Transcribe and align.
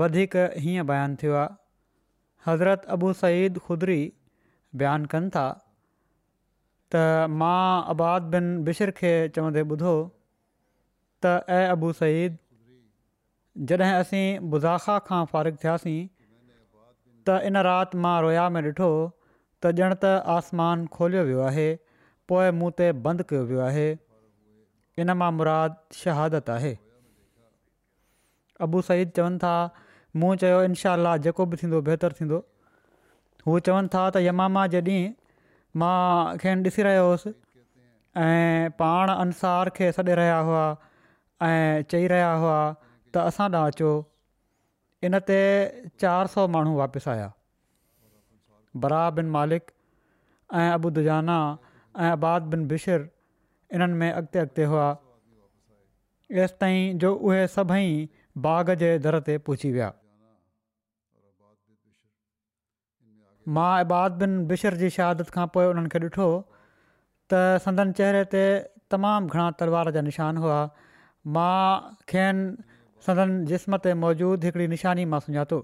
वधीक 0.00 0.34
हीअं 0.62 0.86
बयानु 0.90 1.16
थियो 1.22 1.34
आहे 1.42 1.54
हज़रत 2.46 2.84
अबू 2.94 3.12
सईद 3.20 3.58
खुदरी 3.68 3.98
बयानु 4.82 5.10
कनि 5.14 5.30
था 5.36 5.44
त 6.94 7.04
मां 7.42 7.60
आबाद 7.94 8.28
बिन 8.34 8.50
बिशिर 8.68 8.92
खे 8.98 9.12
चवंदे 9.36 9.62
ॿुधो 9.74 9.94
त 11.26 11.32
ऐं 11.58 11.64
अबू 11.76 11.92
सईद 12.00 12.36
जॾहिं 13.70 13.92
असीं 14.04 14.24
मुज़ाख़ा 14.54 14.98
खां 15.10 15.22
फ़ारिगु 15.32 15.62
थियासीं 15.64 15.98
त 17.28 17.38
इन 17.50 17.60
राति 17.68 18.02
मां 18.06 18.16
रोया 18.26 18.48
में 18.56 18.62
ॾिठो 18.70 18.90
त 19.64 19.74
ॼण 19.86 19.98
त 20.02 20.12
आसमान 20.38 20.84
खोलियो 20.98 21.24
वियो 21.30 21.46
आहे 21.50 21.68
पोइ 22.32 22.50
मूं 22.60 22.70
ते 22.82 22.90
बंदि 23.08 23.28
कयो 23.32 23.46
वियो 23.52 23.64
आहे 23.70 23.88
इन 25.04 25.16
मां 25.22 25.32
मुरादु 25.40 26.00
शहादत 26.02 26.52
आहे 26.58 26.74
अबू 28.66 28.80
सईद 28.90 29.10
चवनि 29.16 29.42
था 29.46 29.54
मूं 30.20 30.34
चयो 30.42 30.60
इनशा 30.66 30.96
जेको 31.24 31.44
बि 31.52 31.56
थींदो 31.62 31.80
बहितरु 31.86 32.16
थींदो 32.18 32.36
हू 33.46 33.58
चवनि 33.68 33.88
था 33.94 34.04
त 34.10 34.22
यमामा 34.26 34.66
जे 34.74 34.80
ॾींहुं 34.88 35.08
मां 35.80 36.36
खेनि 36.42 36.64
ॾिसी 36.70 36.84
रहियो 36.86 37.02
हुउसि 37.06 37.32
ऐं 38.24 38.70
पाण 38.82 39.12
अंसार 39.14 39.70
खे 39.78 39.90
सॾे 39.96 40.14
रहिया 40.20 40.38
हुआ 40.50 40.62
ऐं 41.48 41.82
चई 41.94 42.06
रहिया 42.12 42.30
हुआ 42.44 42.54
त 43.16 43.24
असां 43.32 43.48
ॾांहुं 43.56 43.72
अचो 43.72 43.90
इन 45.08 45.18
ते 45.32 45.38
चारि 46.04 46.32
सौ 46.36 46.46
माण्हू 46.56 46.74
वापसि 46.80 47.10
आया 47.16 47.28
बरा 48.84 49.02
बिन 49.18 49.30
मालिक 49.36 49.70
ऐं 50.62 50.68
अबूदुजाना 50.78 51.36
ऐं 52.06 52.10
आबाद 52.14 52.48
बिन 52.54 52.66
बिशर 52.72 53.04
बिशिरन्हनि 53.04 54.00
में 54.02 54.08
अॻिते 54.10 54.38
अॻिते 54.46 54.70
हुआ 54.72 54.88
एसिताईं 56.46 56.98
जो 57.04 57.14
उहे 57.28 57.46
सभई 57.58 57.92
बाग़ 58.48 58.74
जे 58.86 58.96
दर 59.06 59.18
ते 59.30 59.36
पहुची 59.44 59.70
विया 59.76 59.92
मां 63.54 63.74
इबाद 63.82 64.16
बिन 64.22 64.32
बिशर 64.50 64.74
जी 64.82 64.88
शहादत 64.96 65.28
खां 65.36 65.46
पोइ 65.56 65.64
उन्हनि 65.72 65.90
खे 65.94 65.98
ॾिठो 66.04 66.24
त 66.34 67.40
संदन 67.66 67.92
चहिरे 67.98 68.22
ते 68.34 68.40
तमामु 68.94 69.34
घणा 69.34 69.44
तलवार 69.60 69.90
जा 69.96 70.02
निशान 70.06 70.40
हुआ 70.44 70.56
मां 71.36 71.66
खेनि 72.12 72.78
संदन 73.08 73.34
जिस्म 73.50 73.78
ते 73.84 73.92
मौजूदु 74.04 74.48
हिकिड़ी 74.48 74.66
निशानी 74.74 75.04
मां 75.14 75.20
सुञातो 75.26 75.58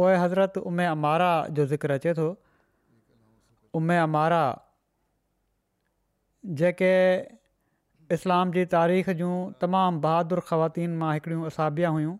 पोइ 0.00 0.12
हज़रत 0.22 0.58
उमे 0.70 0.84
अमारा 0.92 1.30
जो 1.58 1.64
ज़िक्र 1.72 1.94
अचे 2.00 2.10
थो 2.20 2.26
उमे 3.80 3.96
अमारा 4.06 4.36
मारा 4.50 4.66
जेके 6.60 6.90
इस्लाम 8.18 8.52
जी 8.58 8.62
तारीख़ 8.74 9.08
जूं 9.22 9.32
तमामु 9.64 10.02
बहादुरु 10.04 10.42
ख़वतीन 10.50 10.92
मां 11.00 11.10
हिकिड़ियूं 11.16 11.42
असाबिया 11.52 11.90
हुयूं 11.96 12.14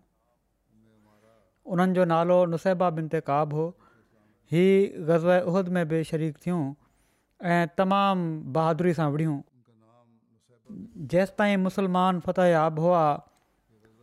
उन्हनि 1.75 1.95
जो 1.95 2.05
नालो 2.12 2.37
नुसैबा 2.55 2.89
बिन 2.99 3.09
ते 3.15 3.21
काब 3.31 3.53
हो 3.59 3.67
हीअ 4.53 5.06
ग़ज़ल 5.09 5.49
उहद 5.53 5.69
में 5.77 5.87
बि 5.89 6.03
शरीक 6.11 6.37
थियूं 6.47 6.61
ऐं 7.55 7.61
तमामु 7.81 8.29
बहादुरी 8.59 8.95
सां 9.01 9.09
विड़ियूं 9.17 9.37
जेसिताईं 11.15 11.56
मुसलमान 11.67 12.21
फ़तह 12.29 12.49
याब 12.53 12.79
हुआ 12.87 13.03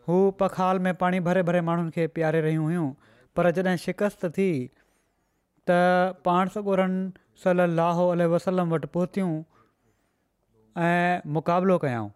हू 0.09 0.18
पखाल 0.44 0.80
में 0.88 0.94
पाणी 1.03 1.20
भरे 1.30 1.44
भरे 1.50 1.62
माण्हुनि 1.70 1.92
खे 1.98 2.08
पीआरे 2.18 2.42
रहियूं 2.48 2.66
हुयूं 2.70 2.90
पर 3.38 3.52
जॾहिं 3.59 3.78
शिकस्त 3.86 4.26
थी 4.38 4.50
त 5.70 5.80
पाण 6.30 6.53
सबुरनि 6.58 7.03
सलाहु 7.46 8.06
वसलम 8.36 8.76
वटि 8.78 8.92
पहुतियूं 9.00 9.32
ऐं 10.90 11.34
मुक़ाबिलो 11.38 11.78
कयऊं 11.86 12.09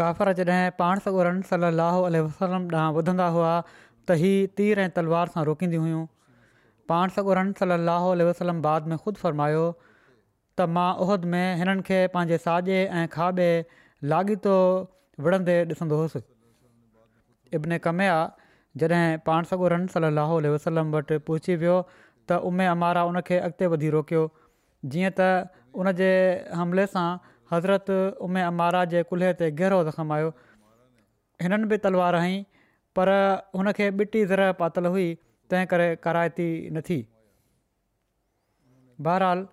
काफ़र 0.00 0.32
जॾहिं 0.38 0.70
पाण 0.78 0.98
सॻोरन 1.04 1.40
सलाहु 1.50 2.00
वसलम 2.14 2.68
ॾांहुं 2.74 2.94
वधंदा 2.98 3.26
हुआ 3.36 3.52
त 4.08 4.16
हीअ 4.22 4.46
तीर 4.60 4.78
ऐं 4.84 4.88
तलवार 4.98 5.30
सां 5.34 5.44
रोकींदियूं 5.48 5.82
हुयूं 5.84 6.02
पाण 6.92 7.14
सॻोरन 7.16 7.52
सलाहु 7.60 8.14
वसलम 8.30 8.60
बाद 8.68 8.90
में 8.92 8.96
ख़ुदि 9.04 9.22
फ़र्मायो 9.24 9.62
त 10.60 10.66
मां 10.78 10.88
उहद 11.06 11.24
में 11.34 11.44
हिननि 11.62 11.86
खे 11.90 12.00
पंहिंजे 12.16 12.38
साॼे 12.46 12.80
ऐं 13.00 13.04
खाॿे 13.18 13.48
लाॻीतो 14.14 14.56
विढ़ंदे 15.26 15.56
ॾिसंदो 15.74 16.00
हुउसि 16.02 16.22
इब्न 17.60 17.80
कमेया 17.88 18.18
जॾहिं 18.82 19.04
पाण 19.30 19.50
सगोरन 19.54 19.86
सलाहु 19.96 20.40
आल 20.42 20.50
वसलम 20.56 20.92
वटि 20.98 21.20
पहुची 21.30 21.56
वियो 21.64 21.78
त 21.92 22.42
उमे 22.50 22.68
अमारा 22.76 23.06
उन 23.12 23.20
खे 23.30 23.40
अॻिते 23.48 23.72
वधी 23.76 23.94
रोकियो 23.96 24.26
जीअं 24.92 25.12
त 25.20 25.30
उनजे 25.84 26.12
हमले 26.62 26.86
सां 26.96 27.06
हज़रत 27.52 27.90
उमे 28.26 28.42
अमारा 28.42 28.84
जे 28.92 29.02
कुल्हे 29.10 29.32
ते 29.40 29.50
गहिरो 29.58 29.82
ज़ख़्म 29.88 30.12
आयो 30.14 30.30
हिननि 31.42 31.66
बि 31.70 31.76
तलवार 31.86 32.14
आईं 32.20 32.42
पर 32.98 33.08
हुनखे 33.58 33.90
ॿिटी 34.02 34.24
ज़र 34.30 34.52
पातल 34.62 34.86
हुई 34.94 35.06
तंहिं 35.50 35.66
करे 35.72 36.48
न 36.76 36.80
थी 36.88 36.96
बहरहाल 39.06 39.46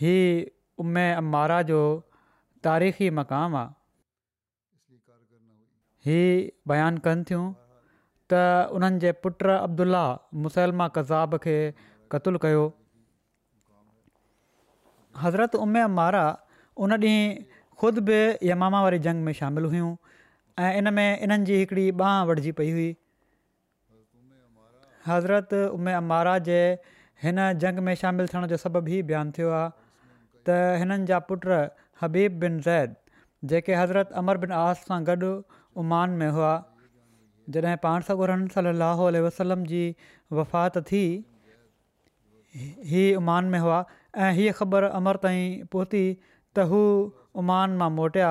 हीअ 0.00 0.24
उमे 0.84 1.04
अमारा 1.22 1.60
जो 1.70 1.80
तारीख़ी 2.68 3.10
मक़ाम 3.20 3.56
आहे 3.60 3.74
हीअ 6.06 6.32
बयानु 6.72 7.04
कनि 7.06 7.24
थियूं 7.30 7.44
त 8.32 8.40
उन्हनि 8.78 8.98
जे 9.04 9.12
पुट 9.26 9.46
अब्दुल्ला 9.58 10.02
मुसलमा 10.46 10.86
कज़ाब 10.98 11.38
खे 11.46 11.54
क़तलु 12.14 12.38
कयो 12.46 12.64
हज़रत 15.26 15.54
उमे 15.66 15.80
अमारा 15.92 16.24
उन 16.84 16.92
ॾींहुं 16.92 17.44
ख़ुदि 17.80 18.00
बि 18.08 18.16
यमामा 18.48 18.82
वारी 18.82 18.98
जंग 19.06 19.24
में 19.24 19.32
शामिलु 19.38 19.68
हुयूं 19.68 19.90
ऐं 20.64 20.72
इन 20.80 20.92
में 20.96 21.20
इन्हनि 21.24 21.44
जी 21.48 21.56
हिकिड़ी 21.60 21.84
बांह 22.02 22.22
वढिजी 22.28 22.52
पई 22.60 22.70
हुई 22.76 22.88
हज़रत 25.06 25.54
उमे 25.76 25.98
महाराज 26.10 26.44
जे 26.48 26.58
हिन 27.24 27.40
जंग 27.64 27.78
में 27.88 27.94
शामिलु 28.02 28.26
थियण 28.32 28.46
जो 28.52 28.56
सबबु 28.64 28.88
ई 28.94 29.00
बयानु 29.10 29.32
थियो 29.38 29.50
आहे 29.58 29.70
त 30.48 30.56
हिननि 30.82 31.06
जा 31.12 31.18
पुट 31.30 31.48
हबीब 32.02 32.38
बिन 32.44 32.60
ज़ैद 32.68 32.96
जेके 33.52 33.74
हज़रत 33.82 34.12
अमर 34.22 34.42
बिन 34.44 34.52
आस 34.60 34.84
सां 34.92 35.00
गॾु 35.10 35.32
उमान 35.84 36.18
में 36.22 36.28
हुआ 36.38 36.52
जॾहिं 37.56 37.76
पाण 37.88 38.08
सगुर 38.10 38.36
सली 38.58 38.72
लहल 38.84 39.20
वसलम 39.28 39.64
जी 39.74 39.84
वफ़ात 40.40 40.78
थी 40.92 41.04
ही 42.94 43.04
उमान 43.22 43.52
में 43.56 43.58
हुआ 43.66 43.84
ऐं 44.24 44.32
हीअ 44.40 44.52
ख़बर 44.62 44.88
अमर 45.00 45.16
ताईं 45.24 45.46
पहुती 45.74 46.04
त 46.56 46.64
हू 46.72 46.82
उमान 47.42 47.74
मां 47.82 47.90
मोटिया 48.00 48.28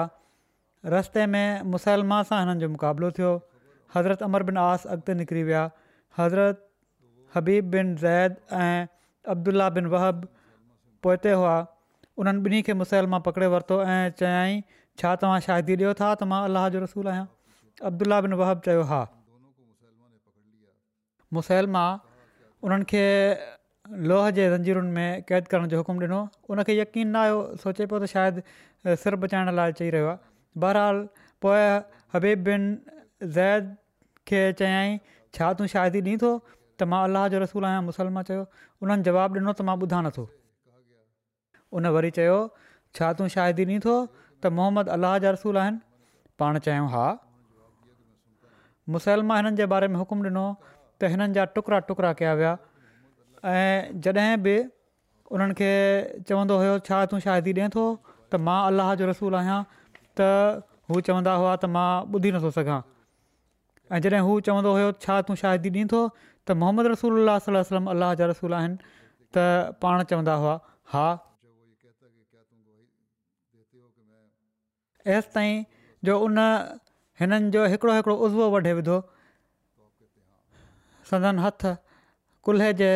रस्ते 0.94 1.26
में 1.34 1.68
मुसलल 1.74 2.18
सां 2.30 2.40
हिननि 2.44 2.64
जो 2.64 2.70
मुक़ाबिलो 2.78 3.10
थियो 3.20 3.32
हज़रत 3.96 4.26
अमर 4.28 4.48
बिन 4.50 4.62
आस 4.66 4.88
अॻिते 4.96 5.16
निकिरी 5.22 5.44
विया 5.50 5.62
हज़रत 6.20 6.64
हबीब 7.38 7.72
बिन 7.76 7.94
ज़ैद 8.04 8.62
ऐं 8.62 9.34
अब्दुल्ला 9.34 9.68
बिन 9.78 9.92
वहब 9.96 10.28
पोइते 11.08 11.36
हुआ 11.42 11.56
उन्हनि 12.24 12.44
ॿिन्ही 12.50 12.62
खे 12.70 12.76
मुसलमा 12.82 13.20
पकिड़े 13.28 13.52
वरितो 13.56 13.80
ऐं 13.84 14.02
चयाईं 14.22 14.60
छा 15.02 15.14
तव्हां 15.24 15.40
शादी 15.48 15.78
ॾियो 15.82 15.94
था 16.02 16.10
त 16.16 16.30
मां 16.34 16.42
अलाह 16.50 16.68
जो 16.76 16.84
रसूल 16.86 17.12
आहियां 17.14 17.28
अब्दुला 17.92 18.20
बिन 18.28 18.38
वहब 18.44 18.68
चयो 18.70 18.86
हा 18.94 19.02
मुसल 21.40 21.72
उन्हनि 21.78 22.92
खे 22.94 23.04
लोह 24.10 24.30
जे 24.38 24.46
रंजीरुनि 24.50 24.92
में 24.92 25.24
क़ैद 25.30 25.48
करण 25.50 25.68
जो 25.72 25.78
हुकुम 25.78 25.98
ॾिनो 26.04 26.20
उनखे 26.54 26.76
यकीन 26.78 27.08
न 27.12 27.16
आयो 27.22 27.38
सोचे 27.64 27.86
पियो 27.92 28.00
त 28.00 28.06
शायदि 28.14 28.44
सिर 29.02 29.16
बचाइण 29.24 29.52
लाइ 29.58 29.74
चई 29.80 29.90
रहियो 29.96 30.08
आहे 30.14 30.18
बहरहाल 30.64 30.98
पोइ 31.46 31.62
हबीब 32.16 32.44
बिन 32.48 32.64
ज़ैद 33.38 33.70
खे 34.32 34.42
चयई 34.62 34.98
छा 35.38 35.52
तूं 35.60 35.68
शादि 35.76 36.02
ॾींदो 36.10 36.26
थो 36.26 36.34
त 36.42 36.90
मां 36.90 37.04
अलाह 37.12 37.28
जो 37.36 37.44
रसूल 37.46 37.68
आहियां 37.70 37.86
मुसलमान 37.94 38.30
चयो 38.34 38.44
उन्हनि 38.82 39.10
जवाबु 39.12 39.40
ॾिनो 39.40 39.54
त 39.60 39.70
मां 39.70 39.78
ॿुधा 39.88 40.02
नथो 40.10 40.26
उन 41.78 41.92
वरी 42.00 42.14
चयो 42.20 42.40
छा 43.00 43.14
तूं 43.22 43.30
शादी 43.38 43.70
ॾींदो 43.72 43.82
थो 43.88 43.98
त 44.46 44.56
मोहम्मद 44.62 44.94
अलाह 45.00 45.18
जा 45.28 45.38
रसूल 45.42 45.62
आहिनि 45.66 45.84
पाण 46.44 46.64
चयूं 46.70 46.92
हा 46.98 47.06
मुसलमाननि 48.98 49.58
जे 49.62 49.72
बारे 49.76 49.94
में 49.96 50.02
हुकुम 50.06 50.30
ॾिनो 50.36 50.48
त 50.64 51.16
हिननि 51.16 51.36
जा 51.40 51.52
टुकड़ा 51.60 51.86
टुकड़ा 51.92 52.16
कया 52.24 52.36
विया 52.42 52.58
ऐं 53.46 54.02
जॾहिं 54.06 54.38
बि 54.44 54.54
उन्हनि 55.30 55.54
खे 55.58 55.70
चवंदो 56.28 56.56
हुयो 56.60 56.78
छा 56.88 56.98
तूं 57.12 57.20
शादी 57.26 57.52
ॾिए 57.58 57.68
थो 57.76 57.82
त 58.30 58.42
मां 58.48 58.58
अल्लाह 58.70 58.94
जो 59.02 59.10
रसूल 59.10 59.38
आहियां 59.40 59.58
त 60.20 60.30
हू 60.94 61.02
चवंदा 61.10 61.34
हुआ 61.42 61.52
त 61.56 61.70
मां 61.76 61.88
ॿुधी 62.16 62.32
नथो 62.38 62.50
सघां 62.56 62.78
ऐं 63.98 64.00
जॾहिं 64.06 64.22
हू 64.30 64.38
चवंदो 64.48 64.72
हुयो 64.78 64.88
छा 65.06 65.18
तूं 65.30 65.36
शादी 65.42 65.70
ॾींदो 65.78 65.92
थो 65.94 66.02
त 66.50 66.58
मोहम्मद 66.64 66.90
रसूल 66.94 67.34
सलम 67.48 67.92
अलाह 67.96 68.16
जा 68.24 68.30
रसूल 68.34 68.56
आहिनि 68.62 68.80
त 69.38 69.46
पाण 69.86 70.02
चवंदा 70.14 70.38
हुआ 70.46 70.56
हा 70.96 71.06
एसि 75.18 75.30
ताईं 75.38 75.64
जो 76.10 76.18
उन 76.28 76.42
हिननि 77.22 77.52
जो 77.56 77.66
हिकिड़ो 77.74 77.94
हिकिड़ो 77.98 78.16
उज़वो 78.28 78.48
वढे 78.56 78.72
विधो 78.82 78.96
संदन 81.10 81.40
हथ 81.44 81.66
कुल्हे 82.48 82.72
जे 82.82 82.88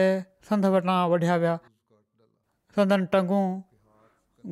संद 0.48 0.66
वटां 0.76 0.98
वढिया 1.12 1.36
विया 1.44 1.54
संदन 2.78 3.06
टंगूं 3.16 3.42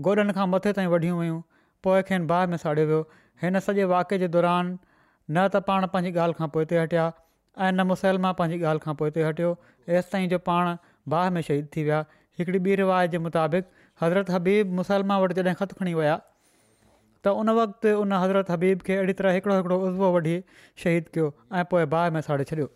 गोॾनि 0.08 0.34
खां 0.40 0.48
मथे 0.54 0.74
ताईं 0.80 0.88
वढियूं 0.94 1.20
वयूं 1.20 1.38
पोएं 1.86 2.02
खेनि 2.10 2.26
बाह 2.32 2.42
में 2.54 2.58
साड़ियो 2.64 2.86
वियो 2.90 3.00
हिन 3.44 3.60
सॼे 3.68 3.84
वाक़े 3.94 4.20
जे 4.24 4.28
दौरान 4.36 4.72
न 4.76 5.48
त 5.56 5.64
पाण 5.70 5.88
पंहिंजी 5.96 6.20
ॻाल्हि 6.24 6.40
खां 6.42 6.50
पोइ 6.58 6.66
हटिया 6.80 7.06
ऐं 7.10 7.72
न 7.72 7.86
मुसलमा 7.94 8.32
पंहिंजी 8.42 8.66
ॻाल्हि 8.72 8.86
खां 8.88 8.96
पोइ 9.04 9.12
हटियो 9.30 9.52
एसिताईं 10.00 10.30
जो 10.36 10.40
पाण 10.50 10.72
बाह 11.16 11.30
में 11.38 11.42
शहीद 11.50 11.70
थी 11.76 11.84
विया 11.90 12.02
हिकिड़ी 12.42 12.60
ॿी 12.68 12.76
रिवायत 12.84 13.12
जे 13.16 13.20
मुताबिक़ 13.30 13.72
हज़रत 14.04 14.30
हबीब 14.38 14.74
मुसलमा 14.82 15.20
वटि 15.26 15.36
जॾहिं 15.40 15.56
ख़तु 15.62 15.80
खणी 15.82 15.94
विया 16.02 16.18
त 16.24 17.36
उन 17.44 17.50
वक़्तु 17.62 17.96
उन 18.04 18.18
हज़रत 18.26 18.52
हबीब 18.58 18.88
खे 18.90 18.98
अहिड़ी 19.00 19.14
तरह 19.24 19.38
हिकिड़ो 19.40 19.56
हिकिड़ो 19.62 19.80
उज़वो 19.92 20.12
वढी 20.18 20.38
शहीद 20.86 21.08
कयो 21.18 21.32
ऐं 21.62 21.64
पोइ 21.76 21.86
बाहि 21.96 22.18
में 22.18 22.22
साड़े 22.30 22.44
छॾियो 22.54 22.70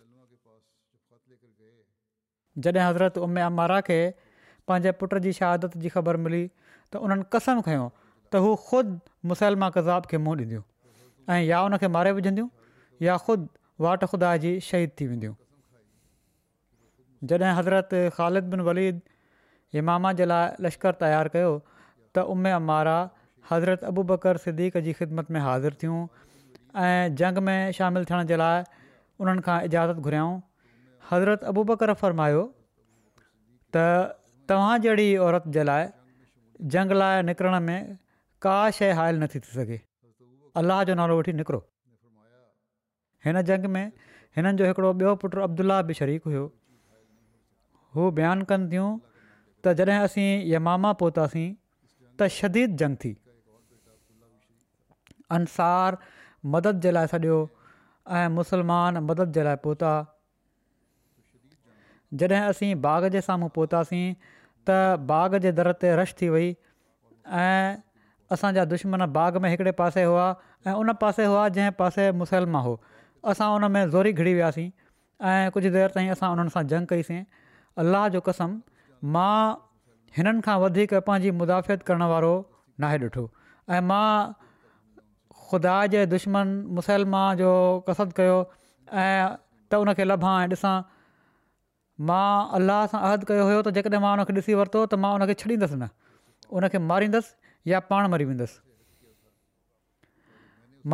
जॾहिं 2.58 2.82
हज़रत 2.86 3.18
उमा 3.18 3.44
अमारा 3.46 3.80
खे 3.88 3.98
पंहिंजे 4.68 4.92
पुट 5.02 5.14
जी 5.26 5.32
शहादत 5.38 5.76
जी 5.84 5.88
ख़बर 5.94 6.16
मिली 6.26 6.42
त 6.92 7.00
उन्हनि 7.06 7.24
कसम 7.32 7.60
खयों 7.68 7.88
त 7.88 8.42
हू 8.46 8.52
ख़ुदि 8.68 9.28
मुसलमा 9.32 9.68
कज़ाब 9.76 10.06
खे 10.12 10.18
मुंहुं 10.24 10.44
ॾींदियूं 10.44 10.62
ऐं 11.36 11.40
या 11.46 11.58
हुन 11.64 11.90
मारे 11.96 12.12
विझंदियूं 12.18 12.48
या 13.08 13.16
ख़ुदि 13.16 13.84
वाट 13.86 14.04
ख़ुदा 14.10 14.36
जी 14.44 14.52
शहीद 14.68 14.90
थी 15.00 15.06
वेंदियूं 15.12 15.34
जॾहिं 17.32 17.54
हज़रत 17.60 17.90
ख़ालिद 18.16 18.44
बिन 18.56 18.60
वलीद 18.68 19.00
इमामा 19.82 20.12
जे 20.20 20.28
लाइ 20.32 20.64
लश्कर 20.66 21.00
तयारु 21.06 21.32
कयो 21.38 21.50
त 21.72 22.28
उमा 22.36 22.52
अमारा 22.60 22.96
हज़रत 23.50 23.90
अबू 23.92 24.02
बकर 24.14 24.44
सिद्दीक़ 24.46 24.78
जी 24.88 24.96
ख़िदमत 25.02 25.30
में 25.36 25.40
हाज़िर 25.48 25.82
थियूं 25.82 26.06
ऐं 26.86 27.14
जंग 27.22 27.44
में 27.50 27.58
शामिलु 27.80 28.10
थियण 28.12 28.30
जे 28.32 28.36
लाइ 28.42 28.64
उन्हनि 29.22 29.42
खां 29.48 29.58
इजाज़त 29.70 30.06
घुरायाऊं 30.08 30.40
हज़रत 31.12 31.42
अबूबकर 31.50 31.92
फर्मायो 32.02 32.42
त 33.76 33.84
तव्हां 34.50 34.76
जहिड़ी 34.84 35.08
औरत 35.24 35.48
जे 35.56 35.64
लाइ 35.68 35.88
जंग 36.74 36.92
लाइ 37.00 37.22
निकिरण 37.30 37.56
में 37.66 37.82
का 38.46 38.54
शइ 38.76 38.92
हाइल 39.00 39.20
नथी 39.22 39.42
थी 39.46 39.52
सघे 39.56 39.78
अलाह 40.60 40.82
जो 40.90 40.94
नालो 41.00 41.18
वठी 41.18 41.34
निकिरो 41.40 41.60
हिन 43.26 43.40
जंग 43.50 43.66
में 43.76 43.84
हिननि 44.36 44.52
जो 44.60 44.70
हिकिड़ो 44.70 44.92
ॿियो 45.02 45.12
पुटु 45.24 45.42
अब्दुल्ला 45.48 45.76
बि 45.90 45.96
शरीक 46.00 46.28
हुयो 46.30 46.44
हू 47.96 48.08
बयानु 48.18 48.48
कनि 48.52 48.66
थियूं 48.72 48.88
त 49.64 49.74
जॾहिं 49.80 49.98
असीं 50.08 50.30
यमामा 50.54 50.92
पहुतासीं 51.02 51.46
त 52.22 52.30
शदीद 52.38 52.78
जंग 52.84 53.00
थी 53.04 53.12
अंसार 55.40 55.98
मदद 56.56 56.80
जे 56.88 56.94
लाइ 56.98 57.12
सॾियो 57.14 57.38
ऐं 58.22 58.26
मुसलमान 58.40 59.02
मदद 59.12 59.38
जे 59.38 59.46
लाइ 59.50 59.60
पहुता 59.68 59.92
जॾहिं 62.20 62.40
असीं 62.48 62.74
बाग़ 62.82 63.06
जे 63.14 63.20
साम्हूं 63.28 63.48
पहुतासीं 63.56 64.14
त 64.68 64.76
बाग 65.12 65.36
जे 65.44 65.52
दर 65.60 65.70
ते 65.84 65.94
रश 66.00 66.14
थी 66.20 66.28
वई 66.34 66.48
ऐं 67.42 67.78
असांजा 68.36 68.64
दुश्मन 68.72 69.04
बाग 69.16 69.36
में 69.44 69.48
हिकिड़े 69.50 69.70
पासे 69.80 70.02
हुआ 70.04 70.26
ऐं 70.66 70.74
उन 70.82 70.92
पासे 71.00 71.24
हुआ 71.30 71.48
जंहिं 71.56 71.70
पासे 71.80 72.10
मुसलमा 72.20 72.60
हो 72.66 72.74
असां 73.32 73.48
उन 73.56 73.70
में 73.72 73.82
ज़ोरी 73.88 74.12
घिड़ी 74.12 74.34
वियासीं 74.34 74.68
ऐं 75.30 75.50
कुझु 75.56 75.70
देरि 75.78 75.92
ताईं 75.96 76.10
असां 76.16 76.30
उन्हनि 76.36 76.54
सां 76.56 76.62
जंग 76.74 76.90
कईसीं 76.94 77.22
अलाह 77.84 78.08
जो 78.16 78.20
कसम 78.28 78.54
मां 79.16 79.34
हिननि 80.18 80.44
खां 80.48 80.56
वधीक 80.66 80.94
पंहिंजी 81.10 81.34
मुदाफ़ियत 81.42 81.88
करण 81.90 82.08
वारो 82.14 82.32
नाहे 82.84 83.02
ॾिठो 83.08 83.26
ऐं 83.76 83.82
मां 83.90 84.08
ख़ुदा 85.50 85.76
जे 85.96 86.06
दुश्मन 86.16 86.56
मुसलमा 86.80 87.22
जो 87.44 87.52
कसरु 87.90 88.16
कयो 88.22 88.40
ऐं 89.06 89.30
त 89.74 90.02
लभां 90.14 90.34
ऐं 90.46 90.82
मां 92.10 92.28
अलाह 92.58 92.82
सां 92.92 93.00
अहदु 93.08 93.26
कयो 93.30 93.42
हुयो 93.48 93.58
त 93.62 93.72
जेकॾहिं 93.78 94.02
मां 94.04 94.12
हुनखे 94.14 94.34
ॾिसी 94.38 94.54
वरितो 94.60 94.80
त 94.84 95.00
मां 95.02 95.10
उनखे 95.18 95.34
छॾींदसि 95.42 95.76
न 95.82 95.88
उनखे 96.60 96.80
मारींदसि 96.86 97.52
या 97.72 97.80
पाण 97.90 98.08
मरी 98.14 98.26
वेंदसि 98.30 98.58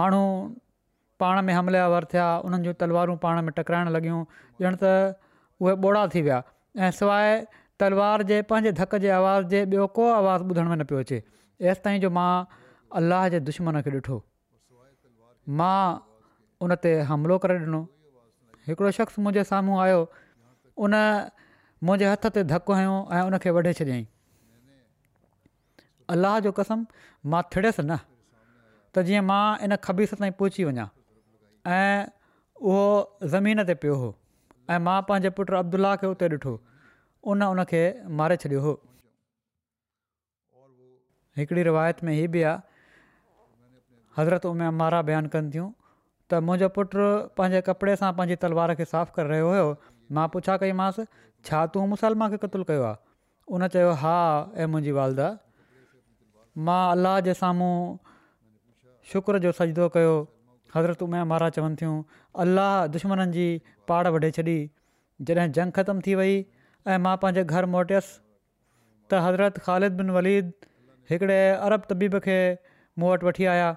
माण्हू 0.00 0.22
पाण 1.22 1.40
में 1.48 1.52
हमलियावर 1.58 2.08
थिया 2.14 2.26
उन्हनि 2.48 2.64
जूं 2.68 2.74
तलवारूं 2.82 3.16
पाण 3.24 3.40
में 3.46 3.52
टकराइण 3.60 3.92
लॻियूं 3.96 4.18
ॼणु 4.66 4.76
त 4.82 4.92
उहे 5.64 5.74
ॿोड़ा 5.86 6.02
थी 6.16 6.24
विया 6.28 6.40
ऐं 6.86 6.90
सवाइ 6.98 7.32
तलवार 7.82 8.22
जे 8.32 8.40
पंहिंजे 8.52 8.72
धक 8.82 8.94
जे 9.06 9.10
आवाज़ 9.22 9.48
जे 9.54 9.64
ॿियो 9.72 9.86
को 9.96 10.04
आवाज़ु 10.18 10.46
ॿुधण 10.52 10.70
में 10.72 10.76
न 10.82 10.88
पियो 10.92 11.00
अचे 11.06 11.18
ऐसि 11.72 11.84
ताईं 11.86 12.04
जो 12.06 12.10
मां 12.20 12.28
अलाह 13.00 13.28
जे 13.36 13.40
दुश्मन 13.48 13.80
खे 13.88 13.96
ॾिठो 13.96 14.20
मां 15.62 15.78
उन 16.66 16.76
ते 16.86 16.94
हमिलो 17.12 17.38
करे 17.46 17.58
ॾिनो 17.66 17.82
हिकिड़ो 18.70 18.90
शख़्स 19.02 19.18
मुंहिंजे 19.26 19.44
साम्हूं 19.52 19.76
आयो 19.86 20.00
उन 20.86 20.94
मुंहिंजे 21.84 22.06
हथ 22.10 22.30
ते 22.36 22.44
धको 22.50 22.74
हयो 22.78 22.94
ऐं 23.18 23.22
उन 23.30 23.36
खे 23.44 23.50
वढे 23.56 23.72
छॾियईं 23.78 24.04
अलाह 26.14 26.38
जो 26.46 26.52
कसम 26.58 26.86
मां 27.32 27.42
थिड़ियसि 27.54 27.82
न 27.86 27.98
त 28.06 29.06
जीअं 29.08 29.24
मां 29.30 29.42
इन 29.68 29.76
खबीस 29.86 30.14
ताईं 30.22 30.34
पहुची 30.42 30.64
वञा 30.68 30.86
ऐं 31.74 32.06
उहो 32.62 32.86
ज़मीन 33.34 33.62
ते 33.70 33.74
पियो 33.82 33.96
हुओ 34.02 34.12
ऐं 34.76 34.78
मां 34.86 34.96
पंहिंजे 35.10 35.30
पुटु 35.40 35.58
अब्दुल्ला 35.62 35.92
खे 36.02 36.10
उते 36.14 36.30
ॾिठो 36.36 36.54
उन 37.32 37.44
उन 37.50 37.64
मारे 38.20 38.36
छॾियो 38.44 38.60
हो 38.68 38.72
हिकिड़ी 41.40 41.62
रिवायत 41.70 42.02
में 42.06 42.12
हीअ 42.18 42.30
बि 42.36 42.42
आहे 42.50 43.04
हज़रत 44.18 44.46
उमिया 44.52 44.70
मारा 44.78 45.02
बयानु 45.10 45.28
कनि 45.34 45.50
थियूं 45.54 45.68
त 46.30 46.40
मुंहिंजो 46.46 46.68
पुट 46.78 46.96
पंहिंजे 47.40 47.60
कपिड़े 47.68 47.94
सां 48.00 48.10
पंहिंजी 48.20 48.38
तलवार 48.46 48.74
खे 48.80 48.86
साफ़ु 48.94 49.14
करे 49.18 49.28
रहियो 49.32 49.50
हुयो 49.52 49.66
मां 50.16 50.26
पुछा 50.34 50.56
कईमांसि 50.62 51.04
छा 51.48 51.64
तूं 51.74 51.86
मुसलमान 51.92 52.30
खे 52.30 52.36
क़तलु 52.44 52.64
कयो 52.70 52.82
आहे 52.90 52.96
उन 53.56 53.66
चयो 53.74 53.90
हा 54.04 54.14
ऐ 54.56 54.66
मुंहिंजी 54.72 54.92
वालदा 54.98 55.28
मां 56.68 56.80
अलाह 56.94 57.18
जे 57.28 57.34
साम्हूं 57.40 57.72
शुक्र 59.12 59.38
जो 59.46 59.52
सजदो 59.58 59.88
कयो 59.96 60.14
हज़रत 60.76 61.02
उमा 61.08 61.24
महाराज 61.32 61.58
चवनि 61.58 61.78
थियूं 61.82 61.96
अलाह 62.46 62.72
दुश्मन 62.96 63.24
जी 63.36 63.44
पाड़ 63.92 64.06
वढे 64.16 64.30
छॾी 64.38 64.56
जॾहिं 65.28 65.46
जंग 65.58 65.78
ख़तम 65.80 66.00
थी 66.06 66.14
वई 66.22 66.34
ऐं 66.38 66.98
मां 67.08 67.16
पंहिंजे 67.24 67.44
घरु 67.56 67.72
मोटियुसि 67.74 68.12
त 68.16 69.22
हज़रत 69.26 69.58
ख़ालिद 69.68 70.00
बिन 70.02 70.14
वलीद 70.18 70.52
हिकिड़े 71.12 71.38
अरब 71.68 71.88
तबीब 71.92 72.18
खे 72.28 72.38
मूं 73.02 73.12
वटि 73.14 73.26
वठी 73.30 73.48
आया 73.56 73.70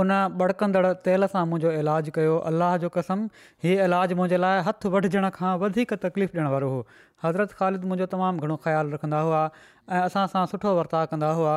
उन 0.00 0.10
बड़कंदड़ 0.40 0.84
तेल 1.06 1.26
सां 1.32 1.40
मुंहिंजो 1.48 1.72
इलाजु 1.78 2.12
कयो 2.18 2.36
अलाह 2.50 2.76
जो 2.84 2.90
कसम 2.96 3.24
हीअ 3.64 3.86
इलाजु 3.86 4.16
मुंहिंजे 4.20 4.38
लाइ 4.44 4.60
हथु 4.68 4.90
वढिजण 4.96 5.26
खां 5.38 5.50
वधीक 5.64 5.92
तकलीफ़ 6.04 6.36
ॾियण 6.36 6.46
वारो 6.54 6.68
हो 6.74 6.78
हज़रत 7.24 7.52
ख़ालिद 7.58 7.82
मुंहिंजो 7.90 8.06
तमामु 8.14 8.46
घणो 8.48 8.54
ख़्यालु 8.66 8.94
रखंदा 8.94 9.18
हुआ 9.26 9.40
ऐं 9.40 9.98
असां 10.04 10.22
सां 10.34 10.44
सुठो 10.52 10.72
वर्ता 10.78 11.02
कंदा 11.12 11.32
हुआ 11.40 11.56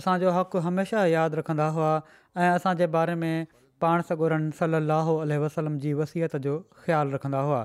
असांजो 0.00 0.34
हक़ु 0.38 0.60
हमेशह 0.66 1.06
यादि 1.12 1.38
रखंदा 1.40 1.68
हुआ 1.76 1.92
ऐं 2.40 2.48
असांजे 2.58 2.88
बारे 2.96 3.14
में 3.22 3.46
पाण 3.84 4.04
सॻोरनि 4.10 4.50
सली 4.60 4.78
अलाहो 4.82 5.14
वसलम 5.46 5.78
जी 5.84 5.92
वसियत 6.02 6.36
जो 6.48 6.54
ख़्यालु 6.82 7.16
रखंदा 7.18 7.40
हुआ 7.48 7.62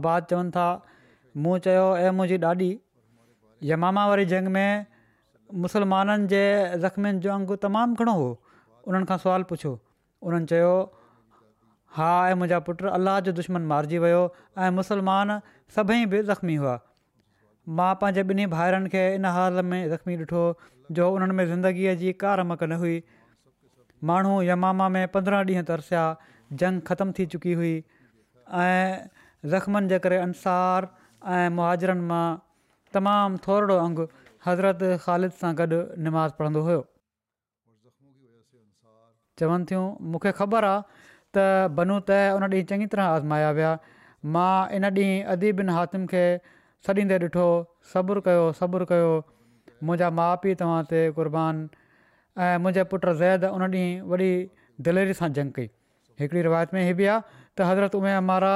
आबाद 0.00 0.28
चवनि 0.34 0.54
था 0.58 0.66
मूं 1.46 1.54
चयो 1.68 1.86
ऐं 2.02 2.12
मुंहिंजी 2.20 2.38
ॾाॾी 2.50 2.68
यमामा 3.72 4.04
वारी 4.12 4.28
जंग 4.34 4.52
में 4.58 4.84
मुसलमाननि 5.64 6.30
जे 6.34 6.42
ज़ख़्मनि 6.42 7.26
जो 7.28 7.32
अंगु 7.38 7.58
तमामु 7.66 8.04
घणो 8.04 8.14
हो 8.22 8.28
उन्हनि 8.88 9.08
खां 9.08 9.16
सुवालु 9.24 9.46
पुछियो 9.52 9.70
उन्हनि 10.28 10.48
चयो 10.54 10.68
हा 11.96 12.06
ऐं 12.30 12.36
मुंहिंजा 12.42 12.58
पुट 12.68 12.84
अलाह 12.98 13.18
जो 13.26 13.34
दुश्मन 13.40 13.66
मारिजी 13.72 13.98
वियो 14.04 14.20
ऐं 14.66 14.70
मुसलमान 14.76 15.32
सभई 15.76 16.06
बि 16.14 16.20
ज़ख़्मी 16.30 16.54
हुआ 16.62 16.76
मां 17.80 17.90
पंहिंजे 18.02 18.24
ॿिन्ही 18.34 18.46
भाइरनि 18.56 18.92
खे 18.96 19.02
इन 19.18 19.28
हाल 19.36 19.60
में 19.72 19.76
ज़ख़्मी 19.92 20.16
ॾिठो 20.24 20.44
जो 21.00 21.08
उन्हनि 21.18 21.36
में 21.40 21.44
ज़िंदगीअ 21.52 21.94
जी 22.02 22.12
का 22.24 22.32
रमक 22.42 22.64
न 22.72 22.80
हुई 22.86 22.96
माण्हू 24.12 24.38
यमामा 24.50 24.88
में 24.98 25.02
पंद्रहं 25.16 25.46
ॾींहं 25.54 25.68
तरसिया 25.74 26.06
जंग 26.62 26.82
ख़तम 26.90 27.12
थी 27.20 27.28
चुकी 27.36 27.54
हुई 27.62 27.74
ऐं 27.78 28.66
ज़ख़्मनि 29.54 29.92
जे 29.94 30.00
करे 30.06 30.22
अंसार 30.28 30.88
ऐं 31.40 31.44
मुहाजरनि 31.60 32.08
मां 32.12 32.22
तमामु 32.98 33.44
थोरो 33.48 33.80
अंगु 33.88 34.08
हज़रत 34.50 34.86
ख़ालिद 35.08 35.40
सां 35.42 35.56
गॾु 35.62 35.82
निमाज़ 36.08 36.38
पढ़ंदो 36.42 36.64
हुयो 36.70 36.84
चवनि 39.40 39.66
थियूं 39.70 39.84
मूंखे 40.14 40.32
ख़बर 40.40 40.68
आहे 40.72 40.82
त 41.34 41.72
बनू 41.78 41.96
त 42.10 42.36
उन 42.38 42.44
ॾींहुं 42.52 42.66
चङी 42.72 42.86
तरह 42.94 43.14
आज़माया 43.16 43.50
विया 43.58 43.72
मां 44.36 44.54
इन 44.78 44.88
ॾींहुं 44.90 45.24
अदीबिन 45.34 45.74
हातिम 45.78 46.06
खे 46.12 46.22
सॾींदे 46.86 47.18
ॾिठो 47.28 47.44
सब्रु 47.94 48.22
कयो 48.28 48.46
सब्रु 48.62 48.88
कयो 48.92 49.10
मुंहिंजा 49.88 50.10
माउ 50.20 50.38
पीउ 50.44 50.58
तव्हां 50.62 50.80
ते 50.94 51.02
क़ुर्बान 51.18 51.62
ऐं 52.46 52.64
मुंहिंजे 52.64 52.84
पुटु 52.94 53.14
ज़ैद 53.22 53.50
उन 53.50 53.68
ॾींहुं 53.68 54.10
वॾी 54.14 54.30
दिलेरी 54.88 55.18
सां 55.20 55.30
जंग 55.38 55.54
कई 55.60 55.70
हिकिड़ी 56.22 56.42
रिवायत 56.48 56.74
में 56.78 56.82
हीअ 56.88 56.98
बि 57.02 57.10
आहे 57.12 57.22
त 57.32 57.70
हज़रत 57.72 57.98
उमे 58.02 58.16
अमारा 58.22 58.52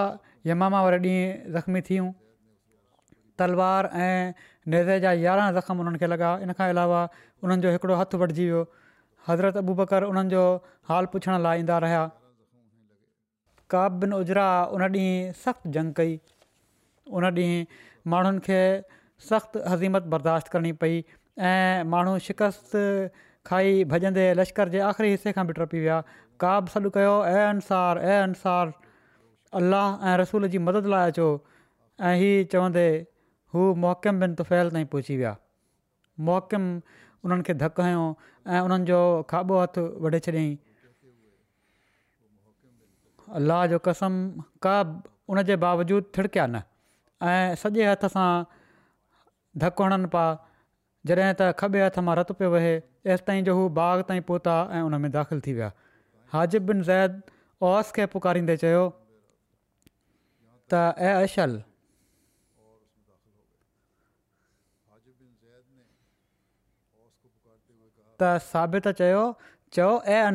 यमामा 0.52 0.82
वारे 0.88 1.02
ॾींहुं 1.08 1.52
ज़ख़्मी 1.58 1.82
थियूं 1.90 2.10
तलवार 3.40 3.86
ऐं 4.06 4.40
नेज़े 4.74 5.00
जा 5.06 5.12
यारहं 5.26 5.54
ज़ख़्म 5.60 5.84
उन्हनि 5.84 5.98
खे 6.04 6.08
लॻा 6.14 6.30
इन 6.46 6.52
खां 6.58 6.68
अलावा 6.76 7.02
उन्हनि 7.44 7.62
जो 7.66 7.70
हिकिड़ो 7.76 7.94
हथु 8.00 8.18
वठिजी 8.22 8.44
वियो 8.48 8.62
हज़रत 9.28 9.56
अबूबकर 9.64 10.02
उन्हनि 10.12 10.30
जो 10.36 10.44
حال 10.88 11.06
पुछण 11.06 11.38
लाइ 11.42 11.58
ईंदा 11.60 11.76
रहिया 11.82 12.00
काब 13.70 13.92
बिन 14.04 14.12
उजरा 14.14 14.46
उन 14.76 14.82
ॾींहुं 14.92 15.32
सख़्तु 15.42 15.70
जंग 15.76 15.92
कई 15.96 16.16
उन 17.18 17.24
ॾींहुं 17.28 18.10
माण्हुनि 18.14 18.40
खे 18.46 18.60
सख़्तु 19.28 19.62
हज़ीमत 19.72 20.02
बर्दाश्त 20.14 20.48
करणी 20.54 20.72
पई 20.84 20.98
ऐं 21.50 21.84
माण्हू 21.92 22.18
शिकस्त 22.28 22.72
खाई 23.50 23.84
भॼंदे 23.92 24.24
लश्कर 24.40 24.68
जे 24.74 24.80
आख़िरी 24.90 25.10
हिसे 25.10 25.32
खां 25.38 25.46
बि 25.46 25.52
टपी 25.58 25.80
विया 25.84 26.00
काब 26.44 26.68
सॾु 26.74 26.90
कयो 26.98 27.14
ऐं 27.34 27.46
अनसार 27.46 27.98
ऐं 28.08 28.18
अनसार 28.22 28.72
अलाह 29.62 30.04
ऐं 30.10 30.16
रसूल 30.22 30.48
जी 30.56 30.64
मदद 30.70 30.86
लाइ 30.94 31.14
अचो 31.14 31.28
ऐं 32.08 32.16
इहे 32.18 32.32
चवंदे 32.56 32.86
हू 33.54 33.72
मोहकम 33.86 34.20
बिन 34.24 34.34
तुफेल 34.42 34.70
ताईं 34.76 34.86
पहुची 34.96 35.16
विया 35.22 35.36
उन्हनि 37.24 37.42
खे 37.46 37.54
धक 37.54 37.74
खयों 37.80 38.06
ऐं 38.52 38.60
उन्हनि 38.66 38.84
जो 38.90 38.98
खाॿो 39.30 39.58
हथ 39.62 39.78
वढे 40.04 40.20
छॾियईं 40.26 40.56
अल्लाह 43.38 43.66
जो 43.72 43.78
कसम 43.88 44.12
का 44.66 44.76
उनजे 45.30 45.56
बावजूद 45.66 46.10
थिड़किया 46.16 46.46
न 46.46 46.62
ऐं 47.30 47.54
सॼे 47.62 47.84
हथ 47.90 48.06
सां 48.14 48.28
धक 49.64 49.82
हणनि 49.82 50.06
पिया 50.14 50.26
जॾहिं 51.06 51.32
त 51.38 51.50
खॿे 51.62 51.84
हथ 51.86 51.98
मां 52.08 52.16
रतु 52.20 52.34
पियो 52.40 52.50
वहे 52.56 52.74
तेसि 53.06 53.24
ताईं 53.26 53.44
जो 53.46 53.54
हू 53.58 53.68
बाग 53.78 54.02
ताईं 54.10 54.22
पहुता 54.30 54.56
ऐं 54.78 54.82
उन 54.88 54.94
में 55.06 55.10
दाख़िल 55.18 55.40
थी 55.46 55.52
विया 55.60 55.70
हाजिब 56.32 56.66
बिन 56.66 56.82
ज़ैद 56.90 57.22
ओस 57.70 57.90
खे 57.96 58.06
पुकारींदे 58.16 58.56
चयो 58.64 58.82
त 68.22 68.30
साबित 68.52 68.86
चयो 69.00 69.24
ऐं 70.18 70.34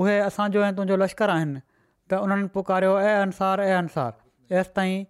उहे 0.00 0.16
असांजो 0.20 0.60
ऐं 0.62 0.72
तुंहिंजो 0.76 0.96
लश्कर 1.02 1.28
आहिनि 1.34 1.58
त 2.10 2.12
उन्हनि 2.24 2.46
पुकारियो 2.54 2.94
ऐं 3.00 3.20
अनसार 3.22 3.56
ऐं 3.66 3.74
अनसार 3.76 4.12
एसिताईं 4.60 5.04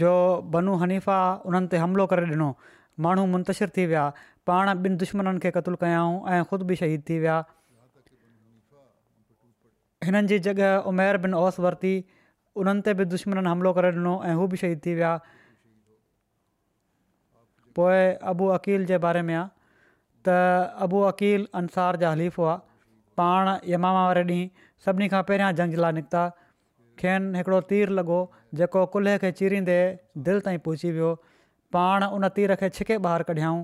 जो 0.00 0.12
बनू 0.54 0.72
हनीफ़ा 0.84 1.18
उन्हनि 1.48 1.68
ते 1.72 1.76
हमिलो 1.82 2.04
करे 2.12 2.24
ॾिनो 2.36 2.48
माण्हू 3.04 3.24
मुंतशिरु 3.34 3.70
थी 3.76 3.82
विया 3.90 4.04
पाण 4.46 4.64
ॿिनि 4.78 4.94
दुश्मननि 5.02 5.40
खे 5.42 5.50
क़तूल 5.58 5.74
कयाऊं 5.82 6.14
ऐं 6.34 6.42
ख़ुदि 6.50 6.64
बि 6.70 6.76
शहीद 6.84 7.00
थी 7.08 7.16
विया 7.26 7.38
हिननि 10.04 10.26
जी 10.32 10.38
जॻह 10.46 10.76
उमेर 10.90 11.16
बिन 11.26 11.34
ओस 11.42 11.58
वरिती 11.66 11.92
उन्हनि 12.62 12.82
ते 12.88 12.92
बि 13.00 13.04
दुश्मन 13.14 13.46
हमिलो 13.50 13.72
करे 13.78 13.88
ॾिनो 13.96 14.12
ऐं 14.28 14.34
हू 14.38 14.46
बि 14.54 14.60
शहीद 14.62 14.80
थी 14.86 14.94
विया 14.98 15.10
पोइ 17.78 17.98
अबू 18.32 18.46
अकील 18.56 18.86
जे 18.92 18.98
बारे 19.06 19.22
में 19.30 19.34
आहे 19.34 19.44
त 20.28 20.36
अबू 20.86 21.02
अकील 21.10 21.44
अंसार 21.62 21.98
जा 22.04 22.14
हुआ 22.38 22.54
पाण 23.22 23.52
यमामा 23.72 24.06
वारे 24.06 24.24
ॾींहुं 24.32 24.66
सभिनी 24.86 25.08
खां 25.14 25.22
पहिरियां 25.30 25.50
झंज़िला 25.58 25.90
निकिता 25.98 26.22
खेनि 27.02 27.38
हिकिड़ो 27.38 27.60
तीर 27.72 27.94
लॻो 28.00 28.18
जेको 28.60 28.84
कुल्हे 28.96 29.16
खे 29.24 29.32
चीरींदे 29.40 29.78
दिलि 30.28 30.40
ताईं 30.48 30.58
पहुची 30.68 30.90
वियो 30.98 31.10
पाण 31.76 32.04
उन 32.18 32.28
तीर 32.38 32.54
खे 32.62 32.68
छिके 32.78 32.98
बाहिर 33.06 33.22
कढियाऊं 33.30 33.62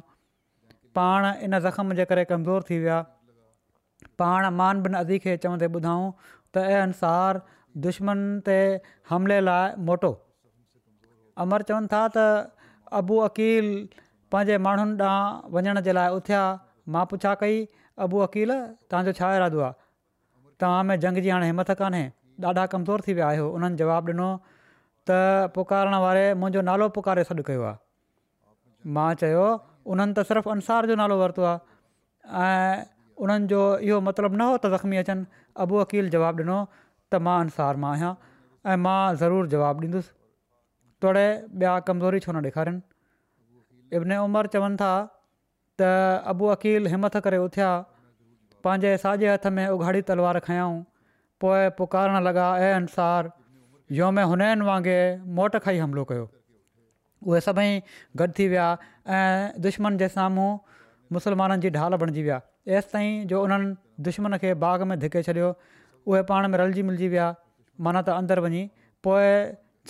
पाण 1.01 1.25
इन 1.49 1.59
ज़ख़्म 1.69 1.95
जे 2.01 2.05
करे 2.13 2.25
कमज़ोर 2.33 2.63
थी 2.71 2.79
विया 2.87 2.99
पाण 4.21 4.45
मान 4.61 4.81
बिन 4.87 4.95
अदी 5.05 5.17
खे 5.25 5.33
चवंदे 5.45 5.69
ॿुधऊं 5.77 6.05
त 6.57 6.63
ऐं 6.75 6.81
अंसार 6.85 7.41
दुश्मन 7.87 8.23
ते 8.49 8.55
हमले 9.13 9.41
लाइ 9.49 9.75
मोटो 9.89 10.11
अमर 11.45 11.67
चवनि 11.71 11.91
था 11.95 12.03
त 12.17 12.51
अबू 13.03 13.19
अकील 13.29 13.69
पंहिंजे 14.35 14.59
माण्हुनि 14.67 14.95
ॾांहुं 15.11 15.55
वञण 15.59 15.81
जे 15.89 15.97
लाइ 16.01 16.15
उथिया 16.21 16.43
मां 16.97 17.05
पुछा 17.13 17.35
कई 17.45 17.59
अबू 18.07 18.23
अकील 18.29 18.55
तव्हांजो 18.93 19.17
छा 19.21 19.35
इरादो 19.41 19.65
आहे 19.69 19.81
तव्हां 20.63 20.81
में 20.91 20.97
जंग 21.05 21.23
जी 21.27 21.35
हाणे 21.37 21.51
हिमथ 21.53 21.73
कान्हे 21.83 22.05
ॾाढा 22.51 22.65
कमज़ोर 22.75 23.05
थी 23.07 23.13
विया 23.21 23.29
आहियो 23.35 23.49
उन्हनि 23.59 23.81
जवाबु 23.85 24.13
ॾिनो 24.17 24.31
त 25.11 25.19
पुकारण 25.59 25.95
वारे 26.07 26.25
मुंहिंजो 26.41 26.65
नालो 26.73 26.89
पुकारे 26.99 27.25
सॾु 27.31 27.45
कयो 27.51 27.63
आहे 27.71 27.79
मां 28.99 29.09
चयो 29.25 29.47
उन्हनि 29.95 30.19
त 30.21 30.27
सिर्फ़ु 30.33 30.53
अंसार 30.57 30.91
जो 30.93 30.99
नालो 31.03 31.21
वरितो 31.23 31.49
आहे 31.51 32.67
उन्हनि 33.25 33.47
जो 33.51 33.61
इहो 33.89 34.01
मतिलबु 34.07 34.37
न 34.37 34.43
हो 34.53 34.57
त 34.61 34.67
ज़ख़्मी 34.75 34.97
अचनि 35.01 35.27
अबु 35.65 35.77
अकील 35.89 36.11
जवाबु 36.15 36.43
ॾिनो 36.45 36.59
त 37.11 37.21
मां 37.27 37.37
अंसार 37.49 37.75
मां 37.83 37.91
आहियां 37.97 38.13
ऐं 38.73 38.77
मां 38.77 39.01
ज़रूरु 39.23 39.47
जवाबु 39.55 39.81
ॾींदुसि 39.87 40.11
तोड़े 41.03 41.25
ॿिया 41.61 41.73
कमज़ोरी 41.89 42.21
छो 42.27 42.31
न 42.33 42.37
ॾेखारनि 42.45 42.81
इब्न 43.99 44.11
उमरि 44.27 44.53
चवनि 44.55 44.77
था 44.83 44.93
त 45.81 45.89
अबु 46.35 46.53
अकील 46.57 46.91
हिमथ 46.95 47.15
करे 47.29 47.41
उथिया 47.47 47.71
पंहिंजे 48.67 48.93
साॼे 49.07 49.29
हथ 49.33 49.47
में 49.57 49.65
उघाड़ी 49.77 50.03
तलवार 50.13 50.39
खयऊं 50.49 50.77
पोइ 51.43 51.65
पुकारणु 51.81 52.21
लॻा 52.29 52.47
ऐं 52.69 52.73
अनुसार 52.81 53.33
योम 54.03 54.19
हुनैनि 54.33 54.65
वांगुरु 54.69 55.35
मोट 55.41 55.61
खाई 55.65 55.83
हमिलो 55.85 56.05
कयो 56.13 56.25
उहे 57.29 57.41
सभई 57.49 57.71
गॾु 58.21 58.31
थी 58.39 58.45
विया 58.53 58.69
ऐं 59.17 59.61
दुश्मन 59.67 59.97
जे 60.01 60.09
साम्हूं 60.15 60.49
मुसलमाननि 61.13 61.61
जी 61.65 61.69
ढाल 61.79 61.95
बणिजी 62.03 62.23
विया 62.23 62.41
एसि 62.77 62.89
ताईं 62.93 63.27
जो 63.31 63.43
उन्हनि 63.45 63.71
दुश्मन 64.07 64.37
खे 64.43 64.53
बाग़ 64.65 64.83
में 64.91 64.99
धिके 65.03 65.23
छॾियो 65.27 65.49
उहे 66.09 66.23
पाण 66.31 66.49
में 66.51 66.57
रलिजी 66.59 66.83
मिलिजी 66.89 67.09
विया 67.13 67.27
माना 67.85 68.01
त 68.03 68.09
अंदरि 68.21 68.41
वञी 68.47 68.63
पोइ 69.07 69.27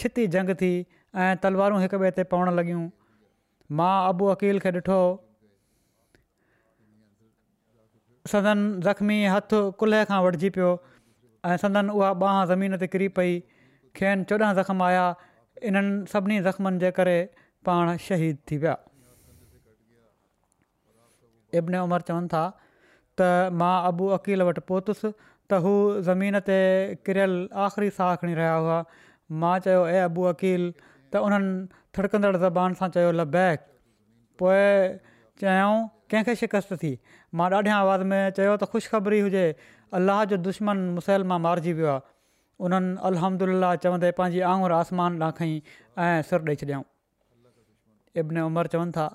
छिती 0.00 0.26
जंग 0.34 0.50
थी 0.62 0.72
ऐं 1.16 1.34
तलवारूं 1.44 1.80
हिक 1.82 1.94
ॿिए 2.00 2.10
ते 2.16 2.24
पवणु 2.32 2.52
लॻियूं 2.58 2.82
मां 3.80 3.94
अकील 4.34 4.58
खे 4.64 4.70
ॾिठो 4.78 4.98
सदन 8.32 8.60
ज़ख़्मी 8.86 9.18
हथु 9.36 9.60
कुल्हे 9.80 10.04
खां 10.10 10.18
वठिजी 10.26 10.50
पियो 10.58 10.70
ऐं 11.50 11.56
सदन 11.64 11.90
उहा 11.98 12.10
ॿाहं 12.24 12.44
ज़मीन 12.52 12.76
ते 12.82 12.86
किरी 12.94 13.08
पई 13.20 13.32
खेनि 14.00 14.28
चोॾहं 14.30 14.54
ज़ख़्म 14.60 14.82
आया 14.90 15.04
इन्हनि 15.70 15.94
सभिनी 16.14 16.40
ज़ख़्मनि 16.48 16.84
जे 16.84 16.90
करे 17.00 17.16
पाण 17.70 17.96
शहीद 18.08 18.38
थी 18.50 18.56
विया 18.64 18.74
इब्न 21.60 21.80
उमर 21.88 22.06
चवनि 22.10 22.28
था 22.34 22.44
त 23.20 23.28
मां 23.62 23.74
अबू 23.90 24.08
अकील 24.18 24.46
वटि 24.48 24.62
पहुतुसि 24.70 25.08
त 25.08 25.60
हू 25.66 25.72
ज़मीन 26.08 26.42
ते 26.50 26.58
किरियल 27.08 27.36
आख़िरी 27.66 27.90
साह 27.98 28.14
खणी 28.22 28.36
रहिया 28.40 28.54
हुआ 28.62 28.78
मां 29.44 29.52
चयो 29.66 29.82
ए 29.92 30.02
अबू 30.08 30.26
अकील 30.32 30.66
त 30.80 31.22
उन्हनि 31.28 31.52
थिड़कंदड़ 31.98 32.34
ज़बान 32.44 32.76
सां 32.80 32.88
चयो 32.96 33.12
लबैक 33.20 33.68
पोइ 34.42 34.64
चयऊं 35.44 35.78
कंहिंखे 36.12 36.34
शिकस्तु 36.42 36.80
थी 36.84 36.92
मां 37.40 37.48
ॾाढियां 37.60 37.78
आवाज़ 37.84 38.04
में 38.14 38.20
चयो 38.40 38.56
त 38.56 38.70
ख़ुशिखबरी 38.74 39.20
हुजे 39.28 39.46
अलाह 40.00 40.24
जो 40.34 40.40
दुश्मन 40.48 40.84
मुसैल 41.00 41.28
मां 41.32 41.40
मारिजी 41.48 41.76
वियो 41.80 41.92
आहे 41.94 42.12
उन्हनि 42.66 42.92
अलहमिल्ला 43.10 43.72
चवंदे 43.86 44.12
पंहिंजी 44.20 44.46
आंगुर 44.54 44.78
आसमान 44.82 45.20
ॾांहुं 45.28 45.38
खईं 45.42 45.60
ऐं 46.06 46.16
सुरु 46.32 46.50
ॾेई 46.52 46.62
छॾियऊं 46.64 46.82
इब्न 48.24 48.48
उमर 48.50 48.72
चवनि 48.76 48.94
था 48.98 49.06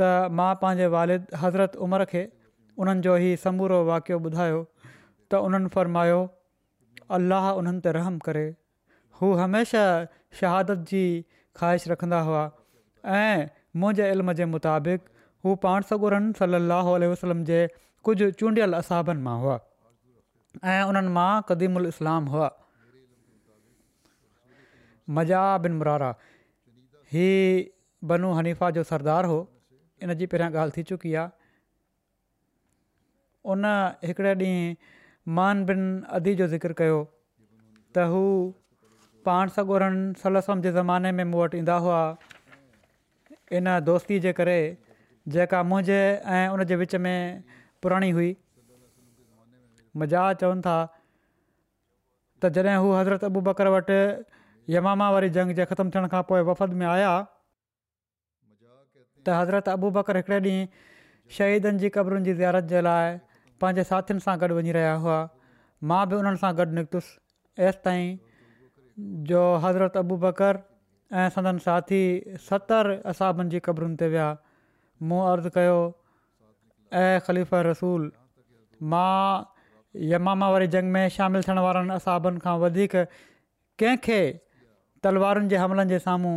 त 0.00 0.06
मां 0.40 0.48
पंहिंजे 0.62 0.86
वारिद 0.94 1.26
हज़रत 1.42 1.76
उमर 1.86 2.04
खे 2.12 2.22
उन्हनि 2.84 3.02
जो 3.06 3.16
ई 3.18 3.36
समूरो 3.42 3.76
वाक़ियो 3.90 4.16
ॿुधायो 4.30 4.60
त 4.82 5.42
उन्हनि 5.48 5.70
फ़रमायो 5.74 6.16
अलाह 7.18 7.50
उन्हनि 7.62 7.82
ते 7.84 7.92
रहम 7.98 8.16
करे 8.28 8.42
हू 9.20 9.30
हमेशह 9.42 9.90
शहादत 10.40 10.82
जी 10.94 11.02
ख़्वाहिश 11.60 11.92
रखंदा 11.94 12.20
हुआ 12.30 12.42
ऐं 13.20 13.44
मुंहिंजे 13.82 14.08
इल्म 14.16 14.34
जे 14.42 14.48
मुताबिक़ 14.56 15.06
हू 15.46 15.54
पाण 15.66 15.86
सगुरनि 15.92 16.34
सलाहु 16.42 16.96
वसलम 17.14 17.44
जे 17.52 17.62
कुझु 18.08 18.30
चूंडियल 18.42 18.78
असाबनि 18.82 19.24
मां 19.30 19.36
हुआ 19.46 19.56
ऐं 20.74 20.80
उन्हनि 20.90 21.14
मां 21.20 21.30
कदीम 21.54 21.82
इस्लाम 21.94 22.30
हुआ 22.36 22.50
मज़ा 25.16 25.46
बिन 25.66 25.72
मुरारा 25.82 26.10
हीअ 27.14 27.42
बनू 28.14 28.30
हनीफ़ा 28.40 28.68
जो 28.76 28.82
सरदार 28.90 29.26
हो 29.34 29.40
इन 30.02 30.12
जी 30.20 30.26
पहिरियां 30.26 30.52
ॻाल्हि 30.52 30.74
थी 30.76 30.82
चुकी 30.90 31.14
आहे 31.14 31.30
उन 33.54 33.64
हिकिड़े 34.10 34.34
ॾींहुं 34.40 35.34
मान 35.38 35.64
बिन 35.70 35.82
अदी 36.18 36.34
जो 36.40 36.46
ज़िक्र 36.54 36.72
कयो 36.80 36.96
त 37.96 38.06
हू 38.12 38.22
पाण 39.28 39.52
सॻोड़नि 39.58 40.02
सलसम 40.22 40.62
जे 40.66 40.72
ज़माने 40.78 41.12
में 41.18 41.24
मूं 41.32 41.40
वटि 41.42 41.58
ईंदा 41.62 41.76
हुआ 41.86 42.00
इन 43.58 43.74
दोस्ती 43.90 44.18
जे 44.26 44.32
करे 44.40 44.56
जेका 45.36 45.62
मुंहिंजे 45.70 46.00
ऐं 46.38 46.42
उन 46.56 46.64
जे 46.72 46.76
विच 46.82 46.94
में 47.06 47.14
पुराणी 47.82 48.10
हुई 48.18 48.34
मज़ा 50.02 50.22
चवनि 50.42 50.62
था 50.66 50.76
त 52.42 52.52
जॾहिं 52.58 52.76
हू 52.86 52.92
हज़रत 53.00 53.24
अबू 53.30 53.40
बकर 53.50 53.68
वटि 53.78 54.00
यमामा 54.76 55.10
वारी 55.18 55.30
जंग 55.38 55.54
जे 55.60 55.64
ख़तमु 55.72 55.90
थियण 55.96 56.06
खां 56.16 56.22
पोइ 56.32 56.40
वफ़द 56.50 56.72
में 56.82 56.86
आया 56.96 57.12
त 59.26 59.36
हज़रत 59.40 59.68
अबू 59.78 59.90
बकर 59.96 60.16
हिकिड़े 60.20 60.38
ॾींहुं 60.44 60.66
शहीदनि 61.38 61.78
जी 61.84 61.88
क़बरुनि 61.96 62.24
जी 62.26 62.32
ज़ारत 62.40 62.66
जे 62.72 62.80
लाइ 62.86 63.14
पंहिंजे 63.64 63.84
साथियुनि 63.90 64.22
सां 64.26 64.32
गॾु 64.42 64.56
वञी 64.58 64.72
रहिया 64.78 64.94
हुआ 65.04 65.14
मां 65.92 66.00
बि 66.10 66.18
उन्हनि 66.22 66.40
सां 66.42 66.50
गॾु 66.60 66.66
निकितुसि 66.78 67.12
एसिताईं 67.70 68.10
जो 69.30 69.44
हज़रत 69.64 69.96
अबू 70.02 70.18
बकर 70.26 70.60
ऐं 71.22 71.28
संदन 71.36 71.58
साथी 71.68 72.00
सतरि 72.50 72.98
असाबनि 73.14 73.54
जी 73.56 73.62
क़बरुनि 73.68 73.96
ते 74.02 74.10
विया 74.16 74.26
मूं 75.12 75.22
अर्ज़ु 75.32 75.54
कयो 75.58 75.78
ऐं 77.04 77.16
ख़लीफ़ 77.30 77.54
रसूल 77.72 78.06
मां 78.94 79.18
यमामा 80.12 80.48
वारी 80.56 80.66
जंग 80.76 80.96
में 80.98 81.04
शामिलु 81.18 81.46
थियण 81.48 81.64
वारनि 81.68 81.94
असाबनि 81.98 82.44
खां 82.46 82.54
वधीक 82.66 82.96
कंहिंखे 83.84 84.22
तलवारुनि 85.06 85.52
जे 85.52 85.56
हमलनि 85.64 85.92
जे 85.96 86.02
साम्हूं 86.08 86.36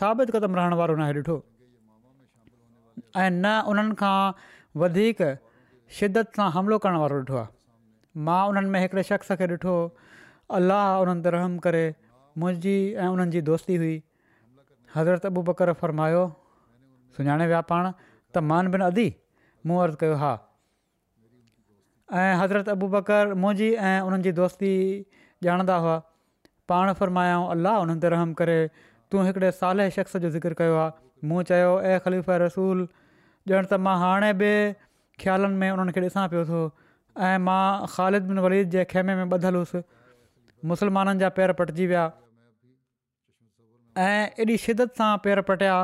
साबित 0.00 0.38
क़दम 0.38 0.60
रहण 0.62 0.80
वारो 0.82 1.02
नाहे 1.02 1.20
ॾिठो 1.20 1.42
ऐं 3.22 3.30
न 3.30 3.46
उन्हनि 3.70 3.94
खां 4.02 4.18
वधीक 4.82 5.20
शिदत 5.98 6.38
सां 6.38 6.46
हमिलो 6.56 6.78
करण 6.86 6.96
वारो 7.02 7.18
ॾिठो 7.22 7.36
आहे 7.40 8.22
मां 8.28 8.40
उन्हनि 8.52 8.70
में 8.74 8.80
हिकिड़े 8.84 9.02
शख़्स 9.10 9.36
खे 9.40 9.46
ॾिठो 9.56 9.74
अलाह 10.58 11.02
उन्हनि 11.04 11.22
ते 11.26 11.32
रहम 11.36 11.56
करे 11.66 11.82
मुंहिंजी 12.42 12.74
ऐं 13.04 13.08
उन्हनि 13.16 13.34
जी 13.36 13.42
दोस्ती 13.50 13.76
हुई 13.82 13.94
हज़रत 14.96 15.26
अबू 15.32 15.42
बकर 15.50 15.72
फ़रमायो 15.82 16.24
सुञाणे 17.18 17.46
विया 17.52 17.60
पाण 17.72 17.90
त 18.00 18.44
मान 18.52 18.70
बिन 18.76 18.86
अदी 18.88 19.06
मूं 19.70 19.78
अर्ज़ु 19.84 20.00
कयो 20.04 20.18
हा 20.24 20.32
ऐं 22.24 22.32
हज़रत 22.42 22.72
अबू 22.76 22.90
बकर 22.96 23.34
मुंहिंजी 23.44 23.70
ऐं 23.90 23.96
उन्हनि 24.08 24.28
जी 24.28 24.32
दोस्ती 24.42 24.72
ॼाणंदा 25.46 25.74
हुआ 25.86 25.94
पाण 26.72 26.92
फ़र्मायाऊं 27.00 27.48
अलाह 27.54 27.80
उन्हनि 27.86 28.02
ते 28.04 28.10
रहम 28.16 28.30
करे 28.42 28.54
तूं 29.12 29.24
हिकिड़े 29.30 29.50
साले 29.62 29.86
शख़्स 29.96 30.16
जो 30.24 30.28
ज़िक्र 30.36 30.56
कयो 30.60 30.76
मूं 31.30 31.42
चयो 31.50 31.70
ए 31.72 31.98
ख़लीफ़ा 32.06 32.36
रसूल 32.42 32.80
ॼण 32.84 33.64
त 33.66 33.80
मां 33.86 33.94
हाणे 34.02 34.28
बि 34.42 34.48
ख़्यालनि 35.22 35.58
में 35.62 35.74
उन्हनि 35.76 35.94
खे 35.98 36.02
ॾिसां 36.08 36.22
पियो 36.34 36.44
थो 36.50 36.60
ऐं 37.28 37.42
मां 37.48 37.62
ख़ालिद 37.94 38.28
बिन 38.30 38.42
वलीद 38.46 38.72
जे 38.76 38.84
खेमे 38.92 39.14
में 39.20 39.24
ॿधलु 39.36 39.62
हुउसि 39.62 39.82
मुस्लमाननि 40.72 41.22
जा 41.24 41.30
पेर 41.38 41.54
पटिजी 41.60 41.86
विया 41.92 42.04
ऐं 44.06 44.44
एॾी 44.46 44.56
शिदत 44.64 44.96
सां 45.02 45.10
पेर 45.26 45.42
पटिया 45.52 45.76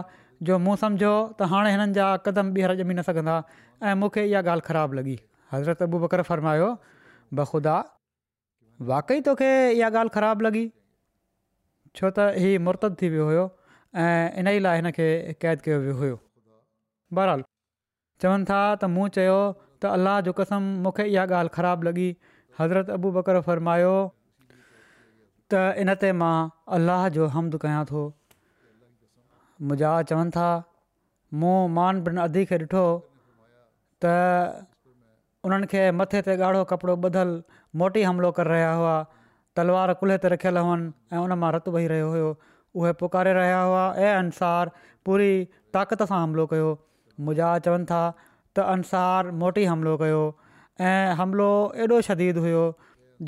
जो 0.49 0.59
मूं 0.67 0.75
सम्झो 0.85 1.13
त 1.15 1.49
हाणे 1.55 1.75
हिननि 1.77 1.97
जा 2.01 2.09
क़दम 2.29 2.53
ॿीहर 2.59 2.77
ॼमी 2.77 2.95
न 2.99 3.07
सघंदा 3.11 3.37
ऐं 3.91 3.95
मूंखे 4.05 4.27
इहा 4.33 4.43
ॻाल्हि 4.49 4.69
ख़राबु 4.71 4.99
लॻी 5.01 5.17
हज़रत 5.57 5.87
अबू 5.89 6.03
बकर 6.07 6.27
फरमायो 6.33 6.69
बख़ुदा 7.43 7.79
वाकई 8.93 9.25
तोखे 9.31 9.53
इहा 9.55 9.89
ॻाल्हि 9.93 10.17
ख़राबु 10.19 10.49
लॻी 10.49 10.65
छो 11.99 12.15
त 12.19 12.29
हीउ 12.45 12.67
मुर्तद 12.71 12.99
थी 13.01 13.15
वियो 13.17 13.29
हुयो 13.33 13.49
ऐं 13.99 14.39
इन 14.41 14.49
ई 14.49 14.59
लाइ 14.67 14.77
हिन 14.81 14.91
खे 14.97 15.07
क़ैद 15.43 15.61
कयो 15.65 15.79
वियो 15.85 15.95
हुयो 16.01 16.19
बहरहाल 17.19 17.43
चवनि 18.23 18.45
था 18.51 18.59
त 18.75 18.91
मूं 18.97 19.07
चयो 19.19 19.39
त 19.83 19.91
अल्लाह 19.97 20.21
जो 20.29 20.33
कसम 20.41 20.69
मूंखे 20.87 21.05
इहा 21.15 21.25
ॻाल्हि 21.39 21.55
ख़राबु 21.57 21.89
लॻी 21.89 22.07
हज़रत 22.59 22.91
अबू 22.97 23.11
बकर 23.19 23.41
फरमायो 23.49 23.93
त 25.53 25.63
इन 25.85 25.95
ते 26.05 26.13
मां 26.23 26.35
अलाह 26.79 27.09
जो 27.19 27.27
हमद 27.37 27.59
कयां 27.67 27.83
थो 27.93 28.03
मुंहिंजा 29.71 29.93
चवनि 30.13 30.35
था 30.39 30.47
मूं 31.43 31.59
मान 31.81 32.03
बिन 32.09 32.23
अदी 32.27 32.45
खे 32.53 32.59
ॾिठो 32.67 32.85
त 34.05 34.13
उन्हनि 35.49 35.71
खे 35.75 35.83
मथे 36.03 36.23
ते 36.29 36.37
ॻाढ़ो 36.39 36.63
कपिड़ो 36.75 36.95
ॿधलु 37.09 37.43
मोटी 37.83 38.07
हमिलो 38.11 38.31
करे 38.39 38.53
रहिया 38.55 38.71
हुआ 38.83 38.97
तलवार 39.59 39.93
कुल्हे 40.01 40.17
ते 40.23 40.29
रखियल 40.37 40.57
हुअनि 40.67 40.89
ऐं 41.17 41.27
उन 41.27 41.39
मां 41.45 41.53
रतु 41.59 41.71
वही 41.79 41.87
रहियो 41.95 42.09
हुयो 42.15 42.31
उहे 42.77 42.93
पुकारे 43.03 43.33
रहिया 43.35 43.61
हुआ 43.63 43.93
ऐं 43.99 44.15
अंसार 44.17 44.71
पूरी 45.07 45.33
ताक़त 45.75 46.03
सां 46.11 46.23
हमिलो 46.23 46.47
कयो 46.53 46.69
मुजा 47.29 47.49
चवनि 47.67 47.85
था 47.91 48.03
त 48.59 48.67
अंसार 48.75 49.31
मोटी 49.43 49.65
हमिलो 49.71 49.97
कयो 50.03 50.21
ऐं 50.91 51.15
हमिलो 51.23 51.49
एॾो 51.87 52.01
शदीद 52.11 52.39
हुयो 52.47 52.63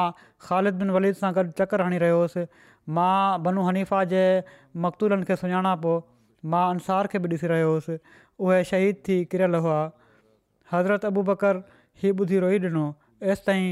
ख़ालिद 0.48 0.80
बिन 0.84 0.96
वलीद 1.00 1.20
सां 1.24 1.34
गॾु 1.40 1.46
चकर 1.62 1.86
हणी 1.88 2.02
रहियो 2.06 2.22
हुउसि 2.24 2.46
मां 3.00 3.12
बनू 3.48 3.68
हनीफ़ा 3.70 4.04
जे 4.14 4.24
मकतूलनि 4.88 5.30
खे 5.32 5.36
सुञाणा 5.44 5.76
पोइ 5.86 6.02
मां 6.56 6.66
अंसार 6.78 7.12
खे 7.14 7.24
बि 7.26 7.30
ॾिसी 7.36 7.52
रहियो 7.54 7.70
हुउसि 7.76 7.98
उहे 8.46 8.64
शहीद 8.72 9.04
थी 9.10 9.20
किरियलु 9.34 9.64
हुआ 9.68 9.78
हज़रत 10.76 11.06
अबू 11.14 11.24
बकर 11.34 11.62
ही 12.04 12.12
ॿुधी 12.26 12.40
रोई 12.46 12.58
ॾिनो 12.72 12.86
तेसि 13.26 13.46
ताईं 13.46 13.70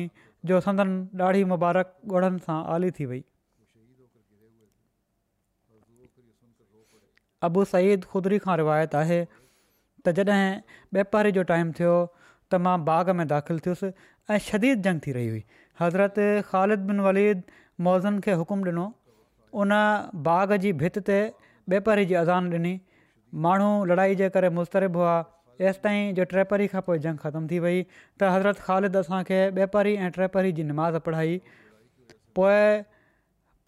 जो 0.49 0.59
संदन 0.61 0.89
ॾाढी 1.25 1.43
मुबारक 1.51 1.91
ॻोढ़नि 2.13 2.39
सां 2.47 2.55
आली 2.75 2.87
थी 2.97 3.05
वई 3.11 3.21
अबू 7.49 7.63
सईद 7.73 8.05
खुदरी 8.13 8.39
खां 8.45 8.55
रिवायत 8.61 8.95
आहे 9.03 9.19
त 10.07 10.13
जॾहिं 10.17 11.31
जो 11.39 11.43
टाइम 11.51 11.71
थियो 11.79 11.93
त 12.07 12.61
मां 12.67 12.75
बाग 12.91 13.09
में 13.19 13.23
दाख़िलु 13.33 13.63
थियुसि 13.67 13.91
ऐं 14.33 14.37
शदीद 14.49 14.81
जंग 14.87 15.01
थी 15.07 15.11
रही 15.19 15.27
हुई 15.35 15.43
हज़रत 15.83 16.19
ख़ालिद 16.49 16.85
बिन 16.91 16.99
वलीद 17.07 17.43
मौज़नि 17.89 18.19
खे 18.27 18.33
हुकुम 18.41 18.67
ॾिनो 18.73 18.85
उन 19.63 19.73
बाग़ 20.27 20.53
जी 20.65 20.73
भित 20.83 20.99
ते 21.11 21.19
वापारी 21.75 22.05
जी 22.11 22.19
अज़ान 22.23 22.53
ॾिनी 22.59 22.73
माण्हू 23.47 23.71
लड़ाई 23.93 24.15
जे 24.23 24.29
करे 24.35 24.49
मुस्तरिब 24.59 24.97
हुआ 25.01 25.13
एसि 25.61 25.79
ताईं 25.83 26.13
जो 26.15 26.23
टेपरी 26.25 26.43
पहरी 26.49 26.67
खां 26.67 26.81
पोइ 26.85 26.99
जंग 27.05 27.17
ख़तमु 27.25 27.47
थी 27.49 27.57
वई 27.65 27.81
त 28.19 28.29
हज़रत 28.35 28.57
ख़ालिद 28.67 28.95
असांखे 28.97 29.39
ॿ 29.51 29.67
पहिरियों 29.73 30.03
ऐं 30.05 30.09
टेपरी 30.15 30.27
पहरी 30.35 30.51
जी 30.59 30.63
निमाज़ 30.69 30.97
पढ़ाई 31.07 31.35
पोइ 32.39 32.55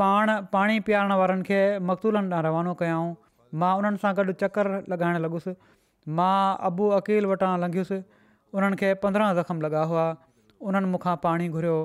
पाण 0.02 0.32
पाणी 0.56 0.80
पीआरण 0.88 1.13
वारनि 1.21 1.43
खे 1.50 1.60
मकतूलनि 1.89 2.36
ॾांहुं 2.38 2.45
रवानो 2.50 2.74
कयऊं 2.82 3.12
मां 3.63 3.74
उन्हनि 3.82 4.02
सां 4.06 4.13
गॾु 4.19 4.34
चकर 4.43 4.71
लॻाइण 4.93 5.17
लॻुसि 5.26 5.54
मां 6.19 6.38
अबू 6.69 6.89
अकील 7.02 7.26
वटां 7.34 7.52
लंघियुसि 7.65 8.00
उन्हनि 8.60 8.82
खे 8.84 8.91
ज़ख़्म 9.10 9.67
लॻा 9.67 9.84
हुआ 9.93 10.08
उन्हनि 10.69 10.88
मूंखां 10.95 11.15
पाणी 11.28 11.48
घुरियो 11.60 11.78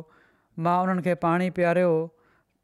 मां 0.66 0.78
उन्हनि 0.86 1.08
खे 1.08 1.14
पाणी 1.26 1.50
पीआरियो 1.60 1.92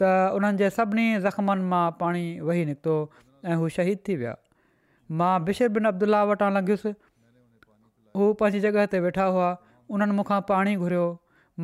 त 0.02 0.14
उन्हनि 0.38 0.58
जे 0.64 0.70
सभिनी 0.78 1.06
ज़ख़्मनि 1.26 1.68
मां 1.74 1.84
पाणी 2.04 2.24
वेही 2.50 2.64
निकितो 2.72 2.96
ऐं 3.44 3.56
हू 3.64 3.68
शहीद 3.76 3.98
थी 4.08 4.16
विया 4.24 4.34
मां 5.20 5.34
बिशि 5.48 5.68
बिन 5.78 5.86
अब्दुला 5.92 6.22
वटां 6.32 6.50
लंघियुसि 6.56 6.92
हू 8.18 8.26
पंहिंजी 8.42 8.58
जॻह 8.66 8.86
ते 8.94 8.98
वेठा 9.06 9.24
हुआ 9.36 9.46
उन्हनि 9.96 10.14
मूंखां 10.20 10.40
पाणी 10.52 10.74
घुरियो 10.84 11.00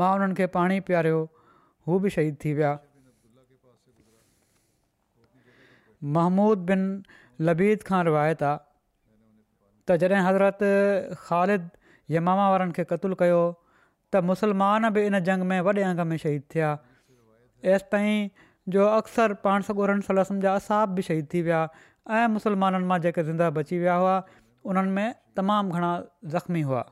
मां 0.00 0.08
उन्हनि 0.18 0.36
खे 0.40 0.48
पाणी 0.56 0.78
पीआरियो 0.88 1.20
हू 1.88 1.98
बि 2.06 2.10
शहीद 2.16 2.36
थी 2.44 2.52
विया 2.60 2.72
महमूद 6.16 6.66
बिन 6.70 6.84
लबीद 7.48 7.86
खां 7.90 8.02
रिवायत 8.10 8.44
आहे 8.50 8.60
त 9.90 9.98
जॾहिं 10.04 10.22
हज़रति 10.28 10.70
ख़ालिद 11.26 11.68
यमा 12.16 12.34
वारनि 12.40 12.74
खे 12.80 12.84
क़तलु 12.94 13.18
कयो 13.22 13.40
त 13.52 14.22
मुसलमान 14.32 14.88
बि 14.98 15.04
इन 15.10 15.18
जंग 15.30 15.48
में 15.52 15.58
वॾे 15.70 15.84
अंग 15.90 16.02
में 16.12 16.16
शहीद 16.26 16.44
थिया 16.54 16.70
एसि 17.76 17.88
ताईं 17.92 18.28
जो 18.76 18.86
अक्सर 19.00 19.34
पाण 19.46 19.68
सौ 19.70 19.74
ॻोड़नि 19.84 20.40
जा 20.46 20.54
असाब 20.62 20.94
बि 20.98 21.02
शहीद 21.08 21.28
थी 21.34 21.42
विया 21.48 21.60
ऐं 22.18 22.26
मुसलमाननि 22.38 22.86
मां 22.92 23.00
जेके 23.08 23.22
ज़िंदह 23.30 23.50
बची 23.60 23.78
विया 23.78 23.94
हुआ 24.04 24.14
उन्हनि 24.70 24.90
में 24.96 25.14
तमामु 25.36 25.72
घणा 25.72 25.92
ज़ख़्मी 26.34 26.60
हुआ 26.68 26.82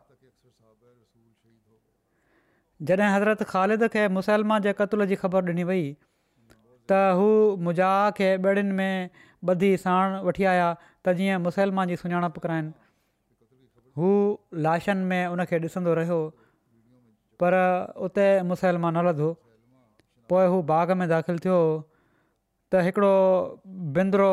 जॾहिं 2.88 3.08
हज़रत 3.14 3.42
ख़ालिद 3.50 3.86
खे 3.94 4.06
मुसलमान 4.18 4.62
जे 4.66 4.72
क़तल 4.80 5.06
जी 5.12 5.16
ख़बर 5.22 5.50
ॾिनी 5.52 5.64
वई 5.70 5.82
त 5.84 7.00
हू 7.18 7.26
मुजाह 7.66 7.98
खे 8.18 8.28
ॿेड़ियुनि 8.44 8.72
में 8.78 9.10
ॿधी 9.54 9.70
साण 9.82 10.16
वठी 10.28 10.44
आया 10.52 10.68
त 11.04 11.12
जीअं 11.20 11.38
मुसलमान 11.48 11.88
जी 11.92 11.96
सुञाणप 12.02 12.38
कराइनि 12.46 12.72
हू 14.00 14.08
लाशनि 14.68 15.04
में 15.12 15.36
उनखे 15.36 15.58
ॾिसंदो 15.66 15.94
रहियो 16.00 16.18
पर 17.42 17.58
उते 18.08 18.26
मुसलमान 18.52 18.96
न 18.98 19.04
लधो 19.08 19.30
पोइ 20.32 20.48
हू 20.54 20.62
बाग़ 20.72 20.94
में 21.02 21.06
दाख़िल 21.14 21.38
थियो 21.46 21.60
त 21.62 22.84
हिकिड़ो 22.88 23.14
बिंदरो 23.98 24.32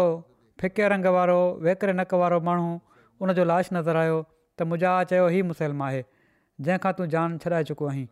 फिके 0.61 0.87
रंग 0.95 1.05
वारो 1.19 1.39
वेकिरे 1.67 1.93
नक 2.01 2.13
वारो 2.23 2.39
माण्हू 2.49 2.69
उन 3.21 3.33
जो 3.33 3.43
लाश 3.51 3.69
नज़र 3.73 3.97
आयो 3.99 4.17
त 4.59 4.65
मुंहिंजा 4.71 4.91
चयो 5.11 5.25
हीउ 5.35 5.43
मुसलम 5.51 5.81
आहे 5.89 6.01
जंहिंखां 6.67 6.91
तूं 6.99 7.05
जान 7.15 7.37
छॾाए 7.45 7.63
चुको 7.69 7.87
आहीं 7.91 8.05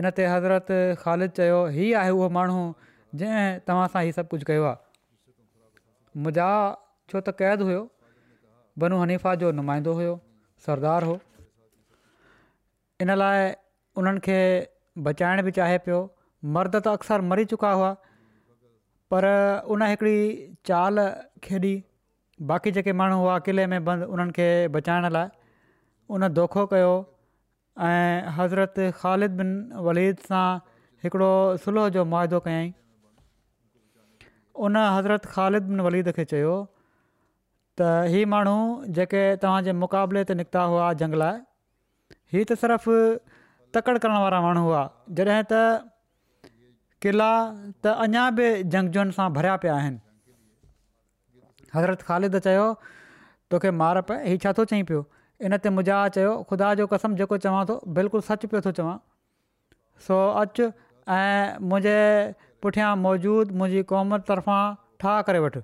इन 0.00 0.10
ते 0.18 0.26
हज़रत 0.32 0.72
ख़ालिद 1.04 1.36
चयो 1.40 1.60
हीउ 1.76 1.96
आहे 2.02 2.10
उहो 2.16 2.26
माण्हू 2.38 2.60
जंहिं 3.22 3.46
तव्हां 3.70 3.86
सां 3.94 4.02
ई 4.08 4.12
सभु 4.18 4.32
कुझु 4.34 4.48
कयो 4.52 4.66
आहे 4.72 6.20
मुंहिंजा 6.26 6.48
छो 7.12 7.20
त 7.20 7.36
क़ैद 7.42 7.66
हुयो 7.68 7.82
बनू 8.84 9.00
हनीफ़ा 9.04 9.34
जो 9.44 9.52
नुमाइंदो 9.60 9.96
हुयो 10.02 10.14
सरदार 10.68 11.08
हो 11.12 11.16
इन 13.06 13.14
लाइ 13.22 13.52
उन्हनि 14.00 14.24
खे 14.28 14.38
बचाइण 15.08 15.42
बि 15.48 15.56
चाहे 15.60 15.78
पियो 15.88 16.00
मर्द 16.58 16.76
त 16.80 16.96
अक्सर 17.00 17.28
मरी 17.32 17.44
चुका 17.54 17.72
हुआ 17.80 17.94
पर 19.14 19.26
उन 19.76 19.82
हिकिड़ी 19.88 20.16
चाल 20.70 21.00
खेॾी 21.46 21.76
बाक़ी 22.40 22.70
जेके 22.70 22.92
माण्हू 22.92 23.18
हुआ 23.20 23.38
क़िले 23.48 23.66
में 23.66 23.84
बंदि 23.84 24.04
उन्हनि 24.12 24.32
खे 24.36 24.68
बचाइण 24.68 25.08
लाइ 25.10 25.28
उन 26.12 26.26
दोखो 26.36 26.64
कयो 26.72 26.90
ऐं 27.80 28.28
हज़रत 28.36 28.74
ख़ालिद 29.00 29.30
बिन 29.40 29.48
वलीद 29.86 30.16
सां 30.28 30.46
हिकिड़ो 31.04 31.30
सुलह 31.64 31.88
जो 31.96 32.04
मुआइदो 32.04 32.40
कयई 32.44 32.68
उन 34.68 34.76
हज़रत 34.76 35.24
ख़ालिद 35.32 35.62
बिन 35.72 35.80
वलीद 35.88 36.12
खे 36.16 36.24
चयो 36.28 36.56
त 37.80 37.88
इहे 38.12 38.24
माण्हू 38.28 38.56
जेके 39.00 39.24
तव्हांजे 39.40 39.72
मुक़ाबले 39.80 40.24
ते 40.28 40.34
निकिता 40.40 40.68
हुआ 40.76 40.92
जंग 41.00 41.18
लाइ 41.24 41.40
हीअ 42.32 42.44
त 42.52 42.60
सिर्फ़ु 42.62 42.94
तकड़ि 43.76 43.98
करण 44.04 44.20
वारा 44.28 44.40
माण्हू 44.48 44.62
हुआ 44.70 44.84
जॾहिं 45.18 45.42
त 45.42 45.66
क़िला 47.04 47.32
त 47.80 47.96
अञा 48.08 48.28
बि 48.40 48.48
झंगजुन 48.68 49.16
सां 49.20 49.28
भरिया 49.38 49.56
पिया 49.64 49.74
आहिनि 49.80 50.04
हज़रत 51.76 52.02
ख़ालिद 52.10 52.40
चयो 52.48 52.66
तोखे 53.54 53.70
मार 53.80 54.00
पए 54.10 54.18
हीउ 54.32 54.40
छा 54.44 54.52
थो 54.58 54.64
चई 54.72 54.82
पियो 54.90 55.00
इनते 55.48 55.72
मुज़ा 55.78 55.98
चयो 56.16 56.32
ख़ुदा 56.50 56.72
जो 56.80 56.86
कसम 56.94 57.18
जेको 57.22 57.38
चवां 57.46 57.62
थो 57.70 57.76
बिल्कुलु 57.98 58.26
सचु 58.28 58.50
पियो 58.52 58.62
थो 58.66 58.72
चवां 58.78 58.96
सो 60.08 60.20
अचु 60.44 60.68
ऐं 61.16 61.64
मुंहिंजे 61.72 61.96
पुठियां 62.66 62.90
मौजूदु 63.06 63.58
मुंहिंजी 63.60 63.82
क़ौम 63.92 64.18
तरफ़ां 64.30 64.78
ठाह 65.04 65.18
करे 65.30 65.42
वठि 65.46 65.62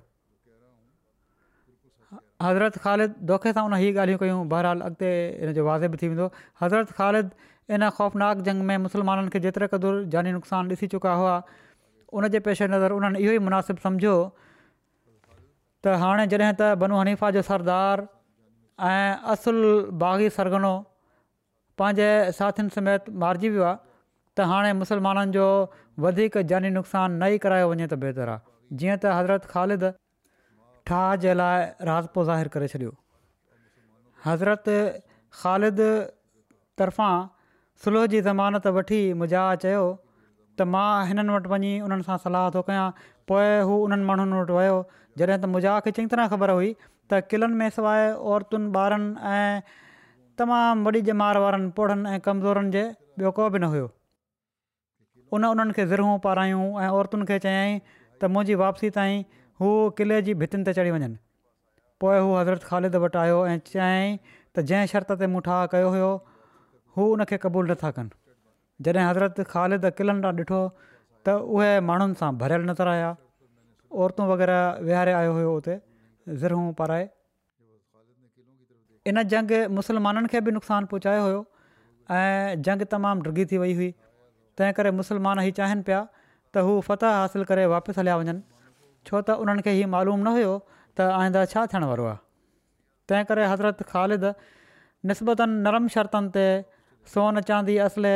हज़रत 2.45 2.77
ख़ालिद 2.85 3.17
दोखे 3.33 3.55
सां 3.57 3.63
हुन 3.67 3.73
हीअ 3.85 3.91
ॻाल्हियूं 4.03 4.21
कयूं 4.23 4.39
बहरहाल 4.53 4.85
अॻिते 4.91 5.11
इन 5.23 5.57
जो 5.59 5.65
वाज़ेब 5.71 5.99
थी 6.03 6.09
वेंदो 6.13 6.29
हज़रत 6.63 6.95
ख़ालिद 7.01 7.27
इन 7.77 7.89
ख़ौफ़नाक 7.97 8.45
जंग 8.47 8.65
में 8.71 8.85
मुस्लमाननि 8.85 9.33
खे 9.35 9.41
जेतिरे 9.47 9.69
क़दुरु 9.75 10.03
जानी 10.15 10.33
नुक़सानु 10.37 10.77
ॾिसी 10.77 10.89
चुका 10.95 11.13
हुआ 11.21 11.35
उनजे 12.21 12.39
पेशे 12.47 12.67
नज़र 12.75 12.95
उन्हनि 13.01 13.21
इहो 13.27 13.35
ई 13.39 13.43
मुनासिबु 13.49 13.83
सम्झो 13.87 14.17
त 15.85 15.95
हाणे 16.01 16.25
जॾहिं 16.31 16.51
त 16.59 16.73
बनू 16.83 16.99
हनीफ़ा 16.99 17.29
जो 17.37 17.41
सरदार 17.47 18.01
ऐं 18.89 19.25
असुल 19.33 19.57
बाग़ी 20.03 20.29
सरगनो 20.35 20.73
पंहिंजे 21.81 22.09
साथियुनि 22.39 22.73
समेत 22.75 23.09
मारिजी 23.23 23.49
वियो 23.55 23.63
आहे 23.69 23.77
त 24.37 24.47
हाणे 24.51 24.71
मुसलमाननि 24.83 25.31
जो 25.39 25.47
वधीक 26.05 26.37
जानी 26.53 26.69
नुक़सानु 26.77 27.17
न 27.17 27.29
ई 27.35 27.43
करायो 27.47 27.65
वञे 27.73 27.87
त 27.93 27.99
बहितरु 28.05 28.31
आहे 28.35 28.77
जीअं 28.81 28.95
त 29.05 29.15
हज़रत 29.17 29.49
ख़ालिद 29.55 29.85
ठाह 30.91 31.05
जे 31.27 31.35
लाइ 31.41 31.59
राजपो 31.91 32.25
ज़ाहिरु 32.31 32.53
करे 32.55 32.71
छॾियो 32.75 32.95
हज़रत 34.29 34.73
ख़ालिद 35.43 35.85
तरफ़ां 36.81 37.13
सुलह 37.83 38.09
जी 38.15 38.23
ज़मानत 38.31 38.73
वठी 38.79 39.01
मज़ा 39.23 39.45
चयो 39.67 39.83
त 39.91 40.73
मां 40.73 40.89
हिननि 41.11 41.35
वटि 41.39 41.49
वञी 41.55 41.73
उन्हनि 41.85 42.05
सां 42.09 42.17
सलाहु 42.25 42.51
थो 42.57 42.65
कयां 42.67 42.89
पोइ 43.29 43.47
हू 43.67 44.83
जॾहिं 45.21 45.37
त 45.41 45.45
मुंहिंजा 45.53 45.71
आख़िर 45.79 45.93
चङी 45.97 46.07
तरह 46.13 46.27
ख़बर 46.33 46.49
हुई 46.57 46.69
त 47.11 47.19
क़िलनि 47.31 47.55
में 47.61 47.69
सवाइ 47.77 48.05
औरतुनि 48.35 48.69
ॿारनि 48.83 49.09
ऐं 49.33 49.61
तमामु 50.41 50.83
वॾी 50.89 51.01
बीमार 51.09 51.37
वारनि 51.45 51.67
पौढनि 51.79 52.07
ऐं 52.13 52.19
कमज़ोरनि 52.27 52.71
जे 52.75 52.83
ॿियो 53.23 53.31
को 53.39 53.45
बि 53.55 53.59
न 53.63 53.69
हुयो 53.75 53.87
उन 55.37 55.45
उन्हनि 55.51 55.73
खे 55.79 55.83
ज़रू 55.93 56.07
पारायूं 56.25 56.63
ऐं 56.85 56.89
औरतुनि 56.99 57.25
खे 57.31 57.37
चयाईं 57.45 57.79
त 57.89 58.31
मुंहिंजी 58.37 58.55
वापसी 58.63 58.89
ताईं 58.99 59.23
हू 59.63 59.69
क़िले 60.01 60.17
जी 60.29 60.33
भितियुनि 60.43 60.65
ते 60.69 60.73
चढ़ी 60.81 60.95
वञनि 60.95 61.17
पोइ 62.03 62.19
हू 62.27 62.35
हज़रत 62.39 62.69
ख़ालिद 62.69 62.95
वटि 63.07 63.21
आयो 63.25 63.37
ऐं 63.53 63.57
चयाईं 63.71 64.17
त 64.29 64.67
जंहिं 64.71 64.91
शर्त 64.95 65.13
ते 65.23 65.29
मुठाउ 65.35 65.69
कयो 65.75 65.89
हुयो 65.97 66.11
हू 66.97 67.11
उन 67.17 67.25
क़बूलु 67.33 67.69
नथा 67.77 67.93
कनि 67.99 68.19
जॾहिं 68.87 69.05
हज़रत 69.09 69.43
ख़ालिद 69.53 69.85
किलनि 70.01 70.21
तां 70.25 70.33
ॾिठो 70.45 70.61
त 71.27 71.37
उहे 71.57 71.75
माण्हुनि 71.91 72.15
सां 72.23 72.31
नज़र 72.69 72.87
आया 72.97 73.11
औरतूं 74.01 74.25
वग़ैरह 74.31 74.61
विहारे 74.87 75.13
आयो 75.19 75.33
हुयो 75.37 75.51
हुते 75.57 75.75
ज़रू 76.43 76.59
पाराए 76.79 77.05
इन 79.11 79.21
जंग 79.33 79.51
मुसलमाननि 79.79 80.27
खे 80.33 80.41
बि 80.47 80.51
नुक़सानु 80.57 80.85
पहुचायो 80.93 81.23
हुयो 81.27 81.41
ऐं 82.17 82.61
जंग 82.67 82.83
तमामु 82.93 83.21
डगी 83.27 83.45
थी 83.51 83.57
वई 83.63 83.73
हुई 83.79 83.89
तंहिं 84.57 84.73
करे 84.79 84.91
मुसलमान 84.99 85.39
हीउ 85.45 85.53
चाहिनि 85.59 85.83
पिया 85.89 85.99
त 86.05 86.63
हू 86.67 86.71
फ़तह 86.89 87.17
हासिलु 87.19 87.45
करे 87.51 87.63
वापसि 87.73 87.95
हलिया 87.99 88.15
वञनि 88.21 88.41
छो 89.09 89.15
त 89.29 89.39
उन्हनि 89.45 89.61
खे 89.67 89.71
मालूम 89.95 90.19
न 90.27 90.35
हुयो 90.37 90.53
त 90.73 91.09
आईंदा 91.19 91.41
छा 91.53 91.61
थियण 91.73 91.83
वारो 91.93 92.05
आहे 92.13 93.49
हज़रत 93.53 93.79
ख़ालिद 93.93 94.23
नस्बतनि 95.11 95.53
नरम 95.67 95.85
शर्तनि 95.97 96.29
ते 96.35 96.45
सोन 97.13 97.41
चांदी 97.47 97.75
असले 97.87 98.13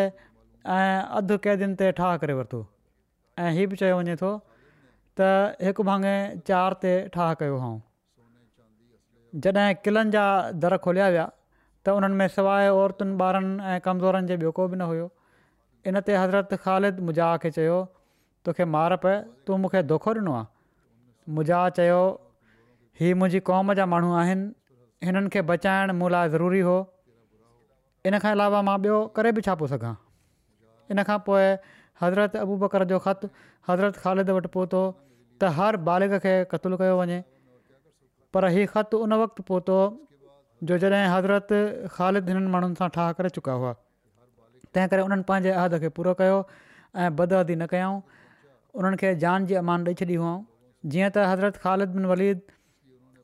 ऐं 0.75 1.01
अधु 1.21 1.35
कैदीनि 1.45 1.75
ते 1.79 1.85
ठाह 1.97 2.11
करे 2.21 2.33
वरितो 2.39 2.59
ऐं 3.45 3.49
हीउ 3.57 3.67
बि 3.71 3.75
चयो 3.81 3.97
वञे 4.01 4.15
थो 4.21 4.29
त 5.19 5.27
हिकु 5.67 5.83
भाङे 5.89 6.15
चार 6.49 6.73
ते 6.85 6.89
ठाह 7.13 7.29
कयो 7.43 7.53
हुउऊं 7.63 9.43
जॾहिं 9.45 9.77
किलनि 9.87 10.11
जा 10.15 10.25
दर 10.65 10.75
खोलिया 10.85 11.07
विया 11.15 11.23
त 11.31 11.95
उन्हनि 11.99 12.19
में 12.19 12.31
सवाइ 12.33 12.67
औरतुनि 12.81 13.15
ॿारनि 13.27 13.53
ऐं 13.71 13.77
कमज़ोरनि 13.87 14.29
जे 14.33 14.37
ॿियो 14.43 14.51
को 14.59 14.67
बि 14.73 14.77
न 14.81 14.89
हुयो 14.91 15.07
इन 15.91 16.01
ते 16.09 16.19
हज़रत 16.23 16.53
ख़ालिद 16.65 16.99
मुजा 17.09 17.29
खे 17.45 17.53
चयो 17.57 17.79
तोखे 18.49 18.67
मार 18.75 18.95
पए 19.05 19.15
तूं 19.49 19.57
मूंखे 19.65 19.81
धोखो 19.93 20.13
ॾिनो 20.19 20.35
आहे 20.41 21.39
मुजा 21.39 21.63
चयो 21.79 21.99
हीअ 23.01 23.17
मुंहिंजी 23.21 23.41
क़ौम 23.51 23.73
जा 23.81 23.89
माण्हू 23.95 24.13
आहिनि 24.25 24.47
हिननि 25.09 25.33
खे 25.37 25.45
बचाइण 25.53 25.95
मूं 26.03 26.11
लाइ 26.17 26.33
ज़रूरी 26.35 26.61
हो 26.69 26.77
इन 28.11 28.19
खां 28.27 28.35
अलावा 28.39 28.61
मां 28.69 28.77
ॿियो 28.87 29.01
करे 29.17 29.33
बि 29.39 29.47
छा 29.49 29.57
पोइ 29.63 29.73
सघां 29.73 29.93
इन 30.95 31.03
खां 31.11 31.19
पोइ 31.31 31.49
हज़रत 32.05 32.39
अबू 32.45 32.61
बकर 32.67 32.87
जो 32.95 32.99
हज़रत 33.09 34.01
ख़ालिद 34.05 34.33
वटि 34.39 34.87
त 35.41 35.49
हर 35.57 35.77
बालिग 35.89 36.13
खे 36.25 36.31
क़त्लु 36.53 36.77
कयो 36.81 36.93
वञे 36.99 37.17
पर 38.35 38.45
हीउ 38.55 38.69
ख़तु 38.75 39.01
उन 39.07 39.13
वक़्तु 39.21 39.43
पहुतो 39.49 39.75
जो 40.69 40.77
जॾहिं 40.83 41.01
हज़रत 41.13 41.53
ख़ालिद 41.97 42.31
हिननि 42.31 42.49
माण्हुनि 42.55 42.75
सां 42.81 42.87
ठाह 42.97 43.11
करे 43.19 43.29
चुका 43.39 43.55
हुआ 43.63 43.73
तंहिं 43.75 44.93
करे 44.93 45.05
उन्हनि 45.09 45.25
पंहिंजे 45.31 45.51
अहद 45.59 45.77
खे 45.83 45.89
पूरो 45.99 46.13
कयो 46.23 46.37
ऐं 47.03 47.09
बदहदी 47.21 47.55
न 47.61 47.69
कयऊं 47.73 48.21
उन्हनि 48.81 49.01
खे 49.03 49.13
जान 49.25 49.47
जी 49.51 49.57
अमान 49.61 49.81
ॾेई 49.91 49.99
छॾियूं 50.01 50.23
हुअऊं 50.25 50.89
जीअं 50.95 51.11
त 51.17 51.27
हज़रत 51.31 51.61
ख़ालिद 51.67 51.95
बिन 51.99 52.09
वलीद 52.15 52.41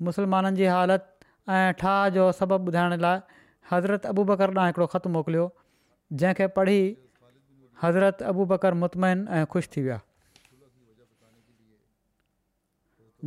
मुसलमाननि 0.10 0.62
जी 0.62 0.70
हालति 0.76 1.32
ऐं 1.58 1.66
ठाह 1.84 2.02
जो 2.20 2.30
सबबु 2.44 2.72
ॿुधाइण 2.74 2.98
लाइ 3.08 3.44
हज़रत 3.74 4.10
अबू 4.14 4.28
बकर 4.32 4.58
ॾांहुं 4.58 4.70
हिकिड़ो 4.72 4.90
ख़तु 4.96 5.14
मोकिलियो 5.18 5.50
जंहिंखे 6.22 6.48
पढ़ी 6.62 6.80
हज़रत 7.84 8.26
अबू 8.34 8.50
बकर 8.56 8.82
मुतमैन 8.86 9.28
ऐं 9.40 9.46
ख़ुशि 9.56 9.72
थी 9.76 9.88
विया 9.88 10.00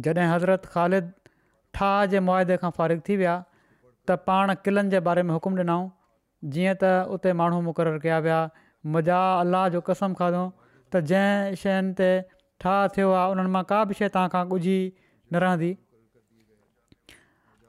जॾहिं 0.04 0.26
हज़रत 0.30 0.66
ख़ालिद 0.74 1.12
ठाह 1.78 1.96
जे 2.14 2.20
मुआदे 2.28 2.56
खां 2.64 2.70
फ़ारिग 2.78 3.02
थी 3.08 3.16
विया 3.22 3.34
त 3.40 4.18
पाण 4.30 4.54
क़िलनि 4.66 4.90
जे 4.94 5.00
बारे 5.08 5.22
में 5.28 5.32
हुकुम 5.36 5.58
ॾिनऊं 5.62 5.86
जीअं 6.56 6.74
त 6.82 6.90
उते 7.16 7.32
माण्हू 7.42 7.60
मुक़ररु 7.68 8.00
कया 8.04 8.18
विया 8.28 8.40
मज़ा 8.96 9.20
अलाह 9.46 9.68
जो 9.76 9.80
कसम 9.90 10.18
खाधो 10.20 10.42
त 10.60 11.04
जंहिं 11.12 11.58
शइनि 11.64 11.96
ते 12.02 12.10
ठाह 12.64 12.80
थियो 12.96 13.10
आहे 13.20 13.32
उन्हनि 13.36 13.54
मां 13.58 13.64
का 13.72 13.80
बि 13.92 13.98
शइ 14.00 14.08
ॻुझी 14.40 14.78
न 15.32 15.44
रहंदी 15.46 15.72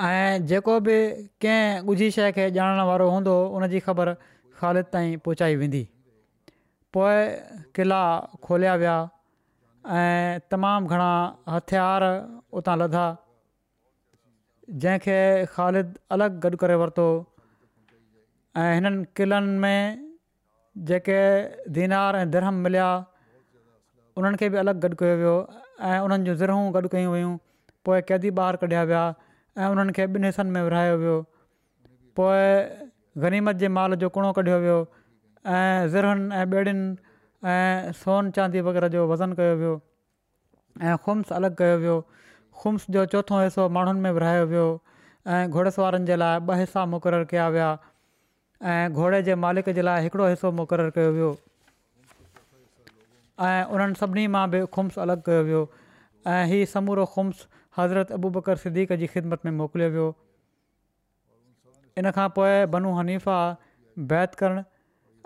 ऐं 0.07 0.43
जेको 0.51 0.73
बि 0.87 0.97
कंहिं 1.45 1.91
ॻुझी 1.93 2.09
शइ 2.19 2.31
खे 2.39 2.49
ॼाणण 2.61 2.85
वारो 2.93 3.09
हूंदो 3.15 3.35
उन 3.59 3.67
जी 3.75 3.83
ख़बर 3.89 4.13
ख़ालिद 4.23 4.95
ताईं 4.95 5.17
पहुचाई 5.27 5.55
वेंदी 5.63 5.83
पोइ 6.97 7.21
क़िला 7.77 8.01
खोलिया 8.47 8.75
विया 8.83 8.95
ऐं 9.85 10.39
तमामु 10.51 10.87
घणा 10.91 11.09
हथियार 11.55 12.01
उतां 12.59 12.75
लधा 12.81 13.05
जंहिंखे 14.83 15.17
ख़ालिद 15.53 15.89
अलॻि 16.13 16.27
गॾु 16.45 16.57
करे 16.63 16.75
वरितो 16.81 17.05
ऐं 18.61 18.69
हिननि 18.73 19.05
क़िलनि 19.17 19.57
में 19.63 20.03
जेके 20.89 21.19
दीनार 21.77 22.15
ऐं 22.15 22.25
धरम 22.31 22.55
मिलिया 22.65 22.89
उन्हनि 24.17 24.37
खे 24.43 24.49
बि 24.53 24.57
अलॻि 24.63 24.79
गॾु 24.83 24.89
कयो 24.99 25.15
वियो 25.21 25.35
ऐं 25.87 25.97
उन्हनि 26.05 26.23
जूं 26.27 26.35
ज़रू 26.41 26.57
गॾु 26.75 26.87
कयूं 26.93 27.31
पोइ 27.85 28.01
कैदी 28.09 28.29
ॿार 28.43 28.55
कढिया 28.61 28.83
विया 28.91 29.03
ऐं 29.57 29.67
उन्हनि 29.73 29.91
खे 29.97 30.05
ॿिनि 30.19 30.27
हिसनि 30.33 30.49
में 30.51 30.61
विरहायो 30.63 30.97
वियो 31.03 31.17
पोइ 32.19 32.41
गनीमत 33.23 33.55
जे 33.63 33.67
माल 33.79 33.95
जो 34.03 34.09
कुणो 34.15 34.31
कढियो 34.39 34.59
वियो 34.65 34.79
ऐं 35.57 35.87
ज़रनि 35.93 36.35
ऐं 36.35 36.45
ॿेड़ियुनि 36.51 36.81
ऐं 37.45 37.91
सोन 37.93 38.29
चांदी 38.31 38.61
वग़ैरह 38.61 38.87
जो 38.89 39.07
वज़न 39.07 39.33
कयो 39.37 39.55
वियो 39.57 39.73
ऐं 40.81 40.95
खुम्ब्स 41.05 41.31
अलॻि 41.33 41.49
कयो 41.57 41.77
वियो 41.79 41.97
खुम्स 42.61 42.85
जो 42.91 43.05
चोथों 43.13 43.43
हिसो 43.43 43.67
माण्हुनि 43.69 43.99
में 44.01 44.11
विरिहायो 44.11 44.45
वियो 44.49 44.65
ऐं 45.27 45.49
घोड़सवारनि 45.51 46.05
जे 46.05 46.15
लाइ 46.15 46.39
ॿ 46.39 46.55
हिसा 46.59 46.85
मुक़ररु 46.89 47.25
कया 47.29 47.47
विया 47.53 47.67
ऐं 48.63 48.93
घोड़े 48.93 49.21
जे 49.29 49.35
मालिक 49.43 49.69
जे 49.77 49.81
लाइ 49.81 50.01
हिकिड़ो 50.03 50.27
हिसो 50.27 50.51
मुक़ररु 50.61 50.91
कयो 50.97 51.11
वियो 51.13 51.29
ऐं 53.47 53.63
उन्हनि 53.73 53.95
सभिनी 54.01 54.27
मां 54.35 54.49
बि 54.51 54.65
खुम्स 54.77 54.97
अलॻि 55.05 55.21
कयो 55.29 55.43
वियो 55.49 55.61
ऐं 56.37 56.43
हीअ 56.53 56.65
समूरो 56.73 57.05
खुम्स 57.17 57.47
हज़रत 57.77 58.11
अबू 58.17 58.29
बकर 58.41 58.57
सिदीक 58.65 58.93
जी 59.03 59.07
ख़िदमत 59.17 59.45
में 59.45 59.51
मोकिलियो 59.61 59.89
वियो 59.97 60.07
इन 62.01 62.11
खां 62.17 62.27
पोइ 62.39 62.65
बनू 62.77 62.95
हनीफा 63.01 63.37
बैत 64.13 64.35
करणु 64.41 64.63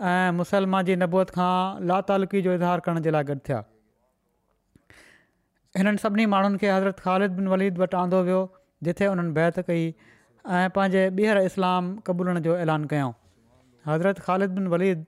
ऐं 0.10 0.32
मुसलमान 0.36 0.86
जी 0.86 0.96
नबूत 1.00 1.30
खां 1.34 1.54
लातालुकी 1.90 2.42
जो 2.46 2.54
इज़हार 2.58 2.80
करण 2.86 3.00
जे 3.08 3.12
लाइ 3.16 3.24
गॾु 3.24 3.36
थिया 3.48 3.58
हिननि 5.78 5.98
सभिनी 6.04 6.26
माण्हुनि 6.34 6.58
खे 6.64 6.70
हज़रत 6.72 7.00
ख़ालिद 7.00 7.32
बिन 7.40 7.48
वलीद 7.52 7.78
वटि 7.82 7.98
आंदो 7.98 8.22
वियो 8.30 8.40
जिथे 8.88 9.08
उन्हनि 9.14 9.32
बैत 9.36 9.60
कई 9.68 9.84
ऐं 9.88 10.70
पंहिंजे 10.78 11.04
ॿीहर 11.20 11.38
इस्लाम 11.50 11.92
क़बूलण 12.08 12.40
जो 12.48 12.56
ऐलान 12.64 12.86
कयऊं 12.94 13.14
हज़रत 13.90 14.20
ख़ालिद 14.30 14.56
बिन 14.60 14.68
वलीद 14.74 15.04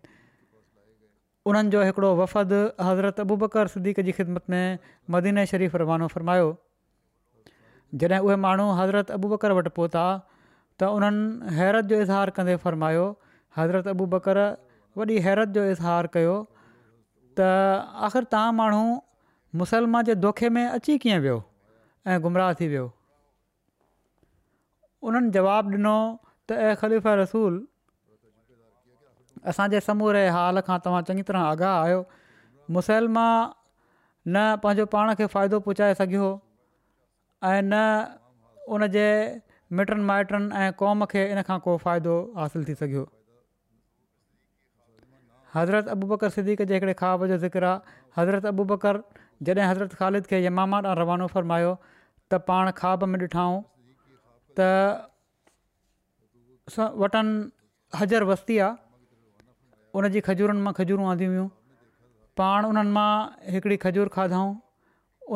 उन्हनि 1.51 1.69
जो 1.75 1.81
हिकिड़ो 1.87 2.11
वफ़द 2.21 2.53
हज़रत 2.89 3.19
अबू 3.23 3.37
बकर 3.45 3.67
सदीक 3.77 3.99
जी 4.09 4.15
ख़िदमत 4.19 4.43
में 4.55 4.89
मदीन 5.17 5.43
शरीफ़ 5.53 5.77
रवानो 5.83 6.07
फ़रमायो 6.17 6.51
जॾहिं 8.03 8.19
उहे 8.27 8.35
माण्हू 8.45 8.69
हज़रत 8.81 9.11
अबू 9.17 9.33
बकर 9.33 9.57
वटि 9.61 9.69
पहुता 9.79 10.05
त 10.21 10.91
उन्हनि 10.99 11.55
हैरत 11.61 11.91
जो 11.93 12.01
इज़हार 12.05 12.29
कंदे 12.37 12.55
फ़र्मायो 12.67 13.03
हज़रत 13.57 13.87
अबू 13.97 14.05
बकर 14.17 14.41
वॾी 14.97 15.17
हैरत 15.25 15.47
जो 15.57 15.63
इज़हारु 15.75 16.07
कयो 16.13 16.33
त 17.37 17.45
आख़िरि 18.07 18.25
तव्हां 18.31 18.49
माण्हू 18.57 18.81
मुसलमान 19.61 20.03
जे 20.09 20.15
दोखे 20.25 20.49
में 20.57 20.65
अची 20.65 20.97
कीअं 21.05 21.19
वियो 21.23 21.37
ऐं 22.11 22.19
गुमराह 22.25 22.53
थी 22.61 22.67
वियो 22.73 22.83
उन्हनि 25.01 25.31
जवाबु 25.37 25.69
ॾिनो 25.77 25.95
त 26.47 26.57
ऐं 26.65 26.75
ख़लीफ़ 26.81 27.07
रसूल 27.21 27.53
असांजे 29.49 29.79
समूरे 29.89 30.23
हाल 30.37 30.61
खां 30.69 30.77
तव्हां 30.85 31.01
चङी 31.09 31.21
तरह 31.29 31.47
आगाह 31.55 31.73
आहियो 31.81 31.99
मुसलमान 32.77 33.59
न 34.33 34.45
पंहिंजो 34.65 34.85
पाण 34.97 35.13
खे 35.19 35.25
फ़ाइदो 35.37 35.59
पहुचाए 35.69 35.97
सघियो 36.03 36.27
ऐं 37.51 37.59
न 37.71 37.81
उन 38.75 38.87
जे 38.99 39.07
मिटनि 39.79 40.03
माइटनि 40.11 40.45
ऐं 40.63 40.71
क़ौम 40.81 41.05
खे 41.15 41.25
इन 41.33 41.41
खां 41.51 41.59
को 41.67 41.77
फ़ाइदो 41.87 42.15
हासिलु 42.39 42.65
थी 42.69 42.77
सघियो 42.85 43.03
हज़रत 45.55 45.87
अबू 45.93 46.07
बकर 46.11 46.29
सिद्दीक़ 46.35 46.61
जे 46.69 46.73
हिकिड़े 46.73 46.93
खाॿ 46.99 47.11
जो 47.31 47.37
ज़िक्र 47.45 47.63
आहे 47.63 47.97
हज़रत 48.17 48.45
अबू 48.51 48.63
बकर 48.71 48.97
जॾहिं 49.49 49.65
हज़रत 49.69 49.93
ख़ालिद 50.01 50.25
खे 50.29 50.43
यमामान 50.45 50.85
रवानो 50.99 51.27
फरमायो 51.33 51.71
त 51.85 52.41
पाण 52.47 52.71
खाॿ 52.77 52.93
में 52.97 53.19
ॾिठऊं 53.21 53.57
त 54.59 55.05
वटनि 57.03 57.33
हजर 57.99 58.23
वस्ती 58.31 58.57
आहे 58.65 58.81
उन 59.99 60.09
जी 60.15 60.21
खजूरनि 60.27 60.61
मां 60.65 60.73
खजूरूं 60.79 61.05
आंदियूं 61.13 61.31
हुयूं 61.33 61.47
पाण 62.39 62.65
उन्हनि 62.71 62.91
मां 62.97 63.11
हिकिड़ी 63.55 63.77
खजूर 63.85 64.09
खाधऊं 64.17 64.55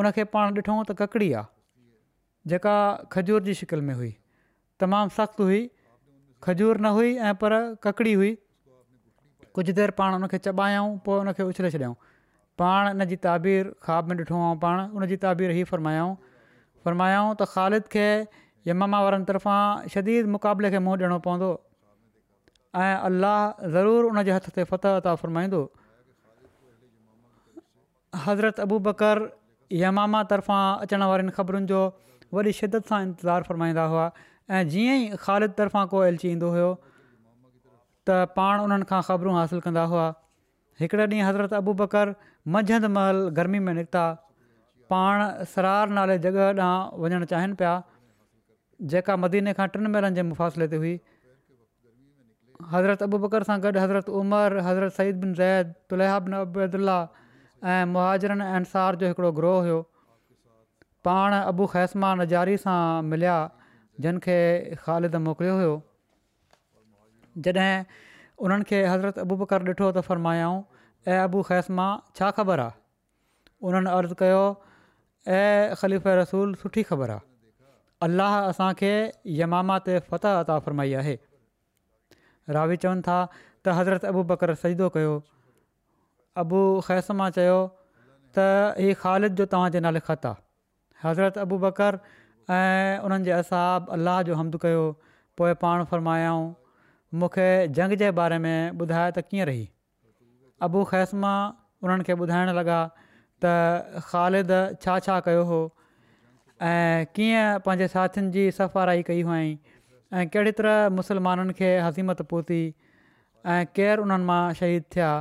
उनखे 0.01 0.27
पाण 0.37 0.57
ॾिठूं 0.61 0.79
त 0.89 0.97
ककड़ी 1.03 1.29
आहे 1.41 2.51
जेका 2.55 2.75
खजूर 3.17 3.45
जी 3.49 3.53
शिकिल 3.61 3.85
में 3.89 3.93
हुई 4.01 4.09
तमामु 4.81 5.13
सख़्तु 5.21 5.47
हुई 5.53 5.61
खजूर 6.47 6.77
न 6.85 6.95
हुई 6.99 7.13
ऐं 7.29 7.35
पर 7.45 7.57
ककड़ी 7.87 8.13
हुई 8.21 8.33
कुझु 9.57 9.73
देरि 9.73 9.93
पाण 9.97 10.11
उनखे 10.15 10.37
चॿायूं 10.45 10.87
पोइ 11.05 11.17
उनखे 11.25 11.43
उछले 11.49 11.69
छॾियाऊं 11.73 11.95
पाण 12.61 12.87
इन 12.93 13.01
जी 13.09 13.15
ताबीर 13.25 13.73
ख़्वाब 13.81 14.09
में 14.09 14.15
ॾिठो 14.21 14.37
ऐं 14.37 14.57
पाण 14.63 14.75
उन 14.97 15.05
जी 15.11 15.17
ताबीर 15.23 15.51
ई 15.51 15.63
फ़रमायाऊं 15.71 16.13
फ़रमायाऊं 16.85 17.29
त 17.41 17.49
ख़ालिद 17.53 17.87
खे 17.95 18.05
यमामा 18.69 18.99
वारनि 19.05 19.25
तरफ़ां 19.29 19.89
शदीद 19.95 20.29
मुक़ाबले 20.35 20.69
खे 20.75 20.81
मुंहुं 20.87 21.01
ॾियणो 21.01 21.17
पवंदो 21.27 21.49
ऐं 22.81 22.93
अलाह 23.09 23.39
ज़रूरु 23.77 24.11
उनजे 24.13 24.35
हथ 24.35 24.49
ते 24.57 24.65
फ़तह 24.73 25.01
अता 25.01 25.13
फ़रमाईंदो 25.23 25.61
हज़रत 28.27 28.65
अबू 28.67 28.79
बकर 28.89 29.23
यमामा 29.81 30.21
तर्फ़ां 30.35 30.63
अचण 30.87 31.07
वारनि 31.13 31.33
ख़बरुनि 31.39 31.71
जो 31.73 31.81
वॾी 32.39 32.53
शिदत 32.61 32.93
सां 32.93 33.01
इंतज़ारु 33.09 33.49
फ़रमाईंदा 33.49 33.87
हुआ 33.95 34.05
ऐं 34.59 34.61
जीअं 34.75 34.97
ई 35.05 35.23
ख़ालिद 35.25 35.57
तरफ़ां 35.61 35.95
को 35.95 36.03
एलची 36.11 36.31
ईंदो 36.35 36.53
हुयो 36.57 36.69
त 38.07 38.37
पाण 38.39 38.59
उन्हनि 38.67 38.85
खां 38.91 39.01
ख़बरूं 39.09 39.35
हासिलु 39.39 39.63
कंदा 39.67 39.83
हुआ 39.93 40.05
हिकिड़े 40.81 41.05
ॾींहुं 41.05 41.27
हज़रत 41.29 41.53
अबू 41.59 41.73
बकर 41.81 42.13
मंझंदि 42.55 42.89
महल 42.97 43.19
गर्मी 43.39 43.59
में 43.67 43.73
निकिता 43.79 44.03
पाण 44.93 45.23
सरार 45.53 45.93
नाले 45.99 46.17
जॻह 46.25 46.39
ॾांहुं 46.45 47.03
वञणु 47.05 47.29
चाहिनि 47.33 47.57
पिया 47.61 47.73
जेका 48.93 49.17
मदीने 49.25 49.53
खां 49.59 49.67
टिनि 49.75 49.91
महीननि 49.95 50.19
जे 50.21 50.25
मुफ़ासिले 50.31 50.69
ते 50.73 50.81
हुई 50.85 50.93
हज़रत 52.75 53.03
अबू 53.09 53.21
बकर 53.25 53.47
सां 53.49 53.59
गॾु 53.65 53.73
हज़रत 53.85 54.11
उमर 54.21 54.57
हज़रत 54.69 54.97
सईद 54.99 55.19
बिन 55.25 55.33
ज़ैद 55.41 55.75
तुलहा 55.93 56.17
बिन 56.27 56.39
अबूदुल्ला 56.41 56.97
ऐं 57.73 57.81
मुहाजरनि 57.95 58.47
अंसार 58.61 59.01
जो 59.03 59.11
हिकिड़ो 59.13 59.31
ग्रोह 59.41 59.59
हुयो 59.67 59.81
पाण 61.09 61.37
अबू 61.41 61.67
ख़ैसमान 61.75 62.25
जारी 62.35 62.57
सां 62.65 62.79
मिलिया 63.11 63.35
जिन 64.05 64.23
खे 64.27 64.39
ख़ालिद 64.85 65.21
मोकिलियो 65.27 65.59
हुयो 65.61 65.75
जॾहिं 67.45 67.85
उन्हनि 68.45 68.63
खे 68.69 68.83
हज़रत 68.85 69.19
अबू 69.25 69.35
बकर 69.43 69.65
ॾिठो 69.69 69.87
त 69.97 70.01
फ़र्मायाऊं 70.09 70.59
ऐं 71.13 71.23
अबू 71.27 71.41
ख़ैसमा 71.49 71.85
छा 72.17 72.29
ख़बरु 72.39 72.63
आहे 72.65 73.69
उन्हनि 73.69 73.91
अर्ज़ु 73.97 74.17
कयो 74.23 74.41
ऐं 74.41 75.75
ख़लीफ़ 75.81 76.15
रसूल 76.21 76.53
सुठी 76.63 76.83
ख़बरु 76.91 77.13
आहे 77.13 77.25
अलाह 78.07 78.35
असांखे 78.53 78.91
यमामा 79.41 79.77
ते 79.87 79.93
फ़तह 80.09 80.43
अता 80.45 80.57
फ़रमाई 80.65 80.93
आहे 81.03 81.15
रावी 82.57 82.77
चवनि 82.85 83.01
था 83.07 83.17
त 83.31 83.75
हज़रत 83.79 84.05
अबू 84.11 84.21
बकर 84.33 84.55
सईदो 84.65 84.89
कयो 84.97 85.15
अबू 86.43 86.59
ख़ैसमा 86.89 87.29
चयो 87.39 87.57
त 88.37 88.47
ई 88.85 88.93
ख़ालिद 89.01 89.33
जो 89.41 89.45
तव्हांजे 89.55 89.79
नाले 89.87 90.01
ख़त 90.11 90.31
आहे 90.33 91.07
हज़रत 91.07 91.35
अबू 91.47 91.55
बकर 91.65 91.99
ऐं 92.13 93.03
उन्हनि 93.07 93.23
जे 93.31 93.35
असाब 93.41 93.89
अलाह 93.99 94.21
जो 94.31 94.39
हमद 94.41 94.61
कयो 94.65 94.85
पोइ 95.37 95.53
पाण 95.63 95.83
फ़र्मायाऊं 95.93 96.45
मूंखे 97.15 97.67
जंग 97.75 97.93
जे 97.97 98.09
बारे 98.19 98.37
में 98.45 98.71
ॿुधाए 98.81 99.11
त 99.17 99.19
कीअं 99.31 99.45
रही 99.49 99.67
अबू 100.67 100.83
ख़ैसमा 100.91 101.31
उन्हनि 101.83 102.03
खे 102.09 102.13
ॿुधाइण 102.23 102.49
लॻा 102.59 102.79
त 103.45 103.51
ख़ालिद 104.07 104.51
छा 104.85 104.97
छा 105.07 105.19
कयो 105.27 105.43
हो 105.51 105.59
ऐं 106.69 107.05
कीअं 107.17 107.45
पंहिंजे 107.67 107.87
साथियुनि 107.93 108.31
जी 108.37 108.43
सफ़ाराई 108.57 109.03
कई 109.09 109.21
हुई 109.29 109.51
ऐं 109.51 110.25
कहिड़े 110.33 110.51
तरह 110.59 110.89
मुसलमाननि 110.99 111.53
खे 111.59 111.69
हज़ीमत 111.85 112.21
पहुती 112.33 112.59
ऐं 113.55 113.59
केरु 113.79 114.03
उन्हनि 114.07 114.27
मां 114.31 114.41
शहीद 114.61 114.87
थिया 114.95 115.11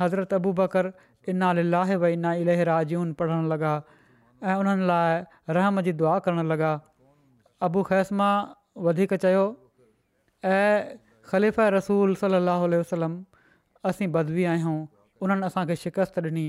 हज़रत 0.00 0.34
अबू 0.40 0.52
बकर 0.62 0.88
इना 1.32 1.52
लिलाहे 1.58 1.94
व 2.02 2.10
इना 2.16 2.32
इले 2.42 2.56
राजून 2.72 3.12
पढ़णु 3.20 3.48
लॻा 3.52 3.72
ऐं 4.50 5.54
रहम 5.58 5.80
जी 5.88 5.92
दुआ 6.02 6.18
करणु 6.26 6.42
लॻा 6.54 6.72
अबू 7.68 7.82
ख़ैसमा 7.92 8.30
ऐं 10.46 10.94
ख़लीफ़ 11.30 11.60
रसूल 11.74 12.14
सली 12.22 12.34
अलसलम 12.46 13.14
असीं 13.90 14.06
बदबी 14.16 14.44
आहियूं 14.50 14.76
उन्हनि 15.26 15.46
असांखे 15.46 15.76
शिकस्त 15.84 16.18
ॾिनी 16.24 16.46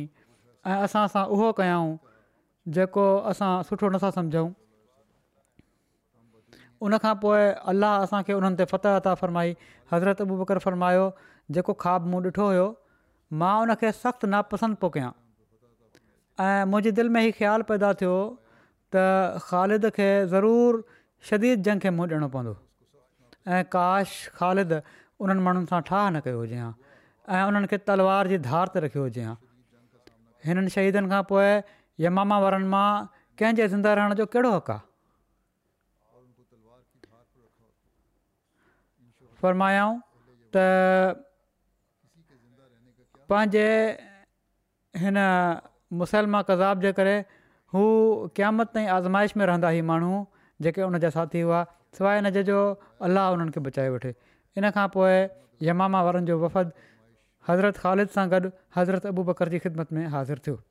ऐं 0.65 0.77
असांसां 0.87 1.23
उहो 1.35 1.51
कयाऊं 1.59 1.95
जेको 2.77 3.05
असां 3.31 3.51
सुठो 3.69 3.89
नथा 3.95 4.11
सम्झूं 4.17 4.49
उनखां 6.89 7.13
पोइ 7.23 7.47
अलाह 7.73 7.95
असांखे 8.07 8.33
उन्हनि 8.41 8.57
ते 8.59 8.65
फ़त 8.73 8.87
अता 8.99 9.13
फ़रमाई 9.23 9.53
हज़रत 9.91 10.21
अबूबर 10.27 10.59
फ़र्मायो 10.67 11.09
जेको 11.57 11.73
ख़्वाबु 11.85 12.13
मूं 12.13 12.21
ॾिठो 12.29 12.47
हुयो 12.51 12.67
मां 13.41 13.55
उनखे 13.65 13.91
सख़्तु 14.01 14.27
नापसंद 14.37 14.75
पियो 14.85 14.91
कयां 14.99 15.09
ऐं 16.45 16.65
मुंहिंजे 16.73 16.93
दिलि 17.01 17.11
में 17.17 17.23
ई 17.25 17.31
ख़्यालु 17.41 17.69
पैदा 17.73 17.91
थियो 18.03 18.13
त 18.95 19.07
ख़ालिद 19.49 19.89
खे 19.99 20.09
ज़रूरु 20.37 20.85
शदीद 21.33 21.69
जंग 21.71 21.87
खे 21.87 21.95
मुंहुं 21.97 22.13
ॾियणो 22.17 22.27
पवंदो 22.39 22.55
ऐं 23.47 23.63
काश 23.71 24.11
ख़ालिद 24.37 24.71
उन्हनि 25.23 25.41
माण्हुनि 25.45 25.67
सां 25.71 25.79
ठाह 25.87 26.05
न 26.13 26.19
कयो 26.25 26.37
हुजे 26.43 26.57
हां 26.61 26.73
ऐं 27.31 27.43
उन्हनि 27.47 27.67
खे 27.71 27.77
तलवार 27.87 28.23
जी 28.31 28.37
धार 28.47 28.65
ते 28.73 28.77
रखियो 28.85 29.03
हुजे 29.07 29.23
हां 29.27 29.35
हिननि 30.47 30.69
शहीदनि 30.75 31.07
खां 31.11 31.23
पोइ 31.31 31.49
यमामा 32.05 32.37
वारनि 32.45 32.67
मां 32.73 32.89
कंहिंजे 33.39 33.65
ज़िंदा 33.73 33.89
रहण 33.99 34.11
जो 34.21 34.25
कहिड़ो 34.33 34.51
हक़ु 34.55 34.71
आहे 34.75 34.83
फरमायाऊं 39.43 39.95
त 40.57 40.59
पंहिंजे 43.31 43.65
हिन 45.05 45.17
मुसलमा 46.03 46.39
कज़ाब 46.51 46.85
जे 46.87 46.91
करे 46.99 47.15
हू 47.75 47.81
क़ामत 48.37 48.67
ताईं 48.77 48.85
आज़माइश 48.99 49.31
में 49.39 49.45
रहंदा 49.53 49.69
हुआ 49.79 49.83
माण्हू 49.93 50.13
जेके 50.67 50.83
उन 50.91 50.95
हुआ 51.07 51.63
सवाइ 51.97 52.19
हिन 52.21 52.29
जो 52.51 52.57
अलाह 53.07 53.31
उन्हनि 53.35 53.51
खे 53.55 53.59
बचाए 53.67 53.89
वठे 53.95 54.11
इन 54.61 54.69
खां 54.77 54.87
पोइ 54.95 55.15
यमामा 55.69 56.01
वारनि 56.07 56.27
जो 56.31 56.37
वफ़द 56.43 56.71
हज़रत 57.47 57.77
ख़ालिद 57.83 58.09
सां 58.15 58.25
गॾु 58.33 58.49
हज़रत 58.77 59.05
अबू 59.13 59.23
बकर 59.31 59.49
जी 59.55 59.59
ख़िदमत 59.65 59.93
में 59.97 60.05
हाज़िर 60.15 60.39
थियो 60.47 60.61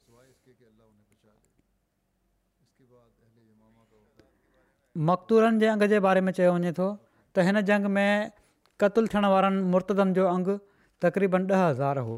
मकतूरनि 5.08 5.60
जे 5.60 5.66
अंग 5.76 5.82
जे 5.92 6.00
बारे 6.08 6.20
में 6.26 6.32
चयो 6.36 6.52
वञे 6.58 6.72
थो 6.80 6.88
त 7.36 7.46
हिन 7.48 7.60
जंग 7.70 7.86
में 7.96 8.30
क़तलु 8.80 9.06
थियण 9.14 9.24
वारनि 9.34 9.62
मुर्तदनि 9.74 10.12
जो 10.20 10.26
अंगु 10.28 10.58
तक़रीबन 11.04 11.48
ॾह 11.56 11.64
हज़ार 11.68 11.98
हो 12.06 12.14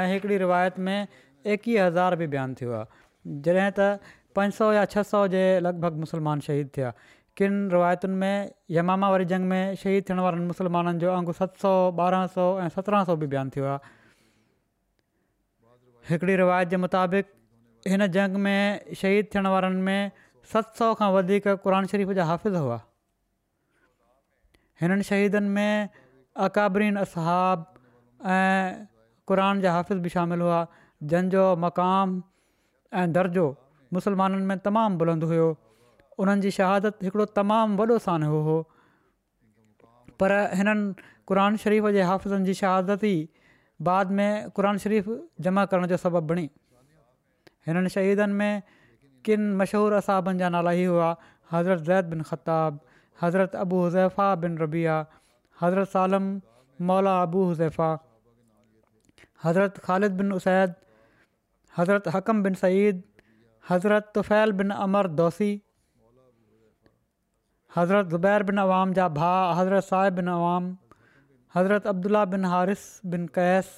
ऐं 0.00 0.06
हिकिड़ी 0.12 0.36
रिवायत 0.44 0.78
में 0.88 0.96
एकवीह 0.96 1.86
हज़ार 1.86 2.16
बि 2.22 2.26
बयानु 2.34 2.54
थियो 2.60 2.72
आहे 2.80 3.04
जॾहिं 3.46 3.70
त 3.78 3.88
पंज 4.36 4.52
सौ 4.58 4.72
या 4.76 4.84
छह 4.92 5.02
सौ 5.14 5.24
जे 5.36 5.42
लॻभॻि 5.66 5.96
मुसलमान 6.04 6.40
शहीद 6.46 6.68
थिया 6.76 6.92
किन 7.38 7.54
रिवायतुनि 7.70 8.14
में 8.22 8.36
यमामा 8.78 9.06
वारी 9.10 9.24
जंग 9.30 9.44
में 9.50 9.62
शहीद 9.82 10.02
थियण 10.08 10.18
वारनि 10.24 10.44
मुसलमाननि 10.54 10.98
जो 11.02 11.08
अंगु 11.18 11.32
सत 11.38 11.58
सौ 11.62 11.72
ॿारहं 12.00 12.26
सौ 12.34 12.44
ऐं 12.64 12.68
सत्रहं 12.74 13.04
सौ 13.10 13.16
बि 13.22 13.26
बयानु 13.32 13.50
थियो 13.54 13.64
आहे 13.70 13.78
हिकिड़ी 16.10 16.36
रिवायत 16.42 16.68
जे 16.72 16.76
मुताबिक़ 16.84 17.26
हिन 17.90 18.06
जंग 18.16 18.36
में 18.44 18.94
शहीद 19.00 19.26
थियण 19.34 19.46
वारनि 19.54 19.80
में 19.88 20.12
सत 20.52 20.78
सौ 20.78 20.92
खां 21.00 21.08
वधीक 21.16 21.48
क़रान 21.64 21.86
शरीफ़ 21.94 22.12
जा 22.20 22.24
हाफ़िज़ 22.30 22.56
हुआ 22.66 22.78
हिननि 24.82 25.02
शहीदनि 25.10 25.48
में 25.58 25.88
अकाबरीन 26.46 26.96
असहाब 27.02 27.66
ऐं 28.36 28.86
क़रान 29.32 29.60
जा 29.66 29.70
हाफ़िज़ 29.80 29.98
बि 30.06 30.14
शामिल 30.18 30.40
हुआ 30.46 30.62
जंहिंजो 31.10 31.44
मक़ाम 31.66 32.16
ऐं 33.02 33.06
दर्जो 33.18 33.46
मुसलमाननि 33.98 34.44
में 34.52 34.58
तमामु 34.70 34.96
बुलंद 35.02 35.24
हुयो 35.34 35.46
उन्हनि 36.22 36.40
जी 36.46 36.50
शहादत 36.58 37.02
हिकिड़ो 37.06 37.24
तमामु 37.38 37.76
वॾो 37.80 37.96
सान 38.06 38.22
हो 38.32 38.40
पर 40.22 40.32
हिननि 40.58 40.94
क़ुर 41.28 41.56
शरीफ़ 41.62 41.86
जे 41.96 42.02
हाफ़नि 42.10 42.46
जी 42.50 42.54
शहादत 42.62 43.04
ई 43.08 43.14
बाद 43.88 44.10
में 44.18 44.50
क़रान 44.58 44.78
शरीफ़ 44.86 45.10
जमा 45.46 45.64
करण 45.72 45.86
जो 45.92 45.96
सबबु 46.02 46.24
बणी 46.32 46.44
हिननि 47.68 47.88
शहीदनि 47.96 48.32
में 48.32 48.62
किन 49.28 49.50
मशहूरु 49.62 49.94
असाबनि 50.02 50.38
जा 50.44 50.48
नाला 50.56 50.72
ई 50.78 50.84
हुआ 50.92 51.08
हज़रत 51.52 51.82
ज़ैद 51.90 52.04
बिन 52.14 52.22
ख़ताब 52.30 52.80
हज़रत 53.22 53.54
अबू 53.64 53.82
हुज़ैफा 53.84 54.28
बिन 54.46 54.58
रबीआ 54.62 54.96
हज़रत 55.62 55.92
सालम 55.98 56.30
मौला 56.90 57.14
अबू 57.26 57.42
हज़ैफा 57.50 57.90
हज़रत 59.44 59.78
ख़ालिद 59.86 60.16
बिन 60.22 60.32
उसैद 60.38 60.74
हज़रत 61.78 62.08
हक़म 62.14 62.42
बिन 62.42 62.54
सईद 62.64 63.02
हज़रत 63.70 64.10
तुफ़ैल 64.14 64.52
बिन 64.62 64.70
अमर 64.86 65.06
حضرت 67.76 68.10
زبیر 68.10 68.42
بن 68.48 68.58
عوام 68.58 68.90
جا 68.96 69.06
بھا 69.14 69.30
حضرت 69.60 69.84
صاحب 69.84 70.12
بن 70.18 70.28
عوام 70.28 70.74
حضرت 71.54 71.86
عبداللہ 71.86 72.24
بن 72.32 72.44
حارث 72.44 72.80
بن 73.12 73.24
قیس 73.34 73.70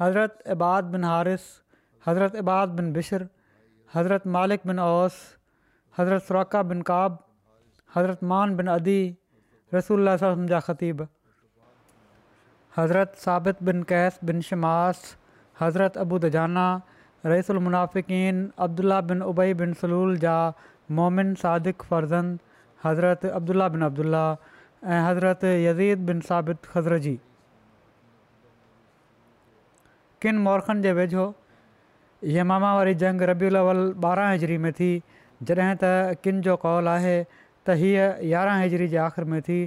حضرت 0.00 0.46
عباد 0.52 0.82
بن 0.94 1.04
حارث 1.04 1.42
حضرت 2.06 2.34
عباد 2.40 2.66
بن 2.80 2.92
بشر 2.92 3.22
حضرت 3.94 4.26
مالک 4.36 4.66
بن 4.66 4.78
اوس 4.88 5.12
حضرت 5.98 6.26
سراکہ 6.28 6.62
بن 6.72 6.82
قاب 6.92 7.12
حضرت 7.96 8.22
مان 8.32 8.54
بن 8.56 8.68
عدی 8.68 9.00
رسول 9.78 9.98
اللہ 9.98 10.16
صلی 10.18 10.26
اللہ 10.26 10.26
علیہ 10.26 10.32
وسلم 10.32 10.46
جا 10.46 10.58
خطیب 10.72 11.02
حضرت 12.78 13.16
ثابت 13.24 13.62
بن 13.68 13.82
قیس 13.94 14.18
بن 14.30 14.40
شماس 14.48 15.04
حضرت 15.60 15.96
ابو 16.04 16.18
دجانہ 16.26 16.66
رئیس 17.32 17.50
المنافقین 17.50 18.48
عبداللہ 18.66 19.00
بن 19.08 19.22
ابئی 19.28 19.54
بن 19.62 19.72
سلول 19.80 20.16
جا 20.26 20.36
مومن 21.00 21.34
صادق 21.42 21.84
فرزند 21.88 22.36
हज़रत 22.84 23.24
अब्दुला 23.26 23.68
बिन 23.74 23.82
अब्दुला 23.82 24.24
ऐं 24.94 25.00
हज़रत 25.08 25.44
यज़ीद 25.44 25.98
बिन 26.06 26.20
साबित 26.30 26.64
ख़ज़र 26.72 26.98
जी 27.04 27.14
किनि 30.22 30.38
मौरखनि 30.46 30.80
जे 30.86 30.92
वेझो 30.98 31.24
यमामा 32.34 32.58
मामा 32.58 32.74
वारी 32.76 32.94
जंग 33.02 33.22
रबी 33.30 33.46
अवल 33.60 33.80
ॿारहं 34.06 34.34
हज़री 34.34 34.56
में 34.64 34.72
थी 34.80 34.90
जॾहिं 35.50 35.76
त 35.82 36.18
किनि 36.24 36.40
जो 36.48 36.56
कौल 36.66 36.88
आहे 36.96 37.16
त 37.64 37.76
हीअ 37.84 38.04
यारहं 38.32 38.64
हज़री 38.64 38.88
जे 38.96 38.96
आख़िर 39.08 39.24
में 39.32 39.40
थी 39.48 39.58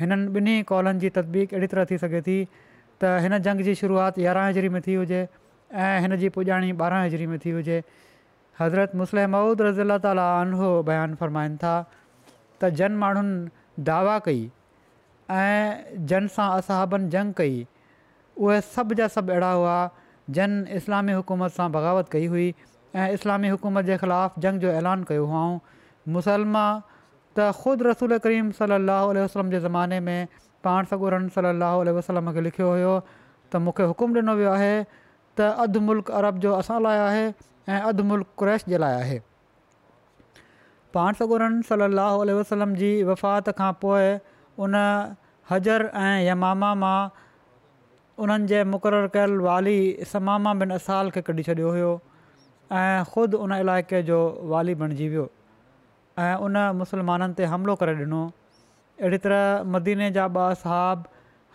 हिननि 0.00 0.38
ॿिन्ही 0.38 0.56
कॉलनि 0.72 0.98
जी 1.06 1.08
तदबीक 1.20 1.54
अहिड़ी 1.54 1.66
तरह 1.76 1.84
थी 1.92 1.98
सघे 2.06 2.20
थी 2.30 2.36
त 3.00 3.14
हिन 3.26 3.38
जंग 3.46 3.60
जी 3.70 3.74
शुरुआति 3.82 4.26
यारहं 4.26 4.48
हज़री 4.48 4.68
में 4.76 4.80
थी 4.88 4.94
हुजे 5.02 5.22
ऐं 5.86 5.94
हिन 6.02 6.16
जी 6.24 6.28
पुॼाणी 6.40 6.72
ॿारहं 6.82 7.06
हज़री 7.06 7.26
में 7.34 7.38
थी 7.46 7.50
हुजे 7.60 7.82
हज़रत 8.60 8.94
मुस्लिम 9.04 9.30
महुूद 9.38 9.62
रज़ीला 9.70 9.98
ताली 10.06 10.24
आनहो 10.28 10.70
बयानु 10.90 11.16
फ़रमाइनि 11.24 11.56
था 11.64 11.74
त 12.62 12.68
जन 12.78 12.96
माण्हुनि 13.02 13.82
दावा 13.88 14.18
कई 14.24 14.40
ऐं 15.38 16.04
जन 16.12 16.26
सां 16.36 16.48
असहाबनि 16.58 17.08
जंग 17.14 17.32
कई 17.40 17.56
उहे 18.44 18.60
सभु 18.72 18.94
जा 19.00 19.06
सभु 19.16 19.32
अहिड़ा 19.32 19.50
हुआ 19.52 19.76
जन 20.38 20.56
इस्लामी 20.78 21.12
हुकूमत 21.18 21.52
सां 21.56 21.70
बग़ावत 21.76 22.08
कई 22.14 22.26
हुई 22.34 22.48
ऐं 23.00 23.08
इस्लामी 23.18 23.48
हुकूमत 23.54 23.84
जे 23.90 23.96
ख़िलाफ़ु 24.04 24.40
जंग 24.46 24.60
जो 24.66 24.72
ऐलान 24.82 25.04
कयो 25.12 25.26
हुआ 25.32 25.44
मुसलमा 26.18 26.66
त 27.38 27.50
ख़ुदि 27.62 27.88
रसूल 27.88 28.18
करीम 28.26 28.50
सल 28.60 28.76
लम 28.90 29.50
जे 29.56 29.60
ज़माने 29.68 30.00
में 30.10 30.26
पाण 30.68 30.92
सगुरन 30.92 31.28
सली 31.38 31.96
वसलम 32.00 32.32
खे 32.36 32.46
लिखियो 32.48 32.68
हुयो 32.76 32.94
त 33.06 33.64
मूंखे 33.68 33.88
हुकुमु 33.94 34.20
ॾिनो 34.20 34.34
वियो 34.42 34.52
आहे 34.58 34.72
त 35.40 35.50
अधु 35.66 35.80
मुल्क़ 35.90 36.12
अरब 36.22 36.42
जो 36.46 36.52
असां 36.60 36.80
लाइ 36.88 37.02
आहे 37.08 37.24
ऐं 37.30 37.80
अधु 37.92 38.08
मुल्क़्रैश 38.12 38.64
जे 38.72 38.78
लाइ 38.86 38.98
आहे 39.02 39.18
पाण 40.94 41.18
सगुरनि 41.18 41.62
सली 41.70 41.84
अलाहु 41.88 42.32
वसलम 42.38 42.72
जी 42.82 42.88
वफ़ात 43.08 43.50
खां 43.58 43.70
पोइ 43.82 44.06
उन 44.66 44.76
हज़र 45.50 45.90
ऐं 46.02 46.14
यमामा 46.28 46.70
मां 46.84 46.96
उन्हनि 48.24 48.48
जे 48.52 48.62
मुक़ररु 48.70 49.10
कयलु 49.16 49.42
वाली 49.48 49.76
समामा 50.14 50.54
बिन 50.62 50.76
असाल 50.78 51.10
खे 51.16 51.22
कढी 51.28 51.42
छॾियो 51.48 51.70
हुयो 51.76 51.92
ऐं 52.80 53.04
ख़ुदि 53.12 53.40
उन 53.44 53.52
इलाइक़े 53.58 54.02
जो 54.10 54.18
वाली 54.54 54.74
बणिजी 54.82 55.08
वियो 55.14 55.26
ऐं 56.24 56.34
उन 56.48 56.60
मुसलमाननि 56.82 57.38
ते 57.42 57.48
हमिलो 57.54 57.74
करे 57.82 57.94
ॾिनो 58.04 58.22
अहिड़ी 59.02 59.18
तरह 59.28 59.70
मदीने 59.76 60.10
जा 60.18 60.26
ॿ 60.26 60.64
साहाब 60.64 61.06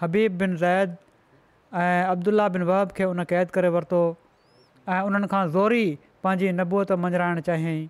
हबीब 0.06 0.38
बिन 0.44 0.56
ज़ैद 0.64 0.96
ऐं 1.84 2.08
अब्दुल्ला 2.16 2.48
बिन 2.58 2.68
वहब 2.72 2.96
खे 3.00 3.10
उन 3.12 3.24
क़ैद 3.34 3.52
करे 3.60 3.72
वरितो 3.76 4.02
ऐं 4.96 5.02
उन्हनि 5.12 5.30
ज़ोरी 5.58 5.86
पंहिंजी 6.26 6.52
नबूअत 6.62 6.92
मंझराइणु 7.06 7.44
चाहियईं 7.52 7.86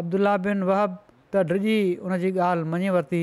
अब्दुलाह 0.00 0.36
बिन 0.44 0.62
वहब 0.68 0.96
त 0.98 1.42
ड्रिॼी 1.50 1.76
उन 2.08 2.16
जी 2.24 2.30
ॻाल्हि 2.46 2.68
मञे 2.72 2.90
वरिती 2.96 3.20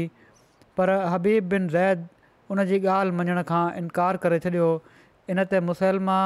पर 0.78 0.92
हबीब 1.14 1.50
बिन 1.54 1.68
ज़ैद 1.76 2.08
उन 2.56 2.64
जी 2.72 2.80
ॻाल्हि 2.94 3.18
मञण 3.20 3.42
खां 3.52 3.66
इनकार 3.82 4.18
करे 4.26 4.40
छॾियो 4.46 4.70
इन 5.34 5.44
ते 5.52 5.60
मुसलमा 5.68 6.18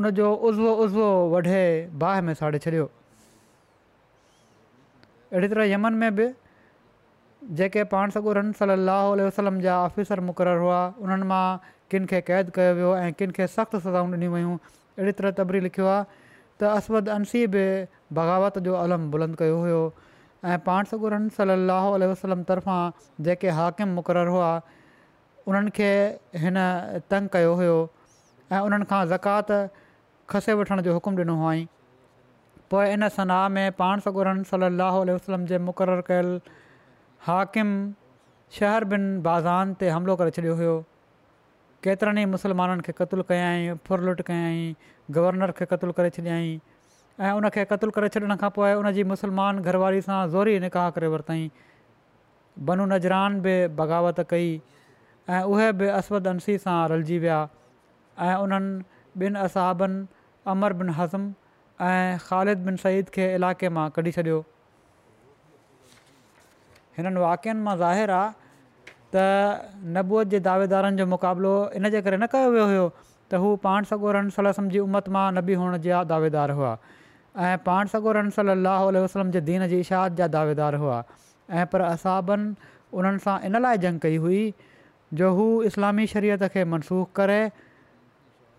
उनजो 0.00 0.32
उज़वो 0.48 0.72
उज़वो 0.86 1.08
वढे 1.34 1.64
बाहि 2.02 2.20
में 2.28 2.34
साड़े 2.42 2.58
छॾियो 2.66 2.84
अहिड़ी 5.32 5.48
तरह 5.54 5.70
यमन 5.72 5.98
में 6.04 6.08
बि 6.20 6.26
जेके 7.60 7.84
पाण 7.96 8.10
सगुरन 8.16 8.52
सली 8.60 9.22
वसलम 9.30 9.60
जा 9.68 9.78
ऑफिसर 9.88 10.20
मुक़ररु 10.28 10.64
हुआ 10.68 10.82
उन्हनि 11.06 11.30
मां 11.32 11.42
किन 11.94 12.06
खे 12.12 12.20
क़ैद 12.28 12.52
कयो 12.58 12.74
वियो 12.82 12.92
ऐं 13.06 13.12
किनखे 13.22 13.46
सख़्तु 13.56 13.80
सज़ाऊं 13.86 14.12
ॾिनी 14.18 14.28
वियूं 14.36 14.56
अहिड़ी 14.68 15.12
तरह 15.22 15.30
तबरी 15.40 15.60
लिखियो 15.68 15.86
आहे 15.96 16.22
त 16.60 16.64
असवद 16.78 17.08
अंसी 17.16 17.44
बि 17.54 17.62
बग़ावत 18.18 18.58
जो 18.66 18.74
अलम 18.84 19.10
बुलंद 19.10 19.36
कयो 19.38 19.56
हुयो 19.60 19.80
ऐं 20.50 20.58
पाण 20.66 20.84
सगुरन 20.90 21.28
सलाहु 21.38 21.96
वसलम 22.12 22.42
तर्फ़ां 22.50 22.82
जेके 23.28 23.48
हाकिम 23.58 23.94
मुक़ररु 23.98 24.32
हुआ 24.34 24.50
उन्हनि 25.50 25.70
खे 25.78 25.88
हिन 26.44 26.58
तंग 27.14 27.32
कयो 27.36 27.54
हुयो 27.62 27.78
ऐं 28.52 28.60
उन्हनि 28.68 28.88
खां 28.92 29.02
ज़कात 29.14 29.82
खसे 30.34 30.58
वठण 30.60 30.82
जो 30.88 30.94
हुकुम 31.00 31.14
ॾिनो 31.24 31.36
हुअईं 31.42 31.64
पोइ 32.70 32.86
इन 32.92 33.08
सनाह 33.18 33.48
में 33.56 33.66
पाण 33.82 34.06
सगुरन 34.08 34.42
सलाहु 34.54 35.00
आल 35.06 35.10
वसलम 35.16 35.46
जे 35.52 35.58
मुक़ररु 35.70 36.06
कयल 36.12 36.30
हाकिम 37.30 37.76
बिन 38.94 39.04
बाज़ान 39.28 39.74
ते 39.82 39.88
हमिलो 39.98 40.16
करे 40.22 40.30
छॾियो 40.38 40.54
हुयो 40.62 40.76
केतिरनि 41.84 42.20
ई 42.24 42.28
मुस्लमाननि 42.34 42.82
खे 42.86 42.92
क़तलु 42.98 43.22
कयाई 43.30 43.60
फुरलुट 43.86 44.20
कयाई 44.30 44.60
गवर्नर 45.16 45.50
खे 45.58 45.64
क़तलु 45.70 45.92
करे 45.96 46.10
छॾियांई 46.16 46.50
ऐं 47.24 47.32
उन 47.38 47.44
खे 47.56 47.62
क़तलु 47.72 47.90
करे 47.96 48.08
छॾण 48.14 48.32
खां 48.42 48.48
पोइ 48.56 48.72
उनजी 48.80 49.02
मुसलमान 49.12 49.54
घरवारी 49.68 50.00
सां 50.06 50.20
ज़ोरी 50.34 50.54
निकाह 50.64 50.86
करे 50.98 51.08
वरितई 51.14 51.42
बनू 52.70 52.84
नजरान 52.92 53.40
बि 53.46 53.54
बग़ावत 53.80 54.20
कई 54.30 54.48
ऐं 55.28 55.42
उहे 55.54 55.68
बि 55.80 55.86
अस्द 56.00 56.28
अंसी 56.32 56.56
सां 56.64 56.78
रलिजी 56.94 57.18
विया 57.26 57.40
ऐं 58.28 58.36
उन्हनि 58.46 59.26
ॿिनि 59.26 59.92
अमर 60.54 60.72
बिन 60.80 60.90
हज़म 61.02 61.26
ऐं 61.90 62.16
ख़ालिद 62.28 62.64
बिन 62.70 62.76
सईद 62.86 63.08
खे 63.18 63.24
इलाइक़े 63.34 63.68
मां 63.80 63.88
कढी 63.98 64.12
छॾियो 64.16 64.40
हिननि 66.98 67.20
वाक्यनि 67.28 67.60
मां 67.68 67.76
ज़ाहिर 67.84 68.12
आहे 68.20 68.43
त 69.14 69.78
नबूअ 69.96 70.22
जे 70.32 70.38
दावेदारनि 70.48 70.96
जो 71.00 71.06
मुक़ाबिलो 71.14 71.54
इनजे 71.78 72.00
करे 72.06 72.16
न 72.18 72.26
कयो 72.34 72.46
वियो 72.54 72.66
हुयो 72.70 72.84
त 73.32 73.38
हू 73.42 73.48
पाण 73.66 73.86
सॻोरमसल 73.90 74.48
जी 74.74 74.78
उमत 74.84 75.08
मां 75.16 75.26
नबी 75.38 75.58
हुअण 75.60 75.76
जा 75.86 76.02
दावेदार 76.12 76.50
हुआ 76.58 76.72
ऐं 77.46 77.52
पाण 77.68 77.90
सगोरम 77.92 78.30
सलाहु 78.38 78.90
वसलम 78.96 79.30
जे 79.36 79.40
दीन 79.50 79.66
जी 79.72 79.78
इशाद 79.86 80.16
जा 80.22 80.26
दावेदार 80.34 80.74
हुआ 80.82 80.98
ऐं 81.60 81.66
पर 81.74 81.86
असाबनि 81.90 82.70
उन्हनि 82.98 83.22
सां 83.26 83.36
इन 83.50 83.60
लाइ 83.66 83.82
जंग 83.86 84.04
कई 84.06 84.20
हुई 84.26 84.42
जो 85.22 85.30
हू 85.38 85.46
इस्लामी 85.70 86.06
शरीयत 86.14 86.44
खे 86.56 86.64
मनसूख़ 86.74 87.10
करे 87.20 87.40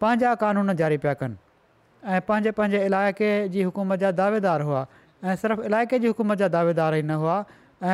पंहिंजा 0.04 0.34
क़ानून 0.44 0.76
जारी 0.82 0.98
पिया 1.06 1.14
कनि 1.22 2.14
ऐं 2.16 2.22
पंहिंजे 2.32 2.52
पंहिंजे 2.60 2.86
इलाइक़े 2.92 3.32
जी 3.56 3.64
हुकूमत 3.70 4.04
जा 4.06 4.12
दावेदार 4.24 4.62
हुआ 4.72 4.84
ऐं 5.24 5.36
सिर्फ़ु 5.46 5.64
इलाइक़े 5.72 6.00
जी 6.06 6.14
हुकूमत 6.16 6.44
जा 6.44 6.52
दावेदार 6.60 7.00
ई 7.02 7.02
न 7.12 7.24
हुआ 7.26 7.38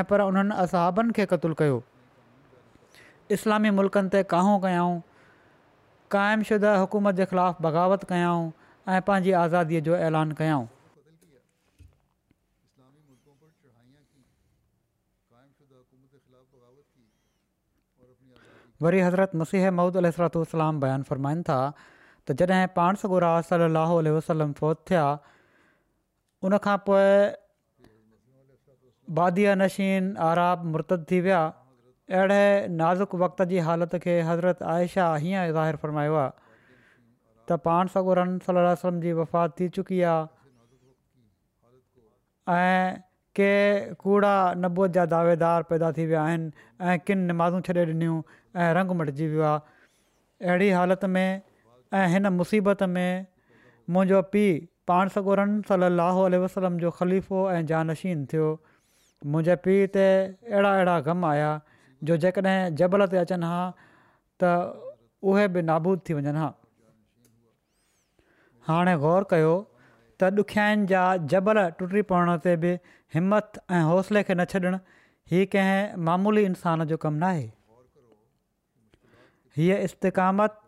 ऐं 0.01 0.03
पर 0.13 0.27
उन्हनि 0.31 0.59
असहाबनि 0.65 1.17
खे 1.19 1.25
क़तूल 1.35 1.53
कयो 1.63 1.79
इस्लामी 3.35 3.69
मुल्क़नि 3.79 4.09
ते 4.13 4.21
कहो 4.31 4.53
कयऊं 4.63 4.95
क़ाइमशुदा 6.13 6.71
हुकूमत 6.79 7.15
जे 7.19 7.25
ख़िलाफ़ु 7.33 7.63
बग़ावत 7.65 8.01
कयाऊं 8.11 8.43
ऐं 8.95 8.99
पंहिंजी 9.09 9.31
आज़ादीअ 9.43 9.81
जो 9.87 9.95
ऐलान 10.07 10.31
कयाऊं 10.39 10.65
वरी 18.83 18.99
हज़रत 19.07 19.35
मसीह 19.43 19.71
महूद 19.79 19.97
अल 20.03 20.09
सरातुस्लाम 20.17 20.79
बयानु 20.83 21.07
फ़रमाइनि 21.11 21.43
था 21.49 21.59
त 22.27 22.35
जॾहिं 22.41 22.67
पाण 22.79 22.99
सगुरा 23.05 23.31
सली 23.53 23.71
अलसलम 23.71 24.51
फ़ौत 24.59 24.83
थिया 24.89 25.05
उनखां 26.49 26.77
पोइ 26.89 27.07
बादीअ 29.21 29.55
नशीन 29.63 30.13
आराब 30.29 30.65
मुर्त 30.75 30.93
थी 31.11 31.19
विया 31.27 31.43
अहिड़े 32.11 32.67
नाज़ुक 32.69 33.13
वक़्त 33.19 33.41
जी 33.49 33.59
हालति 33.65 33.99
खे 34.05 34.19
हज़रत 34.29 34.61
आयशा 34.71 35.05
हीअं 35.25 35.51
ज़ाहिर 35.57 35.75
फ़रमायो 35.83 36.15
आहे 36.21 36.29
त 37.49 37.57
पाण 37.65 37.87
सॻो 37.93 38.13
रन 38.19 38.33
वसलम 38.47 38.99
जी 39.01 39.13
वफ़ात 39.19 39.55
थी 39.59 39.67
चुकी 39.77 40.01
आहे 40.13 40.25
ऐं 42.55 42.97
के 43.39 43.53
कूड़ा 44.03 44.33
नबूत 44.63 44.91
जा 44.99 45.05
दावेदार 45.15 45.63
पैदा 45.71 45.91
थी 45.99 46.05
विया 46.11 46.21
आहिनि 46.23 46.51
ऐं 46.87 46.97
किन 47.07 47.19
निमाज़ूं 47.31 47.61
छॾे 47.67 47.83
ॾिनियूं 47.85 48.17
ऐं 48.63 48.73
रंग 48.81 48.91
मटिजी 49.01 49.27
वियो 49.31 49.43
आहे 49.53 50.49
अहिड़ी 50.49 50.69
हालति 50.81 51.07
में 51.15 51.41
ऐं 51.95 52.07
हिन 52.15 52.27
मुसीबत 52.43 52.83
में 52.97 53.25
मुंहिंजो 53.89 54.21
पीउ 54.35 54.59
पाण 54.87 55.13
सॻो 55.17 55.33
रन 55.43 55.61
सल 55.73 55.87
अलाहु 55.93 56.27
वसलम 56.45 56.77
जो 56.85 56.91
ख़लीफ़ो 57.01 57.39
ऐं 57.55 57.65
जानशीन 57.73 58.25
थियो 58.33 58.49
मुंहिंजे 59.33 59.55
पीउ 59.67 59.87
ते 59.99 60.05
अहिड़ा 60.27 60.77
अहिड़ा 60.77 60.99
ग़म 61.11 61.25
आया 61.33 61.53
जो 62.09 62.15
जेकॾहिं 62.23 62.75
जबल 62.79 63.05
ते 63.13 63.17
अचनि 63.23 63.45
हा 63.45 63.61
त 64.43 64.51
उहे 65.31 65.47
बि 65.55 65.61
नाबूद 65.69 65.99
थी 66.09 66.13
वञनि 66.19 66.39
हा 66.43 66.49
हाणे 68.69 68.95
ग़ौर 69.03 69.23
कयो 69.33 69.53
त 70.21 70.29
ॾुखियाईनि 70.45 70.85
जा 70.91 71.03
जबल 71.33 71.59
टुटी 71.81 72.01
पवण 72.11 72.29
ते 72.47 72.55
बि 72.63 72.73
हिमत 73.15 73.59
ऐं 73.77 73.83
हौसले 73.91 74.23
खे 74.29 74.33
न 74.39 74.45
छॾणु 74.53 74.77
हीअ 75.33 75.45
कंहिं 75.55 76.03
मामूली 76.09 76.43
इंसान 76.49 76.83
जो 76.91 76.97
कमु 77.05 77.19
न 77.23 77.29
आहे 77.29 77.45
हीअ 79.57 79.77
इस्तक़ामत 79.89 80.59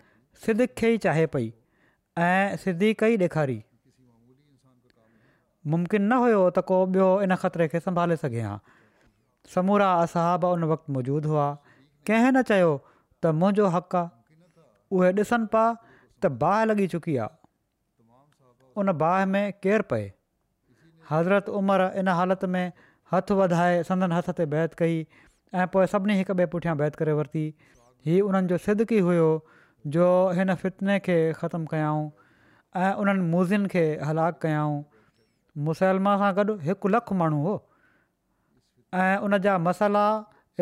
सिद 0.45 0.61
खे 0.81 0.87
ई 0.93 0.97
चाहे 1.07 1.25
पई 1.37 1.47
ऐं 2.27 2.55
सिधी 2.65 2.93
कई 3.05 3.17
ॾेखारी 3.29 3.59
मुमकिन 5.73 6.01
न 6.13 6.23
हुयो 6.25 6.39
त 6.57 6.65
को 6.71 6.77
ॿियो 6.95 7.07
इन 7.27 7.31
ख़तरे 7.47 7.67
खे 7.73 7.79
संभाले 7.89 8.15
सघे 8.25 8.41
हा 8.49 8.57
समूरा 9.55 9.91
असहाब 10.03 10.43
उन 10.45 10.63
वक़्तु 10.71 10.93
मौजूदु 10.93 11.29
हुआ 11.29 11.47
कंहिं 12.07 12.31
न 12.35 12.41
चयो 12.49 12.69
त 13.23 13.33
मुंहिंजो 13.39 13.65
हक़ 13.75 13.95
आहे 13.95 14.11
उहे 14.97 15.09
ॾिसनि 15.19 15.45
पिया 15.55 15.67
त 16.23 16.31
बाहि 16.43 16.65
लॻी 16.71 16.87
चुकी 16.95 17.15
आहे 17.25 17.39
उन 18.81 18.91
बाहि 19.03 19.25
में 19.33 19.43
केरु 19.65 19.83
पए 19.91 20.03
हज़रत 21.11 21.49
उमिरि 21.59 21.87
इन 22.01 22.07
हालति 22.19 22.47
में 22.55 22.65
हथु 23.13 23.35
वधाए 23.41 23.83
संदनि 23.91 24.15
हथ 24.19 24.29
ते 24.39 24.45
बैत 24.55 24.73
कई 24.81 24.99
ऐं 25.61 25.67
पोइ 25.75 25.85
सभिनी 25.95 26.17
हिक 26.21 26.31
ॿिए 26.37 26.45
पुठियां 26.55 26.77
बैत 26.83 26.95
करे 27.01 27.13
वरिती 27.19 27.45
हीअ 28.07 28.21
उन्हनि 28.29 28.47
जो 28.53 28.57
सिदकी 28.65 28.99
हुयो 29.09 29.27
जो 29.97 30.07
हिन 30.39 30.53
फितने 30.63 30.99
खे 31.09 31.17
ख़तमु 31.41 31.67
कयाऊं 31.75 32.05
ऐं 32.85 32.93
उन्हनि 33.03 33.27
मूज़ियुनि 33.35 33.67
खे 33.75 33.83
हलाक 34.09 34.41
कयाऊं 34.45 34.79
मुसलमा 35.69 36.15
सां 36.23 36.31
गॾु 36.39 36.55
हिकु 36.69 36.93
लखु 36.97 37.15
माण्हू 37.23 37.55
ऐं 38.93 39.17
उन 39.25 39.37
जा 39.43 39.57
मसाला 39.65 40.05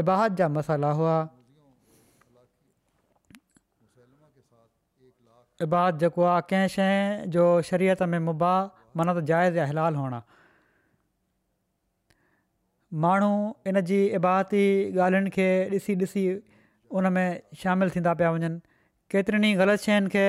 इबाहत 0.02 0.32
जा 0.40 0.48
मसाला 0.58 0.90
हुआ 1.00 1.16
इबाद 5.64 5.98
जेको 6.02 6.22
आहे 6.34 6.42
कंहिं 6.50 6.68
शइ 6.76 7.28
जो 7.34 7.44
शरीयत 7.70 8.02
में 8.12 8.22
मुबाह 8.28 8.60
माना 8.98 9.14
त 9.18 9.20
जाइज़ 9.32 9.58
या 9.60 9.66
हिलाल 9.72 9.96
हुणा 10.00 10.20
माण्हू 13.04 13.34
इन 13.70 13.82
जी 13.90 14.00
इबाहती 14.20 14.64
ॻाल्हियुनि 15.08 15.30
खे 15.36 15.48
ॾिसी 15.76 15.96
ॾिसी 16.06 16.24
उनमें 16.96 17.30
शामिलु 17.64 17.92
थींदा 17.98 18.14
पिया 18.22 18.32
वञनि 18.38 18.50
केतिरनि 19.12 19.52
ई 19.52 19.60
ग़लति 19.62 19.84
शयुनि 19.84 20.10
खे 20.16 20.26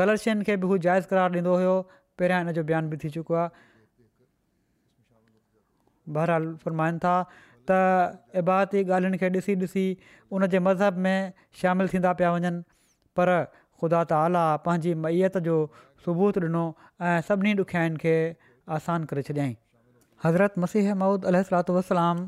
ग़लति 0.00 0.22
शयुनि 0.24 0.44
खे 0.48 0.56
बि 0.62 0.66
हू 0.72 0.78
जाइज़ 0.86 1.06
करार 1.12 1.28
ॾींदो 1.36 1.52
हुयो 1.58 1.76
पहिरियां 2.18 2.40
इन 2.46 2.52
जो 2.60 2.64
बयानु 2.70 2.88
बि 2.92 2.96
थी 3.04 3.10
चुको 3.18 3.34
आहे 3.42 3.71
बहराल 6.08 6.44
फ़ 6.54 6.64
फ़र्माइनि 6.64 6.98
था 7.02 7.14
त 7.70 8.32
इबादीती 8.38 8.88
ॻाल्हियुनि 8.90 9.18
खे 9.18 9.28
ॾिसी 9.38 9.54
ॾिसी 9.64 9.84
उनजे 10.38 10.58
मज़हब 10.68 10.96
में 11.06 11.32
शामिलु 11.62 11.88
थींदा 11.94 12.12
पिया 12.20 12.32
वञनि 12.34 12.62
पर 13.16 13.32
ख़ुदा 13.80 14.02
त 14.04 14.12
आला 14.20 14.44
पंहिंजी 14.66 14.94
मैअत 15.04 15.38
जो 15.48 15.56
सबूत 16.06 16.38
ॾिनो 16.48 16.64
ऐं 17.08 17.20
सभिनी 17.28 17.54
ॾुखियाईनि 17.64 17.96
खे 18.04 18.14
आसानु 18.78 19.06
करे 19.12 19.22
छॾियईं 19.28 19.54
हज़रत 20.24 20.54
मसीह 20.64 20.94
ममूद 20.94 21.24
अल 21.32 21.42
सलात 21.50 21.70
वसलाम 21.78 22.26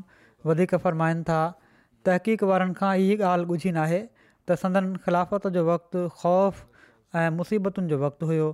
वधीक 0.51 0.75
फ़रमाइनि 0.85 1.23
था 1.31 1.41
तहक़ीक़ 2.05 2.43
वारनि 2.51 2.73
खां 2.79 2.93
इहा 3.07 3.33
ॻाल्हि 3.33 3.55
ॿुझी 3.55 3.71
न 3.79 4.07
त 4.47 4.55
संदनि 4.63 5.03
खिलाफ़त 5.05 5.47
जो 5.59 5.65
वक़्तु 5.73 6.07
ख़ौफ़ 6.23 6.63
ऐं 7.19 7.29
मुसीबतुनि 7.43 7.87
जो 7.91 7.97
वक़्तु 8.07 8.25
हुयो 8.31 8.47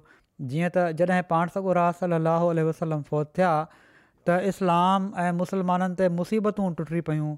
जीअं 0.51 0.69
त 0.75 0.83
जॾहिं 0.99 1.23
पाण 1.31 1.53
सॻो 1.55 1.73
राल 1.79 2.59
वसलम 2.73 3.01
फ़ौज 3.09 3.25
थिया 3.37 3.53
त 4.29 4.39
इस्लाम 4.53 5.11
ऐं 5.25 5.31
मुस्लमाननि 5.41 5.95
ते 6.01 6.07
मुसीबतूं 6.17 6.65
टुटी 6.79 7.01
पयूं 7.09 7.29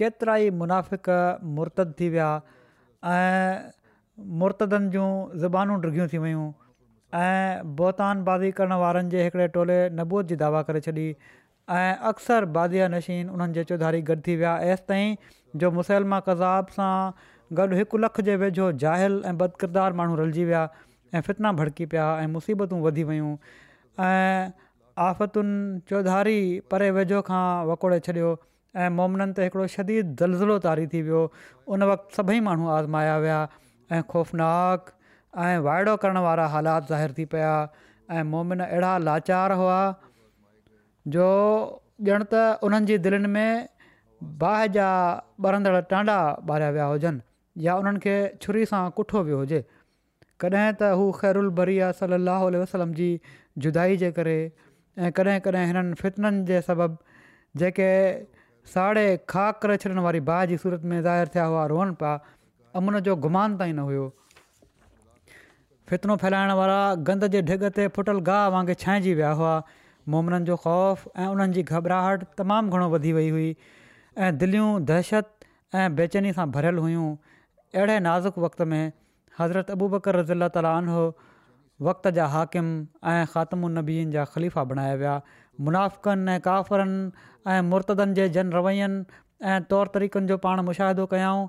केतिरा 0.00 0.34
ई 0.46 0.50
मुनाफ़िक़ 0.62 1.40
मुर्तद 1.58 1.94
थी 2.00 2.08
विया 2.16 2.28
ऐं 3.12 3.72
मुर्तदनि 4.42 4.90
जूं 4.96 5.08
ज़बानूं 5.44 5.80
डिघियूं 5.84 6.08
थी 6.12 6.18
वियूं 6.24 6.44
ऐं 7.20 7.76
बोतान 7.80 8.22
बाज़ी 8.28 8.50
करण 8.58 8.72
वारनि 8.82 9.10
जे 9.14 9.22
हिकिड़े 9.24 9.48
टोले 9.56 9.78
नबूत 10.00 10.26
जी 10.32 10.36
दावा 10.44 10.62
करे 10.70 10.80
छॾी 10.88 11.06
ऐं 11.80 11.94
अक्सर 12.10 12.44
बाज़िया 12.56 12.88
नशीन 12.96 13.30
उन्हनि 13.30 13.54
जे 13.60 13.64
चौधारी 13.72 14.02
गॾु 14.12 14.16
थी 14.26 14.36
विया 14.42 14.56
एसि 14.72 14.84
ताईं 14.92 15.16
जो 15.64 15.70
मुसलमा 15.80 16.20
कज़ाब 16.28 16.66
सां 16.80 16.94
गॾु 17.60 17.68
हिकु 17.80 17.98
लख 18.06 18.20
जे 18.28 18.36
वेझो 18.44 18.70
जाहिल 18.84 19.22
ऐं 19.32 19.36
बदकिरदार 19.44 19.92
माण्हू 20.02 20.16
रलिजी 20.20 20.44
विया 20.52 20.64
ऐं 21.14 21.20
फितना 21.30 21.52
भड़की 21.62 21.86
पिया 21.94 22.06
ऐं 22.24 22.28
मुसीबतूं 22.36 22.80
वधी 22.88 23.04
वियूं 23.12 23.34
ऐं 24.10 24.50
आफ़तुनि 24.98 25.80
चौधारी 25.88 26.38
परे 26.70 26.90
वेझो 26.96 27.20
खां 27.28 27.44
वकोड़े 27.66 27.98
छॾियो 28.06 28.30
ऐं 28.76 28.88
मोमिननि 28.96 29.32
ते 29.38 29.44
हिकिड़ो 29.46 29.66
शदीद 29.66 30.16
ज़लज़िलो 30.22 30.56
तारी 30.64 30.86
थी 30.94 31.00
वियो 31.06 31.20
उन 31.76 31.82
वक़्तु 31.90 32.16
सभई 32.16 32.40
माण्हू 32.48 32.68
आज़माया 32.76 33.16
विया 33.24 33.38
ऐं 33.96 34.02
ख़ौफ़नाक 34.10 34.90
ऐं 35.38 35.58
वाइड़ो 35.68 35.96
करण 36.04 36.18
वारा 36.28 36.46
हालात 36.54 36.88
ज़ाहिर 36.92 37.12
थी 37.18 37.24
पिया 37.34 37.52
ऐं 38.10 38.22
मोमिन 38.32 38.60
अहिड़ा 38.68 38.96
लाचार 39.08 39.52
हुआ 39.62 39.80
जो 41.16 41.28
ॼण 42.08 42.22
त 42.32 42.42
उन्हनि 42.68 42.86
जी 42.86 42.96
दिलनि 43.02 43.28
में 43.32 43.68
बाहि 44.40 44.68
जा 44.76 44.86
ॿरंदड़ 45.48 45.80
टांडा 45.90 46.14
ॿारिया 46.52 46.70
विया 46.76 46.84
हुजनि 46.92 47.20
या 47.66 47.74
उन्हनि 47.82 47.98
खे 48.04 48.14
छुरी 48.44 48.64
सां 48.72 48.80
कुठो 48.98 49.22
वियो 49.28 49.38
हुजे 49.40 49.60
कॾहिं 50.44 50.68
त 50.82 50.92
हू 51.00 51.04
ख़ैरु 51.20 51.50
बरी 51.62 51.76
सलाहु 52.02 52.50
वसलम 52.62 52.92
जी 53.00 53.08
जुदाई 53.66 53.96
जे 54.02 54.10
करे 54.18 54.34
ऐं 54.98 55.10
कॾहिं 55.16 55.38
कॾहिं 55.40 55.66
हिननि 55.66 55.94
फितिननि 56.00 56.44
जे 56.48 56.60
सबबु 56.68 56.96
जेके 57.60 57.88
साड़े 58.74 59.04
खा 59.32 59.44
करे 59.64 59.76
छॾण 59.84 59.98
वारी 60.06 60.20
भाउ 60.28 60.46
जी 60.46 60.56
सूरत 60.64 60.82
में 60.90 61.00
ज़ाहिर 61.02 61.28
थिया 61.34 61.44
हुआ 61.44 61.64
रोअनि 61.72 61.94
पिया 62.02 62.12
अमून 62.76 62.98
जो 63.06 63.16
गुमान 63.24 63.56
ताईं 63.62 63.72
न 63.74 63.78
हुयो 63.88 64.04
फितनो 65.88 66.16
फैलाइण 66.24 66.52
वारा 66.60 66.78
गंद 67.08 67.24
जे 67.36 67.42
ढिग 67.48 67.64
ते 67.78 67.88
फुटल 67.96 68.20
गाह 68.28 68.46
वांगुरु 68.56 68.74
छांइजी 68.84 69.14
विया 69.14 69.30
हुआ 69.40 69.54
मुमननि 70.12 70.44
जो 70.50 70.56
ख़ौफ़ 70.66 71.08
ऐं 71.16 71.26
उन्हनि 71.36 71.52
जी 71.58 71.62
घबराहट 71.72 72.24
तमामु 72.42 72.76
घणो 72.76 72.88
वधी 72.96 73.12
वई 73.18 73.28
हुई 73.36 73.50
ऐं 74.26 74.30
दिलियूं 74.44 74.70
दहशत 74.84 75.28
ऐं 75.80 75.88
बेचैनी 76.00 76.32
सां 76.38 76.46
भरियलु 76.56 76.82
हुयूं 76.88 77.08
अहिड़े 77.74 77.98
नाज़ुक 78.08 78.38
वक़्त 78.46 78.62
में 78.74 78.80
हज़रत 79.40 79.70
अबू 79.76 79.88
बकर 79.96 80.16
रज़ीला 80.24 80.48
वक़्त 81.88 82.08
जा 82.18 82.24
हाकिम 82.32 82.66
ऐं 83.10 83.24
ख़ात्म 83.34 83.68
नबियुनि 83.78 84.10
जा 84.16 84.24
ख़लीफ़ा 84.32 84.64
बणाया 84.72 84.94
विया 85.02 85.14
मुनाफ़क़नि 85.68 86.32
ऐं 86.32 86.40
काफ़रनि 86.46 86.98
ऐं 87.52 87.62
मुर्तदनि 87.70 88.14
जे 88.18 88.28
जन 88.38 88.52
रवैनि 88.56 88.88
ऐं 89.52 89.58
तौर 89.72 89.92
तरीक़नि 89.94 90.26
जो 90.32 90.36
पाण 90.46 90.60
मुशाहिदो 90.68 91.06
कयाऊं 91.14 91.40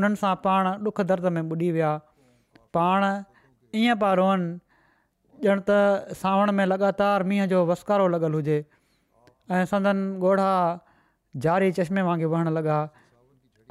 उन्हनि 0.00 0.20
सां 0.24 0.34
पाण 0.46 0.70
ॾुख 0.90 1.00
दर्द 1.12 1.32
में 1.36 1.42
ॿुॾी 1.52 1.70
विया 1.76 1.92
पाण 2.78 3.06
ईअं 3.82 4.00
पिया 4.02 4.12
रोअनि 4.20 4.50
ॼण 5.50 5.62
त 5.70 6.16
सावण 6.24 6.52
में 6.60 6.66
लॻातार 6.72 7.22
मींहं 7.32 7.48
जो 7.54 7.62
वसकारो 7.70 8.08
लॻल 8.16 8.36
हुजे 8.40 8.58
ऐं 8.64 9.62
संदनि 9.70 10.10
ॻोढ़ा 10.26 10.50
जारी 11.46 11.72
चश्मे 11.80 12.04
वांगुरु 12.10 12.30
वहणु 12.34 12.52
लॻा 12.58 12.76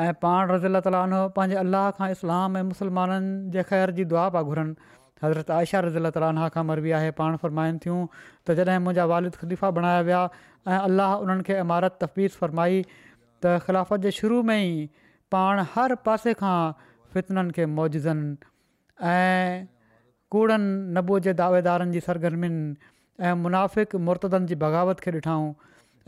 ऐं 0.08 0.10
पाण 0.26 0.52
रज़ील 0.56 0.80
ताला 0.88 1.04
पंहिंजे 1.38 1.58
अलाह 1.66 1.90
खां 2.00 2.10
इस्लाम 2.18 2.58
ऐं 2.62 2.66
मुसलमाननि 2.72 3.38
जे 3.58 3.64
ख़ैर 3.74 3.96
जी 4.00 4.06
दुआ 4.16 4.26
पिया 4.38 4.42
घुरनि 4.54 4.76
हज़रत 5.24 5.50
عائشہ 5.52 5.78
رضی 5.86 5.98
اللہ 6.00 6.48
खां 6.54 6.64
मरबी 6.68 6.92
आहे 7.00 7.10
पाण 7.20 7.36
फ़रमाइनि 7.42 7.78
थियूं 7.86 8.08
त 8.48 8.54
जॾहिं 8.60 8.80
मुंहिंजा 8.86 9.06
वालिद 9.14 9.36
ख़लीफ़ा 9.42 9.70
बणाया 9.78 10.02
विया 10.08 10.22
ऐं 10.68 10.78
अलाह 10.88 11.14
उन्हनि 11.26 11.44
खे 11.50 11.58
इमारत 11.66 12.00
तफ़वीस 12.04 12.40
फरमाई 12.44 12.82
त 12.86 13.60
ख़िलाफ़त 13.66 14.00
जे 14.06 14.12
शुरू 14.20 14.40
में 14.52 14.64
ई 14.64 14.88
पाण 15.36 15.64
हर 15.76 15.96
पासे 16.08 16.34
खां 16.40 16.88
फितननि 17.16 17.56
खे 17.58 17.66
मौजनि 17.74 18.26
ऐं 19.12 19.62
कूड़नि 20.36 20.74
नबूअ 20.98 21.20
जे 21.30 21.34
दावेदारनि 21.44 21.96
जी 21.98 22.04
सरगर्मियुनि 22.08 22.66
ऐं 22.66 23.44
मुनाफ़िक 23.46 24.04
मुर्तदनि 24.10 24.52
जी 24.54 24.60
बग़ावत 24.66 25.06
खे 25.08 25.16
ॾिठाऊं 25.20 25.48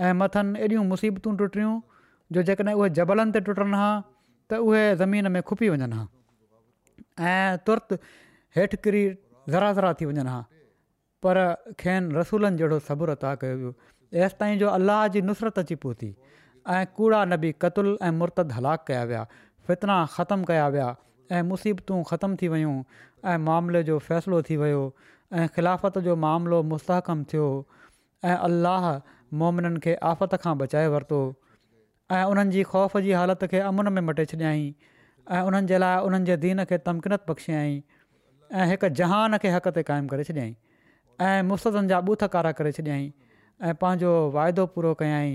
ऐं 0.07 0.20
मथनि 0.24 0.66
एॾियूं 0.68 0.88
मुसीबतूं 0.95 1.39
टुटियूं 1.43 1.76
जो 2.38 2.45
जेकॾहिं 2.51 2.82
उहे 2.82 2.89
जबलनि 3.01 3.38
ते 3.38 3.45
टुटनि 3.51 3.84
हा 3.86 3.91
त 4.01 4.61
उहे 4.68 4.84
ज़मीन 5.03 5.36
में 5.38 5.43
खुपी 5.53 5.74
वञनि 5.78 6.01
हा 6.01 7.32
ऐं 7.34 7.64
तुर्त 7.70 8.01
हेठि 8.56 8.78
किरी 8.84 9.06
ज़रा 9.54 9.72
ज़रा 9.78 9.93
थी 9.99 10.06
वञनि 10.10 10.24
हा 10.30 10.39
पर 11.26 11.38
खेनि 11.80 12.14
रसूलनि 12.20 12.58
जहिड़ो 12.58 12.78
सबुरु 12.89 13.12
عطا 13.14 13.32
कयो 13.43 13.56
वियो 13.58 13.74
एसिताईं 14.26 14.58
जो 14.60 14.68
अलाह 14.70 15.08
जी 15.16 15.22
नुसरत 15.30 15.60
अची 15.60 15.76
पहुती 15.86 16.10
ऐं 16.70 16.86
कूड़ा 16.97 17.24
नबी 17.34 17.51
क़तुल 17.62 17.97
ऐं 18.04 18.12
मुर्तद 18.20 18.51
हलाकु 18.58 18.86
कया 18.91 19.04
विया 19.12 19.24
फ़ितना 19.68 19.95
ख़तमु 20.18 20.45
कया 20.51 20.68
विया 20.76 20.89
ऐं 21.34 21.41
मुसीबतूं 21.54 22.01
ख़तमु 22.12 22.36
थी 22.41 22.47
वियूं 22.56 22.76
ऐं 23.32 23.38
मामले 23.47 23.84
जो 23.89 23.97
फ़ैसिलो 24.10 24.41
थी 24.49 24.58
वियो 24.64 24.84
ऐं 25.34 25.47
ख़िलाफ़त 25.56 25.97
जो 26.10 26.16
मामिलो 26.26 26.62
मुस्तहकमु 26.74 27.24
थियो 27.34 27.47
ऐं 28.26 28.36
अलाह 28.36 28.91
मोमिननि 29.41 29.80
खे 29.88 29.93
आफ़त 30.12 30.36
खां 30.45 30.58
बचाए 30.62 30.88
वरितो 30.97 31.20
ऐं 32.12 32.24
उन्हनि 32.36 32.51
जी 32.58 32.64
ख़ौफ़ 32.70 32.97
जी 33.08 33.12
हालति 33.22 33.47
खे 33.56 33.60
अमुन 33.74 33.91
में 33.97 34.01
मटे 34.12 34.26
छॾियई 34.34 34.64
ऐं 35.34 35.41
उन्हनि 35.49 35.68
जे 35.72 35.78
लाइ 35.84 36.04
उन्हनि 36.10 36.26
जे 36.32 36.38
दीन 36.45 36.64
खे 36.72 36.78
तमकिनत 36.89 37.26
बख़्शियई 37.30 37.82
ऐं 38.54 38.66
हिकु 38.70 38.88
जहान 38.99 39.36
खे 39.43 39.49
हक़ 39.54 39.68
ते 39.76 39.82
क़ाइमु 39.86 40.08
करे 40.10 40.24
छॾियई 40.26 40.51
ऐं 41.28 41.39
मुसनि 41.51 41.82
जा 41.91 41.99
ॿुथकारा 42.14 42.51
करे 42.60 42.72
छॾियई 42.78 43.06
ऐं 43.70 43.74
पंहिंजो 43.84 44.12
वाइदो 44.36 44.66
पूरो 44.76 44.91
कयई 44.99 45.32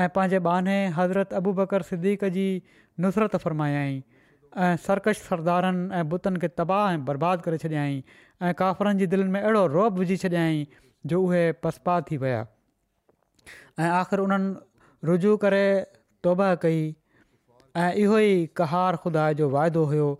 ऐं 0.00 0.08
पंहिंजे 0.16 0.38
बहाने 0.48 0.74
हज़रत 0.98 1.34
अबू 1.40 1.52
बकर 1.60 1.82
सिदीक 1.92 2.24
जी 2.38 2.46
नुसरत 3.06 3.36
फ़रमायाई 3.46 3.94
ऐं 4.64 4.72
सर्कश 4.88 5.22
सरदारनि 5.28 5.84
ऐं 6.00 6.02
बुतनि 6.14 6.42
खे 6.44 6.48
तबाह 6.62 6.84
ऐं 6.96 7.00
बर्बादु 7.10 7.46
करे 7.48 7.62
छॾियई 7.66 8.02
ऐं 8.48 8.54
काफ़रनि 8.64 9.04
जी 9.04 9.12
दिलि 9.16 9.28
में 9.38 9.40
अहिड़ो 9.44 9.64
रोब 9.78 10.02
विझी 10.04 10.16
छॾियई 10.26 10.66
जो 11.12 11.22
उहे 11.28 11.44
पसपा 11.66 12.00
थी 12.12 12.16
विया 12.26 12.42
ऐं 13.86 13.96
आख़िर 14.04 14.26
उन्हनि 14.28 14.54
रुजू 15.12 15.36
करे 15.46 15.64
तौब 16.26 16.44
कई 16.66 16.86
ऐं 17.82 17.90
इहो 18.06 18.24
ई 18.30 18.48
कहार 18.62 19.00
खुदा 19.06 19.32
जो 19.42 19.50
वाइदो 19.60 19.84
हुयो 19.92 20.10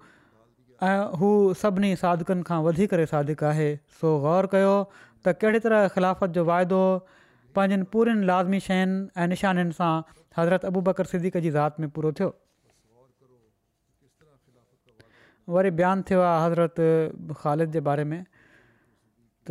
ऐं 0.83 1.17
हू 1.19 1.29
सभिनी 1.61 1.91
सादिकुनि 1.97 2.43
खां 2.47 2.61
वधी 2.65 2.87
करे 2.87 3.05
सादिकु 3.13 3.45
आहे 3.51 3.69
सो 4.01 4.09
ग़ौर 4.25 4.47
कयो 4.55 4.73
त 5.27 5.33
कहिड़े 5.43 5.61
तरह 5.67 5.87
ख़िलाफ़त 5.95 6.31
जो 6.39 6.45
वाइदो 6.51 6.81
पंहिंजनि 7.59 7.89
पूरीनि 7.95 8.27
लाज़मी 8.31 8.59
शयुनि 8.67 8.99
ऐं 9.23 9.27
निशाननि 9.33 9.73
सां 9.79 9.93
हज़रत 10.39 10.65
अबू 10.73 10.81
बकर 10.89 11.11
सिद्दीक़ 11.13 11.39
जी 11.47 11.51
ज़ात 11.57 11.81
में 11.85 11.89
पूरो 11.99 12.13
थियो 12.21 12.29
वरी 15.57 15.71
बयानु 15.81 16.07
थियो 16.11 16.21
आहे 16.33 16.45
हज़रत 16.45 16.83
ख़ालिद 17.41 17.73
जे 17.79 17.81
बारे 17.89 18.05
में 18.13 18.21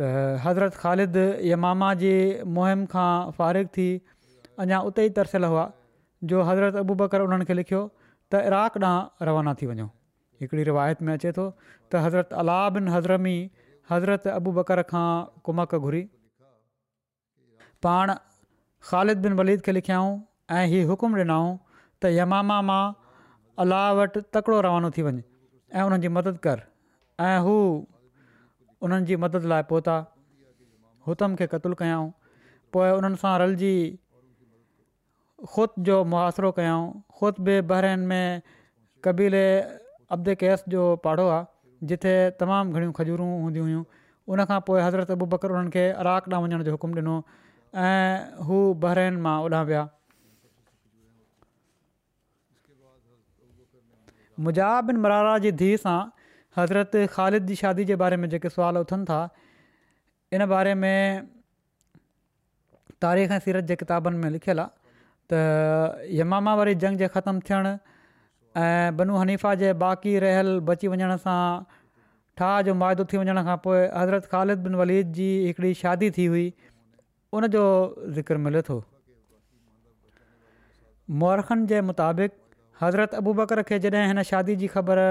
त 0.00 0.12
हज़रत 0.46 0.78
ख़ालिद 0.84 1.16
यमामा 1.54 1.92
जी 2.04 2.14
मुहिम 2.60 2.86
खां 2.94 3.10
फ़ारिग 3.40 3.74
थी 3.80 3.88
अञा 4.66 4.80
उते 4.92 5.10
ई 5.10 5.16
तरसियलु 5.18 5.52
हुआ 5.56 5.68
जो 6.34 6.48
हज़रत 6.52 6.82
अबू 6.86 7.00
बकर 7.04 7.28
उन्हनि 7.28 7.50
खे 7.52 7.60
लिखियो 7.62 7.86
त 7.90 8.46
इराक़ 8.52 8.82
ॾांहुं 8.86 9.28
रवाना 9.30 9.60
थी 9.62 9.66
वञो 9.74 9.90
हिकिड़ी 10.40 10.62
रिवायत 10.64 11.02
में 11.06 11.12
अचे 11.14 11.32
थो 11.38 11.46
त 11.92 12.02
हज़रत 12.06 12.32
अला 12.42 12.58
बिन 12.76 12.88
हज़रमी 12.94 13.36
हज़रत 13.90 14.26
अबू 14.34 14.52
बकर 14.58 14.82
खां 14.92 15.08
कुमक 15.48 15.74
घुरी 15.78 16.02
पाण 17.86 18.12
ख़ालिद 18.88 19.20
बिन 19.26 19.38
वलीद 19.40 19.60
खे 19.68 19.72
लिखियाऊं 19.78 20.12
ऐं 20.58 20.64
हीअ 20.72 20.88
हुकुम 20.90 21.14
ॾिनऊं 21.20 21.52
त 22.02 22.12
यमामा 22.16 22.58
मां 22.72 22.82
अलाह 23.64 23.86
वटि 24.00 24.22
तकिड़ो 24.38 24.58
रवानो 24.68 24.90
थी 24.98 25.06
वञे 25.08 25.22
ऐं 25.78 25.86
उन्हनि 25.88 26.06
जी 26.08 26.12
मदद 26.18 26.40
कर 26.48 26.64
ऐं 27.28 27.36
हू 27.48 27.54
उन्हनि 28.88 29.12
जी 29.12 29.16
मदद 29.26 29.46
लाइ 29.54 29.68
पहुता 29.72 29.96
हुतम 31.08 31.38
खे 31.42 31.46
क़तलु 31.54 31.78
कयाऊं 31.84 32.10
पोइ 32.76 32.90
उन्हनि 32.98 33.22
सां 33.24 33.32
रलजी 33.44 33.72
ख़ुदि 35.54 35.82
जो 35.90 35.96
मुहासिरो 36.14 36.50
कयऊं 36.60 36.84
ख़ुदि 37.20 37.42
बि 37.50 37.56
बहिर 37.74 38.04
में 38.12 38.42
कबीले 39.06 39.44
अब्द 40.12 40.34
कैस 40.40 40.64
जो 40.72 40.82
पाड़ो 41.04 41.26
आहे 41.28 41.86
जिथे 41.90 42.10
तमामु 42.40 42.72
घणियूं 42.78 42.92
खजूरूं 42.98 43.26
हूंदियूं 43.44 43.66
हुयूं 43.66 43.82
उनखां 44.34 44.58
पोइ 44.68 44.80
हज़रत 44.84 45.10
अबू 45.14 45.26
बकर 45.34 45.50
उन्हनि 45.56 45.70
खे 45.76 45.84
अराक 46.04 46.28
ॾांहुं 46.32 46.46
वञण 46.50 46.62
जो 46.68 46.72
हुकुमु 46.76 46.96
ॾिनो 47.00 47.16
ऐं 47.86 48.44
हू 48.48 48.58
बहरैन 48.84 49.16
मां 49.24 49.36
ओॾांहुं 49.46 49.64
विया 49.70 49.82
मुज़ाहबिन 54.48 54.96
मरारा 55.06 55.34
जी 55.46 55.52
धीउ 55.64 55.80
सां 55.86 55.96
हज़रत 56.60 56.96
ख़ालिद 57.16 57.46
जी 57.50 57.56
शादी 57.62 57.88
जे 57.90 57.96
बारे 58.04 58.18
में 58.24 58.28
जेके 58.36 58.54
सुवाल 58.58 58.80
उथनि 58.84 59.08
था 59.10 59.18
इन 60.38 60.46
बारे 60.54 60.74
में 60.84 61.28
तारीख़ 63.06 63.32
ऐं 63.38 63.38
सीरत 63.48 63.70
जे 63.72 63.76
किताबनि 63.84 64.20
में 64.24 64.30
लिखियलु 64.38 64.66
आहे 64.66 65.04
त 65.34 66.08
यमामा 66.20 66.54
वारी 66.62 66.74
जंग 66.86 67.04
जे 67.04 67.10
ख़तमु 67.18 67.44
थियण 67.50 67.74
ऐं 68.56 68.96
बनू 68.96 69.16
हनीफ़ा 69.20 69.54
जे 69.60 69.72
बाक़ी 69.80 70.12
रहियल 70.24 70.60
बची 70.68 70.88
वञण 70.92 71.14
सां 71.24 71.40
ठाह 72.40 72.54
जो 72.68 72.74
माइदो 72.82 73.04
थी 73.12 73.18
वञण 73.22 73.40
खां 73.48 73.56
पोइ 73.66 73.80
हज़रत 73.96 74.24
ख़ालिद 74.34 74.62
बन 74.66 74.74
वलीद 74.80 75.12
जी 75.18 75.26
हिकिड़ी 75.46 75.72
शादी 75.80 76.10
थी 76.18 76.26
हुई 76.34 76.44
उन 77.40 77.48
जो 77.56 77.64
ज़िकर 78.18 78.40
मिले 78.46 78.62
थो 78.70 78.78
मुहरखनि 81.24 81.66
जे 81.74 81.80
मुताबिक़ 81.90 82.38
हज़रत 82.84 83.18
अबू 83.20 83.34
बकर 83.42 83.62
खे 83.72 83.78
जॾहिं 83.88 84.06
हिन 84.14 84.22
शादी 84.30 84.56
जी 84.64 84.72
ख़बर 84.78 85.02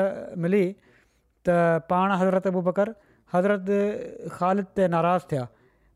मिली 0.48 0.64
त 0.66 1.86
पाण 1.94 2.18
हज़रत 2.24 2.52
अबू 2.54 2.66
बकरु 2.72 2.98
हज़रत 3.38 4.30
ख़ालिद 4.40 4.78
ते 4.80 4.90
नाराज़ 4.98 5.32
थिया 5.34 5.46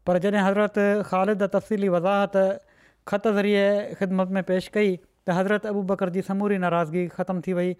पर 0.09 0.23
जॾहिं 0.27 0.47
हज़रति 0.49 0.87
ख़ालिद 1.11 1.49
तफ़्सीली 1.59 1.91
वज़ाहति 1.97 2.89
ख़त 3.13 3.37
ज़रिए 3.39 3.67
ख़िदमत 4.01 4.37
में 4.39 4.43
पेशि 4.51 4.75
कई 4.79 4.97
त 5.29 5.35
हज़रत 5.37 5.65
अबू 5.69 5.81
बकर 5.89 6.09
जी 6.13 6.21
समूरी 6.27 6.57
नाराज़गी 6.61 7.01
ख़तमु 7.15 7.41
थी 7.47 7.53
वई 7.57 7.71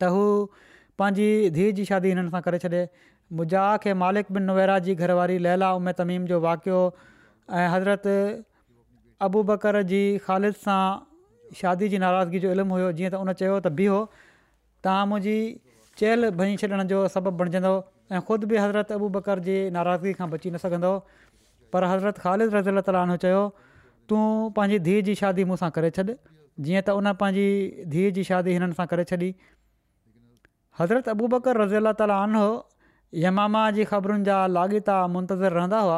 त 0.04 0.12
हू 0.16 0.22
पंहिंजी 1.02 1.28
धीअ 1.58 1.74
जी 1.82 1.88
शादी 1.92 2.14
हिननि 2.14 2.34
सां 2.38 2.42
करे 2.48 2.62
छॾे 2.66 2.84
मुजा 3.42 3.66
खे 3.88 3.98
मालिक 4.06 4.32
बिन 4.38 4.48
नुवेरा 4.52 4.80
जी 4.88 4.96
घरवारी 5.02 5.38
लैला 5.48 5.74
उमे 5.82 5.96
तमीम 6.04 6.32
जो 6.32 6.42
वाक़ियो 6.48 6.86
ऐं 6.86 7.68
हज़रत 7.76 8.10
अबू 9.30 9.44
बकर 9.52 9.82
जी 9.92 10.02
ख़ालिद 10.30 10.62
सां 10.64 10.80
शादी 11.64 11.92
जी 11.96 12.02
नाराज़गी 12.08 12.44
जो 12.48 12.58
इल्मु 12.58 12.80
हुयो 12.82 12.96
जीअं 13.02 13.14
त 13.18 13.24
उन 13.28 13.38
चयो 13.46 13.60
त 13.60 13.76
बीहो 13.82 14.02
तव्हां 14.88 15.06
मुंहिंजी 15.14 15.38
चेल 16.00 16.30
भई 16.38 16.56
छॾण 16.62 16.84
जो 16.92 17.00
सबबु 17.16 17.32
बणिजंदो 17.40 17.72
हुओ 17.74 17.82
ऐं 18.12 18.20
ख़ुदि 18.28 18.46
बि 18.52 18.58
हज़रत 18.62 18.92
अबू 18.98 19.10
बकर 19.18 19.40
जी 19.48 19.56
नाराज़गी 19.78 20.14
खां 20.20 20.30
बची 20.30 20.50
न 20.52 20.58
सघंदो 20.64 20.92
पर 21.74 21.84
हज़रत 21.92 22.18
ख़ालिद 22.26 22.56
रज़ील 22.56 22.82
ताली 22.88 22.98
आनो 23.02 23.18
चयो 23.26 23.42
तूं 24.12 24.22
पंहिंजी 24.58 24.80
धीउ 24.88 25.02
जी 25.10 25.16
शादी 25.22 25.44
मूंसां 25.52 25.70
करे 25.78 25.90
छॾ 25.98 26.06
जीअं 26.06 26.82
त 26.88 26.96
उन 27.02 27.14
पंहिंजी 27.22 27.86
धीअ 27.94 28.14
जी 28.18 28.24
शादी 28.32 28.56
हिननि 28.58 28.78
सां 28.80 28.88
करे 28.94 29.06
छॾी 29.12 29.30
हज़रत 30.82 31.10
अबू 31.16 31.30
बकर 31.36 31.62
रज़ील 31.64 31.92
अला 32.06 32.48
यमामा 33.28 33.62
जी 33.78 33.84
ख़बरुनि 33.94 34.26
जा 34.32 34.38
लाॻीता 34.58 34.96
मुंतज़रु 35.16 35.56
रहंदा 35.60 35.80
हुआ 35.88 35.98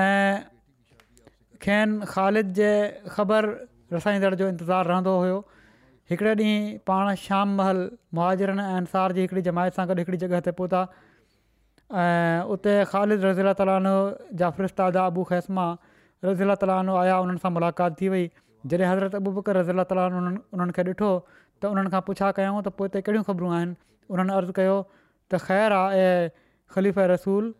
ऐं 0.00 1.56
खेनि 1.64 2.10
ख़ालिद 2.14 2.52
जे 2.60 2.72
ख़बर 3.16 3.50
रसाईंदड़ 3.98 4.34
जो 4.42 4.48
इंतज़ारु 4.52 4.90
रहंदो 4.92 5.14
हुयो 5.22 5.38
हिकिड़े 6.10 6.32
ॾींहुं 6.38 6.78
पाण 6.90 7.14
शाम 7.24 7.54
महल 7.58 7.78
मुहाजरनि 8.18 8.62
ऐं 8.62 8.76
अंसार 8.76 9.12
जी 9.18 9.20
हिकिड़ी 9.24 9.42
जमायत 9.48 9.74
सां 9.80 9.84
गॾु 9.90 9.94
हिकिड़ी 9.98 10.18
जॻह 10.22 10.40
ते 10.46 10.52
पहुता 10.60 10.78
ऐं 12.04 12.48
उते 12.54 12.72
ख़ालिद 12.92 13.24
रज़ीला 13.26 13.52
तालो 13.60 13.92
जाफ़िरिश्तादा 14.42 15.04
अबू 15.12 15.24
ख़ैसमा 15.30 15.66
रज़ीला 16.26 16.54
तालो 16.64 16.94
आया 17.02 17.18
उन्हनि 17.26 17.44
सां 17.46 17.52
मुलाक़ात 17.58 17.98
थी 18.02 18.08
वई 18.14 18.26
जॾहिं 18.66 18.86
हज़रत 18.92 19.14
अबू 19.20 19.34
बकर 19.38 19.60
रज़ीला 19.62 19.84
ताली 19.94 20.10
उन्हनि 20.26 20.72
खे 20.80 20.86
ॾिठो 20.90 21.12
त 21.30 21.72
उन्हनि 21.78 21.96
खां 21.96 22.02
पुछा 22.10 22.34
कयूं 22.42 22.60
त 22.60 22.76
पोइ 22.80 22.92
हिते 22.92 23.06
कहिड़ियूं 23.08 23.26
ख़बरूं 23.32 23.56
आहिनि 23.60 23.80
उन्हनि 24.14 24.38
अर्ज़ु 24.42 24.58
कयो 24.60 24.76
त 24.90 25.44
ख़ैरु 25.48 25.80
आहे 25.80 26.04
ऐं 26.04 26.28
ख़लीफ़ 26.76 27.02
रसूल 27.18 27.56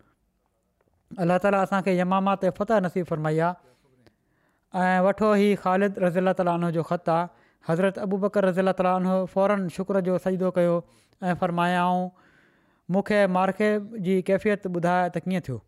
अलाह 1.22 1.44
ताली 1.46 1.62
असांखे 1.64 1.96
यमामा 2.02 2.36
ते 2.46 2.54
फ़तह 2.62 2.86
नसीबु 2.88 3.10
फरमाई 3.16 3.44
आहे 3.48 4.88
ऐं 4.88 5.04
वठो 5.08 5.32
ख़ालिद 5.64 6.06
रज़ीला 6.08 6.38
तालो 6.42 6.76
जो 6.78 6.86
ख़त 6.94 7.16
आहे 7.20 7.38
हज़रत 7.68 7.98
अबू 7.98 8.16
बकर 8.24 8.44
रज़ी 8.44 8.60
अला 8.66 8.72
ताल 8.80 9.08
फौरन 9.34 9.68
शुक्र 9.76 10.00
जो 10.08 10.18
सईदो 10.26 10.50
कयो 10.58 10.76
ऐं 11.28 11.34
फरमायाऊं 11.42 12.06
मूंखे 12.94 13.20
मार्के 13.36 13.68
जी 14.06 14.14
कैफ़ियत 14.30 14.66
ॿुधाए 14.76 15.02
त 15.16 15.22
कीअं 15.28 15.42
थियो 15.48 15.58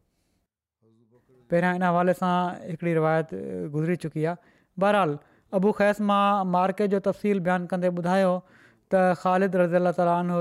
पहिरियां 1.52 1.74
इन 1.80 1.82
हवाले 1.88 2.14
सां 2.22 2.32
हिकिड़ी 2.70 2.94
रिवायत 3.00 3.34
गुज़री 3.76 3.96
चुकी 4.06 4.24
आहे 4.32 4.52
बहरहाल 4.84 5.16
अबू 5.60 5.72
ख़ैस 5.80 6.00
मां 6.12 6.24
मार्के 6.56 6.88
जो 6.96 7.00
तफ़सील 7.08 7.44
बयानु 7.50 7.70
कंदे 7.74 7.92
ॿुधायो 8.02 8.32
त 8.56 9.06
ख़ालिद 9.24 9.62
रज़ी 9.64 9.80
अला 9.84 9.96
ताल 10.00 10.34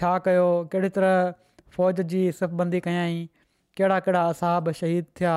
छा 0.00 0.16
कयो 0.28 0.46
कहिड़ी 0.74 0.94
तरह 1.00 1.34
फ़ौज 1.78 2.06
जी 2.14 2.20
सफ़बंदी 2.40 2.80
कयाईं 2.88 3.22
कहिड़ा 3.78 4.04
कहिड़ा 4.08 4.26
असाब 4.34 4.72
शहीद 4.80 5.10
थिया 5.20 5.36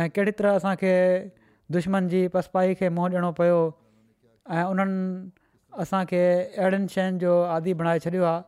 ऐं 0.00 0.08
कहिड़ी 0.18 0.32
तरह 0.42 0.60
असांखे 0.60 0.92
दुश्मन 1.78 2.12
जी 2.14 2.20
पसपाई 2.36 2.76
खे 2.82 2.90
मुंहुं 2.98 3.10
ॾियणो 3.16 3.32
पियो 3.40 3.58
ऐं 4.50 4.62
उन्हनि 4.70 5.30
असांखे 5.82 6.20
अहिड़ियुनि 6.58 6.88
शयुनि 6.94 7.18
जो 7.22 7.32
आदि 7.56 7.72
बणाए 7.80 7.98
छॾियो 8.04 8.22
आहे 8.26 8.42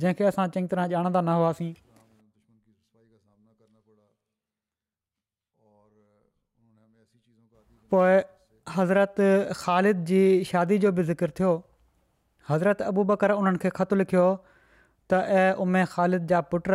जंहिंखे 0.00 0.24
असां 0.24 0.46
चङी 0.54 0.66
तरह 0.72 0.84
ॼाणंदा 0.96 1.20
न 1.20 1.28
हुआसीं 1.38 1.72
पोइ 7.92 8.14
हज़रत 8.76 9.16
ख़ालिद 9.60 10.04
जी 10.08 10.22
शादी 10.50 10.78
जो 10.84 10.90
बि 10.96 11.02
ज़िक्र 11.10 11.30
थियो 11.38 11.52
हज़रत 12.48 12.82
अबू 12.90 13.04
बकर 13.12 13.30
उन्हनि 13.40 13.58
खे 13.62 13.70
ख़तु 13.78 13.96
लिखियो 14.00 14.24
त 15.10 15.20
ऐं 15.42 15.50
उमे 15.64 15.84
ख़ालिद 15.94 16.26
जा 16.32 16.40
पुट 16.54 16.68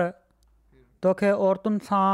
तोखे 1.05 1.31
औरतुनि 1.47 1.79
सां 1.89 2.07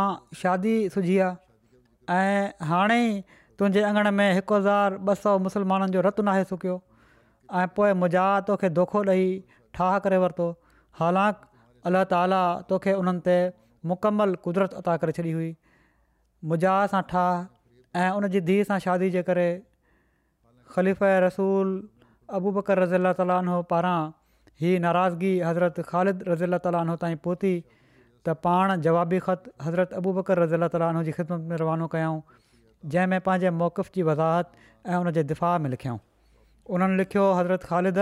शादी 0.44 0.76
सुझी 0.96 1.20
आहे 1.26 2.20
ऐं 2.22 2.68
हाणे 2.74 3.00
ई 3.04 3.24
तुंहिंजे 3.60 3.82
अंगण 3.88 4.10
में 4.18 4.30
हिकु 4.38 4.55
हज़ार 4.55 4.93
ॿ 4.97 5.16
सौ 5.22 5.32
मुस्लमाननि 5.45 5.91
जो 5.93 6.01
रतु 6.05 6.24
नाहे 6.28 6.43
सुकियो 6.51 6.76
ऐं 7.62 7.66
पोइ 7.80 7.93
मुज़ा 8.03 8.26
तोखे 8.49 8.70
दोखो 8.78 8.99
ॾेई 9.14 9.26
ठाह 9.80 9.97
करे 10.05 10.20
वरितो 10.26 10.45
हालांकि 10.99 11.45
अलाह 11.91 12.03
ताली 12.14 12.39
तोखे 12.70 12.93
उन्हनि 13.01 13.24
ते 13.28 13.36
मुकमलु 13.93 14.39
कुदरत 14.47 14.78
अता 14.84 14.95
करे 15.03 15.18
छॾी 15.20 15.34
हुई 15.39 15.49
मुजा 16.53 16.78
सां 16.95 17.01
ठाह 17.12 18.01
ऐं 18.03 18.07
उन 18.22 18.30
जी 18.38 18.43
धीउ 18.51 18.70
सां 18.74 18.80
शादी 18.88 19.12
जे 19.18 19.26
करे 19.34 19.47
ख़लीफ़ 20.78 21.03
रसूल 21.28 21.76
अबू 22.39 22.55
बकर 22.60 22.86
रज़ी 22.88 23.01
अला 23.03 23.14
तालीनो 23.22 23.60
पारां 23.76 23.95
ही 24.64 24.74
नाराज़गी 24.88 25.36
हज़रत 25.51 25.84
ख़ालिद 25.93 26.26
रज़ी 26.34 26.51
अला 26.53 26.64
ताली 26.72 26.97
ताईं 27.05 27.22
पहुती 27.30 27.53
त 27.62 28.41
पाण 28.47 28.80
जवाबी 28.89 29.22
ख़त 29.30 29.55
हज़रत 29.70 29.99
अबू 30.03 30.18
बकर 30.22 30.45
रज़ी 30.47 30.62
अला 30.64 30.72
ताली 30.78 31.05
जी 31.12 31.20
ख़िदमत 31.22 31.51
में 31.53 31.60
रवानो 31.66 31.95
कयऊं 31.97 32.38
जंहिंमें 32.86 33.19
पंहिंजे 33.21 33.49
मौक़फ़ 33.51 33.89
जी 33.95 34.01
वज़ाहत 34.09 34.51
ऐं 34.88 34.95
उनजे 34.95 35.23
दिफ़ा 35.23 35.57
में 35.63 35.69
लिखियऊं 35.69 35.97
उन्हनि 36.75 36.95
लिखियो 36.97 37.32
हज़रत 37.34 37.63
ख़ालिद 37.63 37.97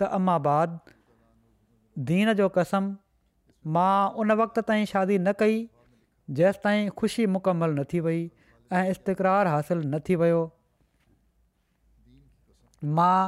त 0.00 0.04
अम्मा 0.18 0.36
बाद 0.46 0.78
दीन 2.10 2.32
जो 2.40 2.48
कसम 2.56 2.92
मां 3.76 3.94
उन 4.24 4.32
वक़्त 4.42 4.58
ताईं 4.70 4.84
शादी 4.92 5.18
न 5.18 5.32
कई 5.42 5.58
जेसि 6.38 6.60
ताईं 6.62 6.88
ख़ुशी 6.98 7.26
मुकम्मल 7.36 7.70
न 7.78 7.84
थी 7.92 8.00
वई 8.06 8.20
ऐं 8.78 8.90
इस्तक़रारु 8.96 9.50
हासिलु 9.56 9.82
न 9.84 10.00
थी 10.08 10.16
वियो 10.24 10.40
मां 13.00 13.18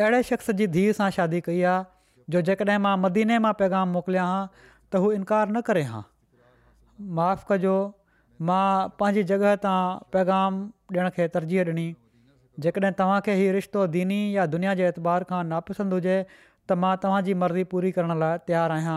अहिड़े 0.00 0.22
शख़्स 0.32 0.50
जी 0.62 0.66
धीअ 0.78 0.92
सां 1.00 1.10
शादी 1.20 1.40
कई 1.50 1.62
आहे 1.70 2.34
जो 2.34 2.42
जेकॾहिं 2.50 2.82
मां 2.88 2.96
मदीने 3.06 3.38
मां 3.46 3.52
पैगाम 3.62 3.92
मोकिलियां 3.98 4.26
हा 4.34 4.42
त 4.58 5.04
हू 5.06 5.12
इनकार 5.20 5.48
न 5.50 5.64
करे 5.72 5.86
हा 5.94 6.02
माफ़ु 7.22 7.50
कजो 7.54 7.78
मां 8.48 8.66
पंहिंजी 9.00 9.22
जॻह 9.30 9.56
तां 9.64 9.78
पैगाम 10.16 10.60
ॾियण 10.96 11.10
खे 11.16 11.24
तरजीह 11.32 11.64
ॾिनी 11.70 11.88
जेकॾहिं 12.66 12.90
तव्हांखे 13.00 13.32
हीउ 13.40 13.50
रिश्तो 13.56 13.82
दीनी 13.96 14.20
या 14.36 14.44
दुनिया 14.54 14.72
जे 14.80 14.86
एतबार 14.92 15.24
खां 15.32 15.40
नापसंदि 15.50 15.98
हुजे 15.98 16.14
त 16.28 16.78
मां 16.84 16.92
तव्हांजी 17.02 17.34
मर्ज़ी 17.42 17.64
पूरी 17.74 17.90
करण 17.98 18.14
लाइ 18.22 18.38
तयारु 18.50 18.76
आहियां 18.78 18.96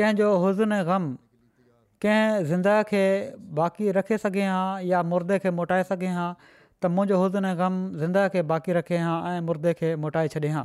कंहिंजो 0.00 0.28
हुज़न 0.44 0.74
ग़म 0.90 1.08
कंहिं 2.04 2.44
ज़िंदह 2.52 2.76
खे 2.92 3.02
बाक़ी 3.60 3.96
रखे 3.98 4.20
सघे 4.26 4.44
हा 4.52 4.60
या 4.92 5.02
मुर्दे 5.14 5.40
खे 5.46 5.54
मोटाए 5.58 5.88
सघे 5.90 6.12
हा 6.20 6.28
त 6.44 6.92
मुंहिंजो 6.98 7.18
हुज़न 7.24 7.50
ग़म 7.62 7.82
ज़िंदह 8.04 8.30
खे 8.36 8.46
बाक़ी 8.54 8.78
रखे 8.80 9.02
हा 9.08 9.16
ऐं 9.34 9.42
मुर्दे 9.50 9.74
खे 9.82 9.92
मोटाए 10.06 10.32
छॾे 10.36 10.52
हा 10.58 10.64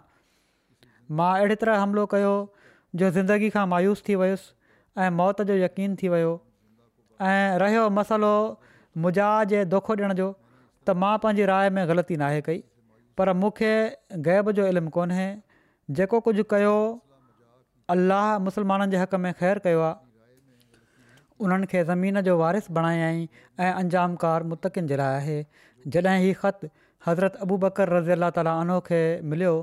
मां 1.12 1.30
अहिड़ी 1.40 1.56
तरह 1.64 1.80
हमिलो 1.82 2.06
कयो 2.14 2.32
जो 3.02 3.10
ज़िंदगी 3.18 3.50
खां 3.56 3.66
मायूस 3.74 4.04
थी 4.08 4.16
वियुसि 4.22 4.54
ऐं 5.04 5.10
मौत 5.20 5.42
जो 5.52 5.56
यकीन 5.58 5.96
थी 6.02 6.10
वियो 6.14 6.32
ऐं 7.32 7.60
रहियो 7.64 7.90
मसलो 7.98 8.32
मुजा 9.06 9.28
जे 9.54 9.64
दोखो 9.74 9.96
ॾियण 10.00 10.14
जो 10.22 10.28
त 10.32 10.96
मां 11.04 11.12
पंहिंजी 11.26 11.46
राय 11.52 11.70
में 11.78 11.84
ग़लती 11.92 12.18
नाहे 12.24 12.42
कई 12.50 12.64
पर 13.20 13.32
मूंखे 13.44 13.72
ग़ैब 14.28 14.52
जो 14.60 14.66
इल्मु 14.74 14.90
कोन्हे 14.98 15.28
जेको 16.00 16.20
कुझु 16.30 16.46
कयो 16.56 16.74
अलाह 17.96 18.28
मुसलमाननि 18.50 18.96
जे 18.96 19.02
हक़ 19.06 19.16
में 19.28 19.32
ख़ैरु 19.44 19.66
कयो 19.70 19.86
आहे 19.92 19.96
उन्हनि 21.48 21.70
खे 21.76 21.84
ज़मीन 21.94 22.22
जो 22.30 22.36
वारिसु 22.44 22.74
बणायाई 22.80 23.24
ऐं 23.68 23.72
अंजामकारु 23.72 24.50
मुतक़ 24.54 24.84
जे 24.92 25.00
लाइ 25.04 25.24
आहे 25.24 25.38
जॾहिं 25.96 26.20
ही 26.26 26.34
ख़तु 26.46 26.72
हज़रत 27.08 27.38
अबू 27.48 27.58
बकर 27.66 27.94
रज़ी 27.98 28.12
अला 28.20 28.30
तालीनो 28.40 28.80
खे 28.92 29.02
मिलियो 29.34 29.54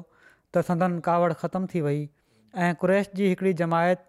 त 0.55 0.63
संदन 0.71 0.99
कावड़ 1.07 1.33
ख़तमु 1.45 1.67
थी 1.75 1.81
वई 1.87 2.01
ऐं 2.67 2.73
क़्रैश 2.83 3.11
जी 3.21 3.29
हिकिड़ी 3.33 3.53
जमायत 3.61 4.05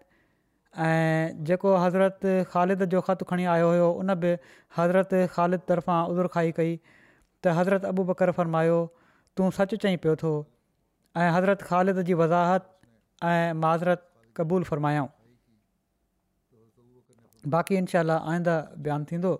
ऐं 0.88 1.44
जेको 1.50 1.70
हज़रति 1.84 2.34
ख़ालिद 2.54 2.84
जो 2.94 3.00
ख़तु 3.08 3.24
खणी 3.30 3.44
आयो 3.54 3.68
हुयो 3.70 3.88
उन 4.02 4.14
बि 4.24 4.30
हज़रत 4.78 5.16
ख़ालिद 5.38 5.66
तरफ़ां 5.72 5.98
उज़ुर 6.14 6.30
खाई 6.36 6.50
कई 6.60 6.72
त 7.42 7.56
हज़रत 7.58 7.90
अबू 7.90 8.04
बकर 8.12 8.32
फ़रमायो 8.38 8.78
तूं 9.38 9.50
सचु 9.58 9.76
चई 9.86 9.96
पियो 10.06 10.14
थो 10.22 10.32
ऐं 11.24 11.28
हज़रत 11.40 11.66
ख़ालिद 11.72 12.02
जी 12.10 12.14
वज़ाहत 12.22 12.70
ऐं 13.34 13.60
माज़रत 13.66 14.08
क़बूल 14.40 14.62
फ़रमायो 14.72 15.04
बाक़ी 17.56 17.76
इनशा 17.82 18.00
आईंदा 18.18 18.56
बयानु 18.86 19.12
थींदो 19.12 19.32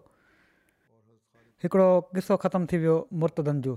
हिकिड़ो 1.65 1.89
क़िसो 2.15 2.45
ख़तमु 2.45 2.67
थी 2.73 2.79
वियो 2.85 2.97
मुर्तदनि 3.23 3.63
जो 3.69 3.77